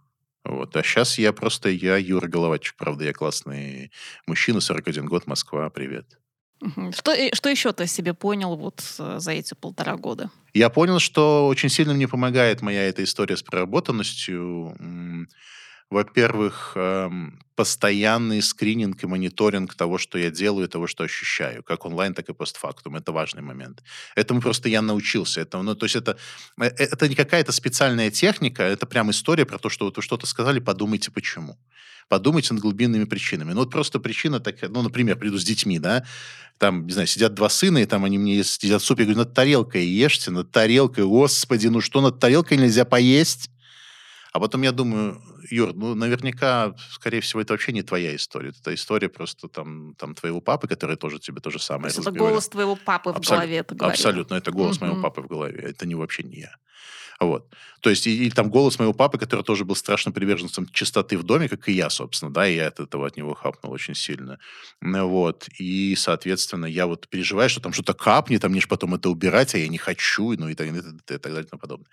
Вот. 0.44 0.76
А 0.76 0.84
сейчас 0.84 1.18
я 1.18 1.34
просто, 1.34 1.70
я 1.70 1.98
Юра 1.98 2.28
Головатчик, 2.28 2.76
правда, 2.78 3.06
я 3.06 3.14
классный 3.14 3.92
мужчина, 4.28 4.62
41 4.62 5.06
год, 5.06 5.26
Москва, 5.28 5.70
привет. 5.70 6.20
Что, 6.92 7.14
что 7.34 7.50
еще 7.50 7.74
ты 7.74 7.86
себе 7.86 8.14
понял 8.14 8.56
вот 8.56 8.82
э, 8.98 9.18
за 9.20 9.32
эти 9.32 9.54
полтора 9.54 9.98
года? 9.98 10.32
Я 10.54 10.70
понял, 10.70 11.00
что 11.00 11.48
очень 11.48 11.70
сильно 11.70 11.94
мне 11.94 12.08
помогает 12.08 12.62
моя 12.62 12.84
эта 12.84 13.04
история 13.04 13.36
с 13.36 13.44
проработанностью 13.44 14.76
во-первых, 15.90 16.74
эм, 16.76 17.40
постоянный 17.56 18.42
скрининг 18.42 19.04
и 19.04 19.08
мониторинг 19.08 19.76
того, 19.76 19.98
что 19.98 20.18
я 20.18 20.30
делаю, 20.30 20.68
того, 20.68 20.88
что 20.88 21.04
ощущаю, 21.04 21.64
как 21.64 21.86
онлайн, 21.86 22.14
так 22.14 22.28
и 22.30 22.34
постфактум. 22.34 22.96
Это 22.96 23.12
важный 23.12 23.42
момент. 23.42 23.84
Этому 24.16 24.42
просто 24.42 24.68
я 24.68 24.82
научился. 24.82 25.42
Это, 25.42 25.62
ну, 25.62 25.76
то 25.76 25.86
есть 25.86 25.96
это, 25.96 26.18
э, 26.60 26.66
это 26.66 27.08
не 27.08 27.16
какая-то 27.16 27.52
специальная 27.52 28.12
техника, 28.12 28.64
это 28.64 28.86
прям 28.86 29.12
история 29.12 29.46
про 29.46 29.58
то, 29.58 29.70
что 29.70 29.86
вот 29.86 29.98
вы 29.98 30.04
что-то 30.04 30.26
сказали, 30.28 30.60
подумайте 30.60 31.12
почему. 31.12 31.58
Подумайте 32.08 32.54
над 32.54 32.62
глубинными 32.62 33.06
причинами. 33.06 33.54
Ну, 33.54 33.62
вот 33.62 33.72
просто 33.72 34.00
причина 34.00 34.40
такая, 34.40 34.70
ну, 34.70 34.82
например, 34.82 35.18
приду 35.18 35.40
с 35.40 35.44
детьми, 35.44 35.80
да, 35.80 36.06
там, 36.58 36.86
не 36.86 36.94
знаю, 36.94 37.08
сидят 37.08 37.34
два 37.34 37.50
сына, 37.50 37.80
и 37.80 37.86
там 37.86 38.06
они 38.06 38.18
мне 38.18 38.44
сидят 38.44 38.82
в 38.82 38.86
супе, 38.86 39.04
я 39.04 39.08
говорю, 39.08 39.20
над 39.20 39.34
тарелкой 39.34 39.86
ешьте, 39.86 40.32
над 40.32 40.52
тарелкой, 40.52 41.06
господи, 41.06 41.68
ну 41.68 41.82
что, 41.82 42.02
над 42.02 42.20
тарелкой 42.20 42.58
нельзя 42.58 42.86
поесть? 42.86 43.50
А 44.36 44.40
потом 44.42 44.64
я 44.64 44.74
думаю, 44.74 45.22
Юр, 45.50 45.74
ну, 45.74 45.96
наверняка, 45.96 46.76
скорее 46.92 47.22
всего, 47.22 47.40
это 47.40 47.54
вообще 47.54 47.72
не 47.72 47.84
твоя 47.84 48.14
история. 48.18 48.50
Это 48.50 48.74
история 48.74 49.08
просто 49.08 49.48
там, 49.48 49.96
там 49.96 50.14
твоего 50.14 50.42
папы, 50.42 50.68
который 50.68 50.98
тоже 50.98 51.20
тебе 51.20 51.40
то 51.40 51.50
же 51.52 51.58
самое 51.58 51.84
То 51.94 52.00
есть 52.00 52.00
это 52.10 52.12
голос 52.12 52.50
твоего 52.50 52.76
папы 52.76 53.14
в 53.14 53.16
Абсолют, 53.16 53.44
голове, 53.46 53.64
ты 53.64 53.76
Абсолютно, 53.86 54.36
это 54.36 54.52
голос 54.52 54.82
моего 54.82 55.02
папы 55.02 55.22
в 55.22 55.28
голове. 55.28 55.62
Это 55.62 55.88
не 55.88 55.96
вообще 55.96 56.24
не 56.24 56.40
я. 56.42 56.52
Вот. 57.20 57.48
То 57.82 57.90
есть, 57.90 58.08
и, 58.08 58.26
и 58.26 58.30
там 58.30 58.50
голос 58.50 58.80
моего 58.80 58.94
папы, 58.94 59.18
который 59.18 59.44
тоже 59.44 59.64
был 59.64 59.76
страшно 59.76 60.12
приверженцем 60.12 60.68
чистоты 60.72 61.18
в 61.18 61.24
доме, 61.24 61.48
как 61.48 61.70
и 61.70 61.72
я, 61.72 61.90
собственно, 61.90 62.32
да, 62.32 62.48
и 62.48 62.56
я 62.56 62.68
от 62.68 62.80
этого 62.80 63.08
от 63.08 63.16
него 63.16 63.34
хапнул 63.34 63.72
очень 63.72 63.96
сильно. 63.96 64.40
Вот. 64.82 65.48
И, 65.60 65.96
соответственно, 65.96 66.66
я 66.66 66.88
вот 66.88 67.08
переживаю, 67.08 67.50
что 67.50 67.62
там 67.62 67.74
что-то 67.74 67.94
капнет, 67.94 68.42
там 68.42 68.52
мне 68.52 68.62
же 68.62 68.68
потом 68.68 68.96
это 68.96 69.10
убирать, 69.10 69.56
а 69.56 69.60
я 69.60 69.68
не 69.68 69.78
хочу, 69.78 70.34
ну 70.38 70.50
и 70.50 70.56
так, 70.56 70.68
и, 70.68 70.72
и, 70.72 70.74
и 70.80 71.18
так 71.18 71.22
далее 71.22 71.44
и 71.44 71.48
тому 71.48 71.60
подобное. 71.60 71.88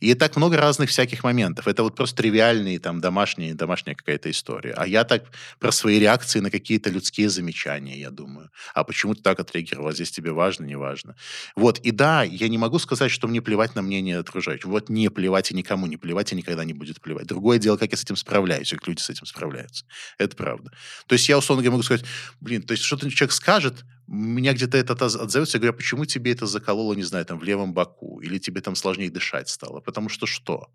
И 0.00 0.14
так 0.14 0.36
много 0.36 0.56
разных 0.56 0.90
всяких 0.90 1.22
моментов. 1.22 1.68
Это 1.68 1.82
вот 1.82 1.94
просто 1.94 2.16
тривиальные, 2.16 2.80
там, 2.80 3.00
домашние, 3.00 3.54
домашняя 3.54 3.94
какая-то 3.94 4.30
история. 4.30 4.72
А 4.72 4.86
я 4.86 5.04
так 5.04 5.24
про 5.60 5.70
свои 5.72 6.00
реакции 6.00 6.40
на 6.40 6.50
какие-то 6.50 6.90
людские 6.90 7.28
замечания, 7.28 7.98
я 7.98 8.10
думаю. 8.10 8.50
А 8.74 8.82
почему 8.82 9.14
ты 9.14 9.22
так 9.22 9.38
отреагировал? 9.38 9.88
А 9.88 9.92
здесь 9.92 10.10
тебе 10.10 10.32
важно, 10.32 10.64
не 10.64 10.76
важно. 10.76 11.14
Вот. 11.54 11.78
И 11.80 11.90
да, 11.90 12.22
я 12.22 12.48
не 12.48 12.58
могу 12.58 12.78
сказать, 12.78 13.10
что 13.10 13.28
мне 13.28 13.40
плевать 13.40 13.74
на 13.74 13.82
мнение 13.82 14.18
окружающих 14.18 14.63
вот 14.64 14.88
не 14.88 15.10
плевать 15.10 15.50
и 15.50 15.54
никому 15.54 15.86
не 15.86 15.96
плевать, 15.96 16.32
и 16.32 16.36
никогда 16.36 16.64
не 16.64 16.72
будет 16.72 17.00
плевать. 17.00 17.26
Другое 17.26 17.58
дело, 17.58 17.76
как 17.76 17.90
я 17.92 17.96
с 17.96 18.02
этим 18.02 18.16
справляюсь, 18.16 18.72
и 18.72 18.76
как 18.76 18.86
люди 18.88 19.00
с 19.00 19.10
этим 19.10 19.26
справляются. 19.26 19.84
Это 20.18 20.36
правда. 20.36 20.70
То 21.06 21.14
есть 21.14 21.28
я, 21.28 21.38
условно 21.38 21.62
говоря, 21.62 21.72
могу 21.72 21.82
сказать, 21.82 22.04
блин, 22.40 22.62
то 22.62 22.72
есть 22.72 22.84
что-то 22.84 23.10
человек 23.10 23.32
скажет, 23.32 23.84
меня 24.06 24.52
где-то 24.52 24.76
это 24.76 24.92
отзовется, 24.92 25.56
я 25.56 25.60
говорю, 25.60 25.74
а 25.74 25.76
почему 25.76 26.04
тебе 26.04 26.32
это 26.32 26.46
закололо, 26.46 26.94
не 26.94 27.02
знаю, 27.02 27.24
там, 27.24 27.38
в 27.38 27.44
левом 27.44 27.72
боку, 27.72 28.20
или 28.20 28.38
тебе 28.38 28.60
там 28.60 28.74
сложнее 28.74 29.10
дышать 29.10 29.48
стало? 29.48 29.80
Потому 29.80 30.08
что 30.08 30.26
что? 30.26 30.68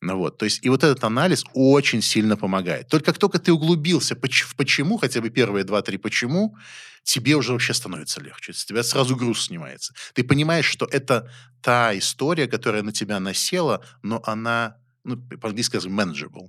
Ну 0.00 0.16
вот, 0.16 0.38
то 0.38 0.44
есть 0.44 0.64
и 0.64 0.68
вот 0.68 0.84
этот 0.84 1.02
анализ 1.02 1.44
очень 1.54 2.02
сильно 2.02 2.36
помогает. 2.36 2.88
Только 2.88 3.06
как 3.06 3.18
только 3.18 3.38
ты 3.40 3.52
углубился 3.52 4.14
в 4.14 4.54
почему, 4.56 4.96
хотя 4.96 5.20
бы 5.20 5.30
первые 5.30 5.64
два-три 5.64 5.98
почему, 5.98 6.56
тебе 7.02 7.34
уже 7.34 7.52
вообще 7.52 7.74
становится 7.74 8.20
легче. 8.20 8.52
С 8.52 8.64
тебя 8.64 8.84
сразу 8.84 9.16
груз 9.16 9.46
снимается. 9.46 9.94
Ты 10.14 10.22
понимаешь, 10.22 10.66
что 10.66 10.86
это 10.90 11.28
та 11.62 11.96
история, 11.98 12.46
которая 12.46 12.82
на 12.82 12.92
тебя 12.92 13.18
насела, 13.18 13.84
но 14.02 14.22
она, 14.24 14.76
ну, 15.02 15.16
по-английски 15.16 15.72
скажем, 15.72 15.98
manageable. 15.98 16.48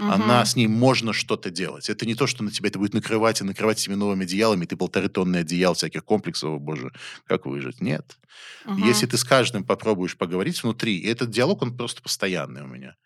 Угу. 0.00 0.10
Она 0.10 0.44
с 0.44 0.56
ней 0.56 0.66
можно 0.66 1.12
что-то 1.12 1.50
делать. 1.50 1.90
Это 1.90 2.06
не 2.06 2.14
то, 2.14 2.26
что 2.26 2.42
на 2.42 2.50
тебя 2.50 2.68
это 2.68 2.78
будет 2.78 2.94
накрывать 2.94 3.40
и 3.40 3.44
накрывать 3.44 3.78
себе 3.78 3.96
новыми 3.96 4.24
одеялами, 4.24 4.64
ты 4.64 4.76
полторы 4.76 5.08
тонны 5.08 5.36
одеял, 5.38 5.74
всяких 5.74 6.04
комплексов, 6.04 6.50
о 6.50 6.58
боже, 6.58 6.90
как 7.26 7.46
выжить. 7.46 7.80
Нет. 7.80 8.18
Угу. 8.64 8.78
Если 8.78 9.06
ты 9.06 9.18
с 9.18 9.24
каждым 9.24 9.64
попробуешь 9.64 10.16
поговорить 10.16 10.62
внутри, 10.62 10.96
и 10.96 11.06
этот 11.06 11.30
диалог, 11.30 11.62
он 11.62 11.76
просто 11.76 12.02
постоянный 12.02 12.62
у 12.62 12.66
меня 12.66 12.96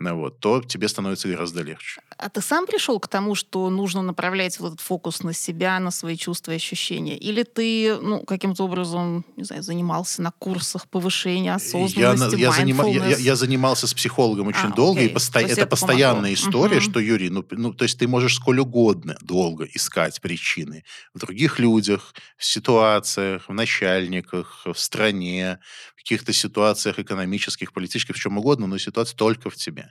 вот, 0.00 0.40
то 0.40 0.60
тебе 0.60 0.88
становится 0.88 1.28
гораздо 1.28 1.62
легче. 1.62 2.00
А 2.18 2.28
ты 2.28 2.40
сам 2.40 2.66
пришел 2.66 2.98
к 2.98 3.08
тому, 3.08 3.34
что 3.34 3.70
нужно 3.70 4.02
направлять 4.02 4.58
вот 4.58 4.68
этот 4.68 4.80
фокус 4.80 5.22
на 5.22 5.32
себя, 5.32 5.78
на 5.78 5.90
свои 5.90 6.16
чувства 6.16 6.52
и 6.52 6.56
ощущения? 6.56 7.16
Или 7.16 7.44
ты 7.44 7.96
ну, 8.00 8.24
каким-то 8.24 8.64
образом, 8.64 9.24
не 9.36 9.44
знаю, 9.44 9.62
занимался 9.62 10.22
на 10.22 10.32
курсах 10.32 10.88
повышения 10.88 11.54
осознанности, 11.54 12.36
я, 12.36 12.46
я, 12.46 12.52
занима, 12.52 12.88
я, 12.88 13.06
я, 13.06 13.16
я 13.16 13.36
занимался 13.36 13.86
с 13.86 13.94
психологом 13.94 14.48
очень 14.48 14.70
а, 14.70 14.74
долго, 14.74 15.00
окей. 15.00 15.10
и 15.10 15.12
посто... 15.12 15.40
это, 15.40 15.52
это 15.52 15.66
постоянная 15.66 16.34
помогло. 16.34 16.34
история, 16.34 16.76
угу. 16.78 16.84
что, 16.84 17.00
Юрий, 17.00 17.30
ну, 17.30 17.44
ну, 17.50 17.72
то 17.72 17.84
есть 17.84 17.98
ты 17.98 18.08
можешь 18.08 18.34
сколь 18.34 18.60
угодно 18.60 19.16
долго 19.20 19.64
искать 19.64 20.20
причины 20.20 20.84
в 21.14 21.20
других 21.20 21.58
людях, 21.58 22.14
в 22.36 22.44
ситуациях, 22.44 23.48
в 23.48 23.52
начальниках, 23.52 24.62
в 24.64 24.78
стране, 24.78 25.58
в 25.94 25.96
каких-то 25.96 26.32
ситуациях 26.32 26.98
экономических, 26.98 27.72
политических, 27.72 28.16
в 28.16 28.18
чем 28.18 28.38
угодно, 28.38 28.66
но 28.66 28.78
ситуация 28.78 29.16
только 29.16 29.50
в 29.50 29.56
тебе. 29.56 29.83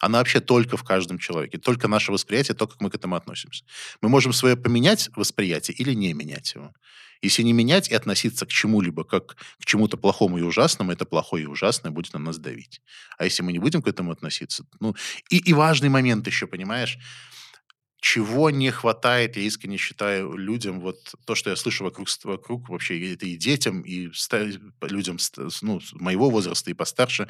Она 0.00 0.18
вообще 0.18 0.40
только 0.40 0.76
в 0.76 0.84
каждом 0.84 1.18
человеке. 1.18 1.58
Только 1.58 1.88
наше 1.88 2.12
восприятие, 2.12 2.54
то, 2.54 2.66
как 2.66 2.80
мы 2.80 2.90
к 2.90 2.94
этому 2.94 3.16
относимся. 3.16 3.64
Мы 4.02 4.08
можем 4.08 4.32
свое 4.32 4.56
поменять 4.56 5.08
восприятие 5.16 5.74
или 5.76 5.94
не 5.94 6.12
менять 6.12 6.54
его. 6.54 6.72
Если 7.22 7.42
не 7.42 7.54
менять 7.54 7.88
и 7.88 7.94
относиться 7.94 8.44
к 8.44 8.50
чему-либо 8.50 9.04
как 9.04 9.36
к 9.36 9.64
чему-то 9.64 9.96
плохому 9.96 10.38
и 10.38 10.42
ужасному, 10.42 10.92
это 10.92 11.06
плохое 11.06 11.44
и 11.44 11.46
ужасное 11.46 11.90
будет 11.90 12.12
на 12.12 12.18
нас 12.18 12.38
давить. 12.38 12.82
А 13.16 13.24
если 13.24 13.42
мы 13.42 13.52
не 13.52 13.58
будем 13.58 13.80
к 13.80 13.88
этому 13.88 14.12
относиться, 14.12 14.66
ну 14.80 14.94
и, 15.30 15.38
и 15.38 15.52
важный 15.54 15.88
момент 15.88 16.26
еще, 16.26 16.46
понимаешь, 16.46 16.98
чего 18.00 18.50
не 18.50 18.70
хватает, 18.70 19.36
я 19.36 19.42
искренне 19.42 19.78
считаю, 19.78 20.36
людям, 20.36 20.80
вот 20.80 21.14
то, 21.24 21.34
что 21.34 21.50
я 21.50 21.56
слышу 21.56 21.84
вокруг, 21.84 22.08
вокруг 22.24 22.68
вообще, 22.68 23.14
это 23.14 23.26
и 23.26 23.36
детям, 23.36 23.80
и 23.80 24.10
людям 24.82 25.18
ну, 25.62 25.80
моего 25.94 26.30
возраста, 26.30 26.70
и 26.70 26.74
постарше, 26.74 27.28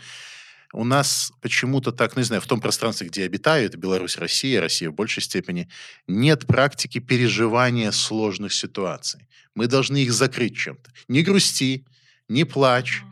у 0.72 0.84
нас 0.84 1.32
почему-то 1.40 1.92
так, 1.92 2.16
ну, 2.16 2.20
не 2.20 2.26
знаю, 2.26 2.42
в 2.42 2.46
том 2.46 2.60
пространстве, 2.60 3.08
где 3.08 3.22
я 3.22 3.26
обитаю, 3.26 3.66
это 3.66 3.78
Беларусь, 3.78 4.18
Россия, 4.18 4.60
Россия 4.60 4.90
в 4.90 4.94
большей 4.94 5.22
степени, 5.22 5.68
нет 6.06 6.46
практики 6.46 6.98
переживания 6.98 7.90
сложных 7.90 8.52
ситуаций. 8.52 9.26
Мы 9.54 9.66
должны 9.66 9.98
их 9.98 10.12
закрыть 10.12 10.56
чем-то. 10.56 10.90
Не 11.08 11.22
грусти, 11.22 11.86
не 12.28 12.44
плачь, 12.44 13.02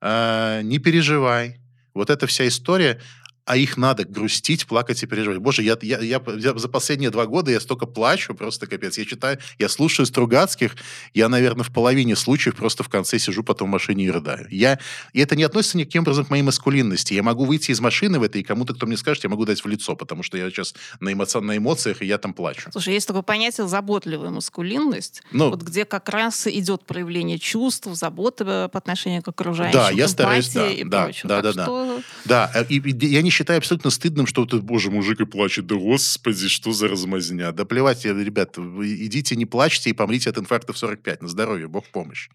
э, 0.00 0.60
не 0.64 0.78
переживай. 0.78 1.60
Вот 1.94 2.10
эта 2.10 2.26
вся 2.26 2.48
история, 2.48 3.00
а 3.44 3.56
их 3.56 3.76
надо 3.76 4.04
грустить, 4.04 4.66
плакать 4.66 5.02
и 5.02 5.06
переживать. 5.06 5.38
Боже, 5.38 5.62
я, 5.62 5.76
я, 5.82 5.98
я, 5.98 6.22
я 6.36 6.58
за 6.58 6.68
последние 6.68 7.10
два 7.10 7.26
года 7.26 7.50
я 7.50 7.60
столько 7.60 7.86
плачу, 7.86 8.34
просто 8.34 8.66
капец. 8.66 8.98
Я 8.98 9.04
читаю, 9.04 9.38
я 9.58 9.68
слушаю 9.68 10.06
Стругацких, 10.06 10.76
я, 11.14 11.28
наверное, 11.28 11.64
в 11.64 11.72
половине 11.72 12.16
случаев 12.16 12.56
просто 12.56 12.82
в 12.84 12.88
конце 12.88 13.18
сижу 13.18 13.42
потом 13.42 13.68
в 13.68 13.72
машине 13.72 14.04
и 14.04 14.10
рыдаю. 14.10 14.46
Я, 14.50 14.78
и 15.12 15.20
это 15.20 15.34
не 15.34 15.42
относится 15.42 15.78
никаким 15.78 16.02
образом 16.02 16.24
к 16.24 16.30
моей 16.30 16.42
маскулинности. 16.42 17.14
Я 17.14 17.22
могу 17.22 17.44
выйти 17.44 17.72
из 17.72 17.80
машины 17.80 18.18
в 18.18 18.22
этой, 18.22 18.42
и 18.42 18.44
кому-то, 18.44 18.74
кто 18.74 18.86
мне 18.86 18.96
скажет, 18.96 19.24
я 19.24 19.30
могу 19.30 19.44
дать 19.44 19.62
в 19.64 19.68
лицо, 19.68 19.96
потому 19.96 20.22
что 20.22 20.36
я 20.36 20.48
сейчас 20.50 20.74
на, 21.00 21.12
эмоци... 21.12 21.40
на 21.40 21.56
эмоциях, 21.56 22.02
и 22.02 22.06
я 22.06 22.18
там 22.18 22.34
плачу. 22.34 22.70
Слушай, 22.70 22.94
есть 22.94 23.08
такое 23.08 23.22
понятие 23.22 23.66
заботливая 23.66 24.30
маскулинность, 24.30 25.22
ну, 25.32 25.50
вот 25.50 25.62
где 25.62 25.84
как 25.84 26.08
раз 26.08 26.46
идет 26.46 26.84
проявление 26.84 27.38
чувств, 27.38 27.88
заботы 27.92 28.44
по 28.44 28.70
отношению 28.72 29.22
к 29.22 29.28
окружающим, 29.28 29.78
Да, 29.78 29.90
я 29.90 30.06
стараюсь, 30.06 30.48
да, 30.50 30.70
и 30.70 30.84
да, 30.84 31.04
прочего. 31.04 31.28
да, 31.28 31.42
да, 31.42 31.52
что... 31.52 32.02
да. 32.24 32.50
Да, 32.52 32.62
и, 32.68 32.78
и 32.78 33.06
я 33.06 33.22
не 33.22 33.31
считаю 33.32 33.58
абсолютно 33.58 33.90
стыдным, 33.90 34.26
что 34.26 34.42
вот, 34.42 34.54
боже, 34.62 34.90
мужик 34.90 35.20
и 35.20 35.26
плачет. 35.26 35.66
Да 35.66 35.74
господи, 35.74 36.48
что 36.48 36.72
за 36.72 36.88
размазня. 36.88 37.50
Да 37.52 37.64
плевать, 37.64 38.04
ребят, 38.04 38.56
идите, 38.58 39.34
не 39.34 39.46
плачьте 39.46 39.90
и 39.90 39.92
помрите 39.92 40.30
от 40.30 40.38
инфаркта 40.38 40.72
в 40.72 40.78
45. 40.78 41.22
На 41.22 41.28
здоровье, 41.28 41.66
бог 41.66 41.88
помощь. 41.88 42.28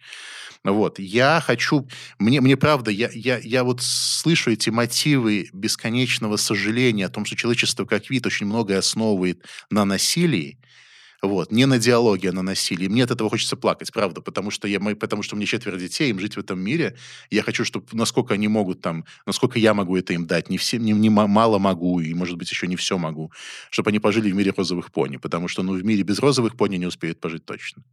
Вот. 0.63 0.99
Я 0.99 1.41
хочу... 1.45 1.87
Мне, 2.19 2.41
мне 2.41 2.57
правда, 2.57 2.91
я, 2.91 3.09
я, 3.13 3.37
я 3.37 3.63
вот 3.63 3.81
слышу 3.81 4.51
эти 4.51 4.69
мотивы 4.69 5.49
бесконечного 5.53 6.35
сожаления 6.37 7.05
о 7.05 7.09
том, 7.09 7.25
что 7.25 7.35
человечество 7.35 7.85
как 7.85 8.09
вид 8.09 8.25
очень 8.25 8.47
многое 8.47 8.79
основывает 8.79 9.45
на 9.69 9.85
насилии. 9.85 10.59
Вот. 11.21 11.51
Не 11.51 11.65
на 11.65 11.79
диалоге, 11.79 12.29
а 12.29 12.31
на 12.31 12.43
насилии. 12.43 12.87
Мне 12.87 13.03
от 13.03 13.11
этого 13.11 13.29
хочется 13.29 13.55
плакать, 13.55 13.91
правда, 13.91 14.21
потому 14.21 14.51
что, 14.51 14.67
я, 14.67 14.79
потому 14.79 15.23
что 15.23 15.35
меня 15.35 15.47
четверо 15.47 15.77
детей, 15.77 16.09
им 16.09 16.19
жить 16.19 16.35
в 16.35 16.39
этом 16.39 16.59
мире. 16.59 16.95
Я 17.31 17.41
хочу, 17.41 17.65
чтобы 17.65 17.87
насколько 17.93 18.35
они 18.35 18.47
могут 18.47 18.81
там, 18.81 19.05
насколько 19.25 19.57
я 19.57 19.73
могу 19.73 19.97
это 19.97 20.13
им 20.13 20.27
дать. 20.27 20.49
Не, 20.49 20.57
все, 20.57 20.77
не, 20.77 20.91
не 20.91 21.09
мало 21.09 21.57
могу, 21.57 21.99
и, 21.99 22.13
может 22.13 22.37
быть, 22.37 22.51
еще 22.51 22.67
не 22.67 22.75
все 22.75 22.97
могу. 22.97 23.31
Чтобы 23.71 23.89
они 23.89 23.99
пожили 23.99 24.31
в 24.31 24.35
мире 24.35 24.53
розовых 24.55 24.91
пони. 24.91 25.17
Потому 25.17 25.47
что 25.47 25.63
ну, 25.63 25.73
в 25.73 25.83
мире 25.83 26.03
без 26.03 26.19
розовых 26.19 26.55
пони 26.55 26.77
не 26.77 26.85
успеют 26.85 27.19
пожить 27.19 27.45
точно. 27.45 27.83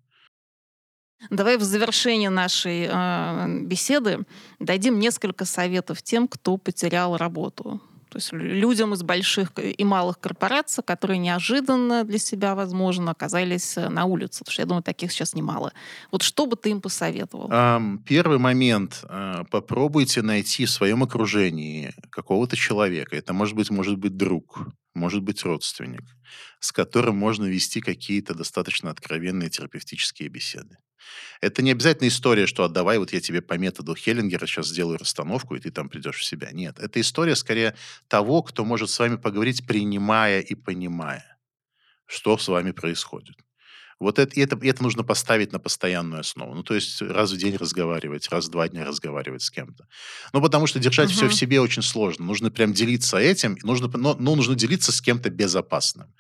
Давай 1.30 1.56
в 1.56 1.62
завершении 1.62 2.28
нашей 2.28 2.86
э, 2.90 3.60
беседы 3.62 4.26
дадим 4.58 4.98
несколько 4.98 5.46
советов 5.46 6.02
тем, 6.02 6.28
кто 6.28 6.58
потерял 6.58 7.16
работу. 7.16 7.80
То 8.14 8.18
есть 8.18 8.32
людям 8.32 8.94
из 8.94 9.02
больших 9.02 9.50
и 9.58 9.84
малых 9.84 10.20
корпораций, 10.20 10.84
которые 10.84 11.18
неожиданно 11.18 12.04
для 12.04 12.18
себя, 12.18 12.54
возможно, 12.54 13.10
оказались 13.10 13.76
э, 13.76 13.88
на 13.88 14.04
улице. 14.04 14.44
Потому 14.44 14.52
что 14.52 14.62
я 14.62 14.66
думаю, 14.66 14.82
таких 14.84 15.10
сейчас 15.10 15.34
немало. 15.34 15.72
Вот 16.12 16.22
что 16.22 16.46
бы 16.46 16.54
ты 16.54 16.70
им 16.70 16.80
посоветовал? 16.80 17.48
Первый 18.06 18.38
момент. 18.38 19.04
А, 19.08 19.42
попробуйте 19.50 20.22
найти 20.22 20.64
в 20.64 20.70
своем 20.70 21.02
окружении 21.02 21.92
какого-то 22.10 22.54
человека. 22.54 23.16
Это 23.16 23.32
может 23.32 23.56
быть, 23.56 23.70
может 23.70 23.98
быть 23.98 24.16
друг, 24.16 24.68
может 24.94 25.24
быть 25.24 25.42
родственник, 25.42 26.04
с 26.60 26.70
которым 26.70 27.16
можно 27.16 27.46
вести 27.46 27.80
какие-то 27.80 28.32
достаточно 28.32 28.92
откровенные 28.92 29.50
терапевтические 29.50 30.28
беседы. 30.28 30.76
Это 31.40 31.62
не 31.62 31.72
обязательно 31.72 32.08
история, 32.08 32.46
что 32.46 32.64
отдавай, 32.64 32.98
вот 32.98 33.12
я 33.12 33.20
тебе 33.20 33.42
по 33.42 33.54
методу 33.54 33.94
Хеллингера 33.94 34.46
сейчас 34.46 34.68
сделаю 34.68 34.98
расстановку, 34.98 35.54
и 35.54 35.60
ты 35.60 35.70
там 35.70 35.88
придешь 35.88 36.18
в 36.18 36.24
себя. 36.24 36.50
Нет, 36.52 36.78
это 36.78 37.00
история 37.00 37.36
скорее 37.36 37.76
того, 38.08 38.42
кто 38.42 38.64
может 38.64 38.90
с 38.90 38.98
вами 38.98 39.16
поговорить, 39.16 39.66
принимая 39.66 40.40
и 40.40 40.54
понимая, 40.54 41.38
что 42.06 42.38
с 42.38 42.48
вами 42.48 42.70
происходит. 42.70 43.36
Вот 44.00 44.18
это, 44.18 44.38
это, 44.40 44.58
это 44.60 44.82
нужно 44.82 45.04
поставить 45.04 45.52
на 45.52 45.58
постоянную 45.58 46.20
основу. 46.20 46.54
Ну, 46.54 46.62
то 46.62 46.74
есть 46.74 47.00
раз 47.00 47.30
в 47.30 47.36
день 47.36 47.56
разговаривать, 47.56 48.28
раз 48.28 48.46
в 48.46 48.50
два 48.50 48.68
дня 48.68 48.84
разговаривать 48.84 49.42
с 49.42 49.50
кем-то. 49.50 49.86
Ну, 50.32 50.42
потому 50.42 50.66
что 50.66 50.78
держать 50.78 51.10
угу. 51.10 51.16
все 51.16 51.28
в 51.28 51.34
себе 51.34 51.60
очень 51.60 51.82
сложно. 51.82 52.24
Нужно 52.24 52.50
прям 52.50 52.72
делиться 52.72 53.18
этим, 53.18 53.56
нужно, 53.62 53.88
но, 53.96 54.14
но 54.18 54.34
нужно 54.34 54.54
делиться 54.56 54.92
с 54.92 55.00
кем-то 55.00 55.30
безопасным. 55.30 56.12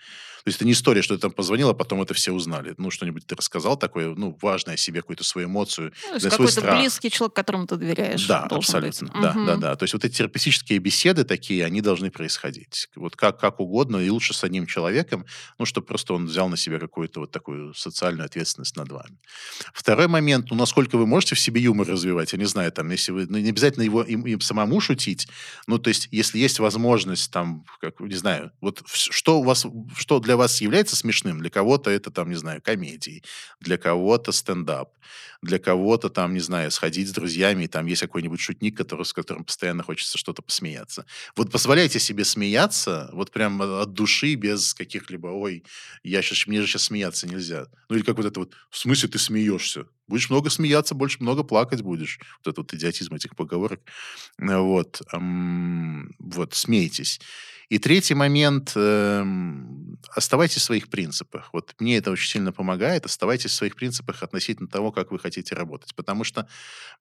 То 0.44 0.48
есть 0.48 0.58
это 0.58 0.66
не 0.66 0.72
история, 0.72 1.00
что 1.00 1.14
ты 1.14 1.22
там 1.22 1.30
позвонил, 1.30 1.70
а 1.70 1.74
потом 1.74 2.02
это 2.02 2.12
все 2.12 2.30
узнали. 2.30 2.74
Ну, 2.76 2.90
что-нибудь 2.90 3.26
ты 3.26 3.34
рассказал 3.34 3.78
такое, 3.78 4.14
ну, 4.14 4.36
важное 4.42 4.76
себе, 4.76 5.00
какую-то 5.00 5.24
свою 5.24 5.48
эмоцию. 5.48 5.92
Ну, 6.12 6.18
да, 6.18 6.28
какой-то 6.28 6.52
страх. 6.52 6.80
близкий 6.80 7.10
человек, 7.10 7.34
которому 7.34 7.66
ты 7.66 7.76
доверяешь. 7.76 8.26
Да, 8.26 8.42
абсолютно. 8.42 9.08
Быть. 9.08 9.22
Да, 9.22 9.30
угу. 9.30 9.46
да, 9.46 9.56
да. 9.56 9.76
То 9.76 9.84
есть 9.84 9.94
вот 9.94 10.04
эти 10.04 10.16
терапевтические 10.16 10.78
беседы 10.80 11.24
такие, 11.24 11.64
они 11.64 11.80
должны 11.80 12.10
происходить. 12.10 12.90
Вот 12.94 13.16
как, 13.16 13.40
как 13.40 13.58
угодно, 13.58 13.96
и 13.96 14.10
лучше 14.10 14.34
с 14.34 14.44
одним 14.44 14.66
человеком, 14.66 15.24
ну, 15.58 15.64
чтобы 15.64 15.86
просто 15.86 16.12
он 16.12 16.26
взял 16.26 16.50
на 16.50 16.58
себя 16.58 16.78
какую-то 16.78 17.20
вот 17.20 17.30
такую 17.30 17.72
социальную 17.72 18.26
ответственность 18.26 18.76
над 18.76 18.92
вами. 18.92 19.16
Второй 19.72 20.08
момент, 20.08 20.50
ну, 20.50 20.56
насколько 20.56 20.98
вы 20.98 21.06
можете 21.06 21.36
в 21.36 21.40
себе 21.40 21.62
юмор 21.62 21.88
развивать, 21.88 22.34
я 22.34 22.38
не 22.38 22.44
знаю, 22.44 22.70
там, 22.70 22.90
если 22.90 23.12
вы, 23.12 23.26
ну, 23.26 23.38
не 23.38 23.48
обязательно 23.48 23.82
его 23.82 24.02
им, 24.02 24.26
им 24.26 24.42
самому 24.42 24.78
шутить, 24.80 25.26
ну, 25.66 25.78
то 25.78 25.88
есть, 25.88 26.08
если 26.10 26.38
есть 26.38 26.58
возможность, 26.58 27.30
там, 27.30 27.64
как, 27.80 27.98
не 28.00 28.14
знаю, 28.14 28.52
вот 28.60 28.82
что 28.86 29.40
у 29.40 29.42
вас, 29.42 29.66
что 29.96 30.20
для 30.20 30.33
для 30.34 30.38
вас 30.38 30.60
является 30.60 30.96
смешным, 30.96 31.38
для 31.38 31.48
кого-то 31.48 31.90
это, 31.90 32.10
там, 32.10 32.28
не 32.28 32.34
знаю, 32.34 32.60
комедии, 32.60 33.22
для 33.60 33.78
кого-то 33.78 34.32
стендап, 34.32 34.90
для 35.42 35.60
кого-то, 35.60 36.08
там, 36.08 36.34
не 36.34 36.40
знаю, 36.40 36.72
сходить 36.72 37.08
с 37.08 37.12
друзьями, 37.12 37.64
и 37.64 37.68
там 37.68 37.86
есть 37.86 38.00
какой-нибудь 38.00 38.40
шутник, 38.40 38.76
который, 38.76 39.04
с 39.04 39.12
которым 39.12 39.44
постоянно 39.44 39.84
хочется 39.84 40.18
что-то 40.18 40.42
посмеяться. 40.42 41.06
Вот 41.36 41.52
позволяйте 41.52 42.00
себе 42.00 42.24
смеяться, 42.24 43.10
вот 43.12 43.30
прям 43.30 43.62
от 43.62 43.92
души, 43.92 44.34
без 44.34 44.74
каких-либо, 44.74 45.28
ой, 45.28 45.62
я 46.02 46.20
сейчас, 46.20 46.48
мне 46.48 46.60
же 46.60 46.66
сейчас 46.66 46.82
смеяться 46.82 47.28
нельзя. 47.28 47.66
Ну 47.88 47.94
или 47.94 48.02
как 48.02 48.16
вот 48.16 48.26
это 48.26 48.40
вот, 48.40 48.54
в 48.70 48.76
смысле 48.76 49.08
ты 49.10 49.20
смеешься? 49.20 49.86
Будешь 50.08 50.30
много 50.30 50.50
смеяться, 50.50 50.96
больше 50.96 51.18
много 51.20 51.44
плакать 51.44 51.82
будешь. 51.82 52.18
Вот 52.38 52.48
этот 52.48 52.58
вот 52.58 52.74
идиотизм 52.74 53.14
этих 53.14 53.36
поговорок. 53.36 53.80
Вот, 54.36 55.00
вот, 55.12 56.54
смейтесь. 56.54 57.20
И 57.68 57.78
третий 57.78 58.14
момент 58.14 58.72
э, 58.76 59.24
оставайтесь 60.14 60.62
в 60.62 60.64
своих 60.64 60.88
принципах. 60.88 61.50
Вот 61.52 61.74
мне 61.78 61.96
это 61.96 62.10
очень 62.10 62.28
сильно 62.30 62.52
помогает. 62.52 63.04
Оставайтесь 63.06 63.50
в 63.50 63.54
своих 63.54 63.76
принципах 63.76 64.22
относительно 64.22 64.68
того, 64.68 64.92
как 64.92 65.10
вы 65.10 65.18
хотите 65.18 65.54
работать. 65.54 65.94
Потому 65.94 66.24
что 66.24 66.46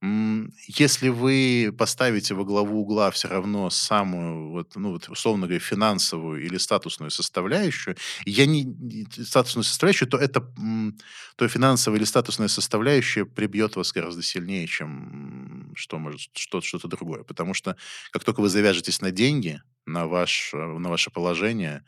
м, 0.02 0.54
если 0.68 1.10
вы 1.10 1.74
поставите 1.78 2.34
во 2.34 2.46
главу 2.46 2.82
угла 2.82 3.12
все 3.12 3.28
равно 3.28 3.70
самую, 3.70 4.50
вот, 4.52 4.76
ну, 4.76 4.92
вот, 4.92 5.10
условно 5.10 5.48
говоря, 5.48 5.60
финансовую 5.60 6.44
или 6.46 6.58
статусную 6.58 7.12
составляющую, 7.12 7.96
я 8.26 8.46
не 8.46 8.66
статусную 9.24 9.64
составляющую, 9.64 10.10
то 10.10 10.18
это 10.18 10.42
м, 10.58 10.98
то 11.36 11.48
финансовая 11.48 11.98
или 12.00 12.06
статусная 12.06 12.48
составляющая 12.48 13.26
прибьет 13.26 13.76
вас 13.76 13.92
гораздо 13.94 14.24
сильнее, 14.24 14.68
чем 14.68 15.74
что 15.76 16.00
может 16.00 16.32
что-то 16.36 16.88
другое. 16.88 17.24
Потому 17.24 17.54
что 17.54 17.76
как 18.12 18.24
только 18.24 18.42
вы 18.42 18.50
завяжетесь 18.50 19.02
на 19.02 19.12
деньги, 19.12 19.62
на, 19.86 20.08
ваш, 20.08 20.52
э, 20.54 20.58
на 20.58 20.90
ваше 20.90 21.12
положение, 21.12 21.84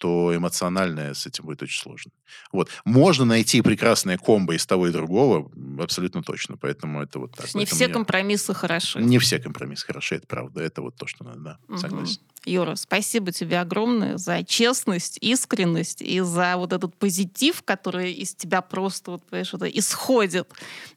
то 0.00 0.34
эмоционально 0.34 1.12
с 1.12 1.26
этим 1.26 1.44
будет 1.44 1.62
очень 1.62 1.78
сложно. 1.78 2.10
Вот. 2.52 2.70
Можно 2.86 3.26
найти 3.26 3.60
прекрасное 3.60 4.16
комбо 4.16 4.54
из 4.54 4.64
того 4.64 4.88
и 4.88 4.92
другого, 4.92 5.50
абсолютно 5.78 6.22
точно. 6.22 6.56
Поэтому 6.56 7.02
это 7.02 7.18
вот 7.18 7.36
так. 7.36 7.54
Не 7.54 7.66
все 7.66 7.84
мне... 7.84 7.92
компромиссы 7.92 8.54
хороши. 8.54 8.98
Не 9.02 9.18
все 9.18 9.38
компромиссы 9.38 9.86
хороши, 9.86 10.14
это 10.14 10.26
правда. 10.26 10.62
Это 10.62 10.80
вот 10.80 10.96
то, 10.96 11.06
что 11.06 11.24
надо, 11.24 11.40
да, 11.40 11.58
угу. 11.68 11.76
согласен. 11.76 12.22
Юра, 12.46 12.74
спасибо 12.74 13.32
тебе 13.32 13.60
огромное 13.60 14.16
за 14.16 14.42
честность, 14.42 15.18
искренность 15.20 16.00
и 16.00 16.20
за 16.20 16.56
вот 16.56 16.72
этот 16.72 16.96
позитив, 16.96 17.62
который 17.62 18.12
из 18.12 18.34
тебя 18.34 18.62
просто, 18.62 19.12
вот, 19.12 19.22
понимаешь, 19.24 19.52
это 19.52 19.66
исходит. 19.66 20.48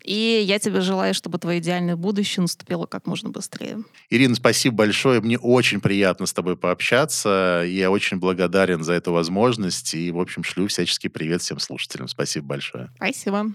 И 0.04 0.44
я 0.46 0.60
тебе 0.60 0.82
желаю, 0.82 1.14
чтобы 1.14 1.38
твое 1.40 1.60
идеальное 1.60 1.96
будущее 1.96 2.42
наступило 2.42 2.86
как 2.86 3.08
можно 3.08 3.30
быстрее. 3.30 3.84
Ирина, 4.10 4.36
спасибо 4.36 4.78
большое. 4.78 5.20
Мне 5.22 5.38
очень 5.38 5.82
приятно 5.82 6.26
с 6.26 6.34
тобой 6.34 6.56
пообщаться. 6.56 7.64
Я 7.68 7.92
очень 7.92 8.18
благодарен 8.18 8.84
за 8.84 8.94
эту 8.94 9.12
возможность. 9.12 9.94
И, 9.94 10.12
в 10.12 10.20
общем, 10.20 10.44
шлю 10.44 10.68
всяческий 10.68 11.10
привет 11.10 11.42
всем 11.42 11.60
слушателям. 11.60 12.08
Спасибо 12.08 12.48
большое. 12.48 12.90
Спасибо. 12.96 13.54